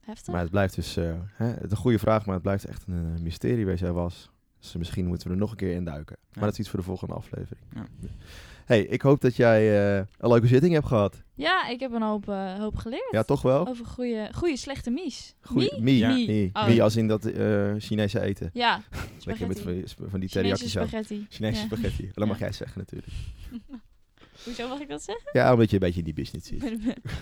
Heftig. 0.00 0.32
Maar 0.32 0.42
het 0.42 0.50
blijft 0.50 0.74
dus, 0.74 0.96
eh, 0.96 1.12
hè, 1.32 1.46
het 1.46 1.64
is 1.64 1.70
een 1.70 1.76
goede 1.76 1.98
vraag, 1.98 2.24
maar 2.24 2.34
het 2.34 2.42
blijft 2.42 2.64
echt 2.64 2.84
een 2.86 3.12
eh, 3.16 3.22
mysterie 3.22 3.66
wie 3.66 3.76
zij 3.76 3.92
was. 3.92 4.30
Dus 4.60 4.76
misschien 4.76 5.06
moeten 5.06 5.26
we 5.28 5.32
er 5.34 5.38
nog 5.40 5.50
een 5.50 5.56
keer 5.56 5.74
in 5.74 5.84
duiken. 5.84 6.16
Maar 6.32 6.44
dat 6.44 6.52
is 6.52 6.58
iets 6.58 6.68
voor 6.68 6.78
de 6.78 6.84
volgende 6.84 7.14
aflevering. 7.14 7.64
Ja. 7.74 7.86
Hey, 8.64 8.80
ik 8.84 9.02
hoop 9.02 9.20
dat 9.20 9.36
jij 9.36 9.60
eh, 9.98 10.06
een 10.18 10.28
leuke 10.30 10.46
zitting 10.46 10.72
hebt 10.72 10.86
gehad. 10.86 11.22
Ja, 11.34 11.68
ik 11.68 11.80
heb 11.80 11.92
een 11.92 12.02
hoop, 12.02 12.26
hoop 12.58 12.76
geleerd. 12.76 13.08
Ja, 13.10 13.22
toch 13.22 13.42
wel? 13.42 13.66
Over 13.68 13.86
goede, 13.86 14.28
goede 14.34 14.56
slechte 14.56 14.90
mies. 14.90 15.34
Goeie, 15.40 15.70
Mie? 15.72 15.82
mie. 15.82 15.98
Ja. 15.98 16.12
Mie. 16.12 16.26
Mie. 16.26 16.50
Oh. 16.52 16.66
Mie 16.66 16.82
als 16.82 16.96
in 16.96 17.08
dat 17.08 17.24
eh, 17.24 17.72
Chinese 17.78 18.20
eten. 18.20 18.50
Ja, 18.52 18.80
Lekker 19.24 19.46
met 19.46 19.60
van, 19.60 19.72
die- 19.72 19.84
van 19.86 20.20
die 20.20 20.28
Chinese 20.28 20.28
teriyaki 20.28 20.68
saus. 20.68 20.88
spaghetti. 20.88 21.26
Chinese 21.28 21.60
Ja. 21.60 21.66
spaghetti. 21.66 22.10
Dat 22.14 22.28
mag 22.28 22.38
jij 22.38 22.52
zeggen 22.52 22.78
natuurlijk. 22.78 23.12
Hoezo 24.44 24.68
mag 24.68 24.80
ik 24.80 24.88
dat 24.88 25.02
zeggen? 25.02 25.30
Ja, 25.32 25.52
omdat 25.52 25.68
je 25.68 25.74
een 25.74 25.80
beetje 25.82 25.98
in 25.98 26.04
die 26.04 26.14
business 26.14 26.48
zit. 26.48 26.60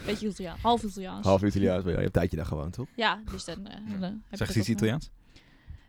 Beetje 0.06 0.26
Italiaans. 0.28 0.60
Half 0.62 0.82
Italiaans. 0.82 1.26
Half 1.26 1.42
Italiaans, 1.42 1.84
maar 1.84 1.92
ja, 1.92 1.98
je 1.98 2.04
hebt 2.04 2.06
een 2.16 2.20
tijdje 2.20 2.36
daar 2.36 2.46
gewoon, 2.46 2.70
toch? 2.70 2.86
Ja, 2.96 3.20
dus 3.30 3.44
dan, 3.44 3.66
eh, 3.66 3.74
dan 4.00 4.02
heb 4.02 4.12
ik 4.30 4.36
Zegt 4.38 4.40
het 4.40 4.48
hij 4.48 4.58
iets 4.58 4.68
eh, 4.68 4.74
Italiaans? 4.74 5.10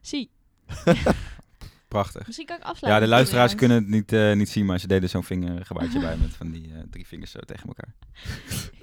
Zie. 0.02 0.30
Prachtig. 1.88 2.26
Misschien 2.26 2.48
kan 2.48 2.58
ik 2.58 2.64
afsluiten. 2.64 3.02
Ja, 3.02 3.08
de 3.08 3.16
luisteraars 3.16 3.56
kunnen 3.56 3.78
het 3.78 3.88
niet, 3.88 4.14
eh, 4.14 4.34
niet 4.34 4.50
zien, 4.50 4.66
maar 4.66 4.80
ze 4.80 4.88
deden 4.88 5.10
zo'n 5.10 5.24
vingergebaartje 5.24 6.00
bij 6.00 6.18
met 6.18 6.30
van 6.34 6.52
die 6.52 6.74
eh, 6.74 6.80
drie 6.90 7.08
vingers 7.08 7.32
zo 7.32 7.40
tegen 7.40 7.68
elkaar. 7.68 7.94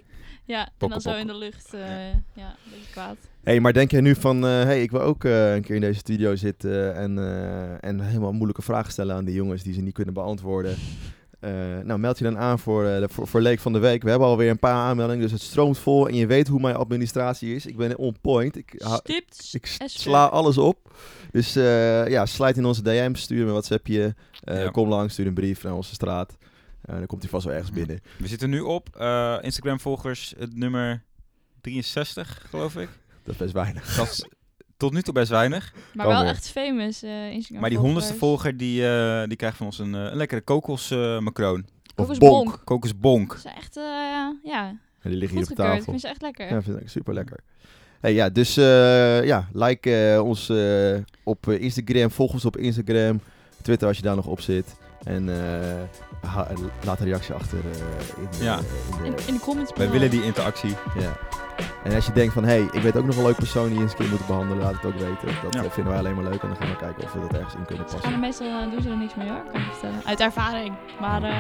Ja, 0.45 0.67
en 0.67 0.73
Pokken, 0.79 1.03
dan 1.03 1.13
zo 1.13 1.19
in 1.21 1.27
de 1.27 1.35
lucht. 1.37 1.75
eh, 1.75 2.13
ja. 2.13 2.49
een 2.65 2.71
beetje 2.71 2.91
kwaad. 2.91 3.17
hey, 3.43 3.61
maar 3.61 3.73
denk 3.73 3.91
jij 3.91 4.01
nu 4.01 4.15
van, 4.15 4.45
eh, 4.47 4.51
hey, 4.63 4.83
ik 4.83 4.91
wil 4.91 5.01
ook 5.01 5.25
eh, 5.25 5.55
een 5.55 5.63
keer 5.63 5.75
in 5.75 5.81
deze 5.81 5.99
studio 5.99 6.37
zitten 6.37 6.95
en, 6.95 7.19
eh, 7.19 7.85
en 7.85 8.01
helemaal 8.01 8.33
moeilijke 8.33 8.63
vragen 8.63 8.93
stellen 8.93 9.17
aan 9.17 9.25
die 9.25 9.35
jongens 9.35 9.63
die 9.63 9.75
ze 9.75 9.81
niet 9.81 9.95
kunnen 9.95 10.15
beantwoorden. 10.15 10.77
Eh, 11.41 11.51
nou, 11.83 11.99
meld 11.99 12.19
je 12.19 12.25
dan 12.25 12.39
aan 12.39 12.59
voor, 12.59 12.87
eh, 12.87 12.99
de, 12.99 13.09
voor, 13.09 13.27
voor 13.27 13.41
Leek 13.41 13.61
van 13.61 13.73
de 13.73 13.79
Week. 13.79 14.03
We 14.03 14.11
hebben 14.11 14.29
alweer 14.29 14.51
een 14.51 14.59
paar 14.59 14.75
aanmeldingen, 14.75 15.23
dus 15.23 15.33
het 15.33 15.41
stroomt 15.41 15.79
vol. 15.79 16.09
En 16.09 16.15
je 16.15 16.27
weet 16.27 16.49
hoe 16.49 16.61
mijn 16.61 16.77
administratie 16.77 17.55
is. 17.55 17.67
Ik 17.67 17.77
ben 17.77 17.97
on 17.99 18.17
point. 18.21 18.57
Ik, 18.57 18.75
Stipt. 18.77 19.49
ik 19.53 19.67
sla 19.87 20.27
alles 20.27 20.59
op. 20.59 20.95
Dus 21.31 21.57
eh, 21.57 22.09
ja, 22.09 22.27
sluit 22.27 22.57
in 22.57 22.65
onze 22.65 22.83
DM's, 22.83 23.21
stuur 23.21 23.39
me 23.39 23.45
een 23.45 23.51
WhatsAppje. 23.51 24.15
eh 24.45 24.63
Ja. 24.63 24.71
Kom 24.71 24.89
langs, 24.89 25.13
stuur 25.13 25.27
een 25.27 25.35
brief 25.35 25.63
naar 25.63 25.75
onze 25.75 25.95
straat. 25.95 26.37
Eh, 26.83 26.97
dan 26.97 27.07
komt 27.07 27.23
hij 27.23 27.31
vast 27.31 27.45
wel 27.45 27.55
ergens 27.55 27.73
binnen. 27.73 28.01
We 28.19 28.27
zitten 28.29 28.51
nu 28.51 28.61
op 28.61 28.97
eh, 28.97 29.37
Instagram-volgers 29.41 30.35
het 30.39 30.57
nummer 30.57 31.03
63, 31.61 32.47
geloof 32.51 32.77
ik. 32.77 32.89
Dat 33.25 33.35
is 33.35 33.41
best 33.41 33.53
weinig. 33.53 33.97
Dat 33.97 34.07
is 34.09 34.27
tot 34.77 34.93
nu 34.93 35.03
toe 35.03 35.15
best 35.15 35.31
weinig. 35.31 35.73
Maar 35.95 36.07
wel 36.07 36.23
echt 36.25 36.49
famous 36.51 37.03
eh 37.03 37.31
Instagram 37.31 37.61
Maar 37.61 37.71
die 37.71 37.79
honderdste 37.79 38.15
volger, 38.15 38.57
die, 38.57 38.87
eh, 38.89 39.23
die 39.29 39.37
krijgt 39.37 39.57
van 39.57 39.67
ons 39.67 39.79
een, 39.79 39.95
eh, 39.95 40.01
een 40.03 40.17
lekkere 40.17 40.41
kokosmacroon. 40.41 41.65
Of 41.97 42.05
Kokosbonk. 42.07 42.45
bonk. 42.45 42.61
Kokosbonk. 42.65 43.29
Dat 43.29 43.39
is 43.39 43.53
echt, 43.57 43.77
eh, 43.77 43.83
ja, 44.45 44.75
En 45.03 45.11
die 45.11 45.19
liggen 45.19 45.39
hier 45.39 45.47
op 45.51 45.57
gekeurd. 45.57 45.69
Ik 45.69 45.75
tafel. 45.77 45.85
vind 45.85 46.01
ze 46.01 46.09
echt 46.09 46.23
lekker. 46.23 46.49
Ja, 46.49 46.63
vind 46.63 46.81
ik 46.81 46.89
super 46.89 47.15
lekker. 47.15 47.39
Hey, 48.01 48.15
ja, 48.15 48.29
dus 48.29 48.57
eh, 48.57 49.25
ja, 49.25 49.49
like 49.53 50.13
eh, 50.15 50.21
ons 50.25 50.49
eh, 50.49 50.97
op 51.23 51.49
eh, 51.49 51.61
Instagram, 51.61 52.11
volg 52.11 52.33
ons 52.33 52.45
op 52.45 52.57
Instagram, 52.57 53.21
Twitter 53.63 53.89
als 53.89 53.97
je 53.97 54.03
daar 54.03 54.17
nog 54.17 54.27
op 54.27 54.41
zit. 54.41 54.77
En 55.05 55.29
eh, 55.29 56.31
ha- 56.31 56.47
laat 56.85 57.01
een 57.01 57.07
reactie 57.07 57.35
achter 57.35 57.59
eh, 57.59 58.23
in, 58.39 58.45
Ja. 58.45 58.59
eh, 58.59 59.05
in 59.07 59.11
de... 59.13 59.23
In, 59.23 59.27
in 59.29 59.35
de 59.35 59.41
comments 59.41 59.73
Wij 59.77 59.91
willen 59.91 60.11
die 60.11 60.25
interactie. 60.25 60.75
Ja. 60.99 61.13
En 61.85 61.95
als 61.95 62.07
je 62.07 62.13
denkt 62.13 62.33
van, 62.33 62.45
hé, 62.45 62.49
hey, 62.51 62.69
ik 62.73 62.83
weet 62.83 62.97
ook 62.97 63.05
nog 63.07 63.17
een 63.17 63.23
leuk 63.25 63.35
persoon 63.37 63.67
die 63.67 63.75
je 63.77 63.83
eens 63.83 63.91
een 63.93 63.99
keer 63.99 64.09
moeten 64.09 64.27
behandelen, 64.27 64.63
laat 64.63 64.73
het 64.73 64.85
ook 64.85 64.93
weten. 64.99 65.29
Dat 65.43 65.55
Ja. 65.55 65.63
eh, 65.65 65.71
vinden 65.71 65.93
wij 65.93 66.01
alleen 66.03 66.15
maar 66.15 66.25
leuk 66.25 66.43
en 66.43 66.49
dan 66.49 66.57
gaan 66.57 66.69
we 66.69 66.77
kijken 66.77 67.03
of 67.05 67.13
we 67.13 67.21
dat 67.21 67.33
ergens 67.33 67.55
in 67.55 67.65
kunnen 67.65 67.85
passen. 67.85 68.21
meestal 68.21 68.47
eh, 68.47 68.71
doen 68.71 68.83
ze 68.83 68.91
er 68.91 68.97
niks 68.97 69.15
mee 69.15 69.29
hoor, 69.29 69.43
kan 69.53 69.61
ik 69.61 69.67
vertellen. 69.73 70.01
Uit 70.07 70.21
ervaring. 70.21 70.75
Maar 71.01 71.23
eh 71.23 71.35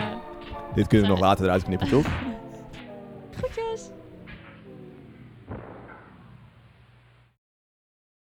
Dit 0.74 0.86
kunnen 0.86 1.06
we 1.06 1.12
nog 1.12 1.22
later 1.22 1.44
eruit 1.44 1.62
knippen, 1.62 1.88
toch? 1.96 2.06
groetjes! 3.36 3.88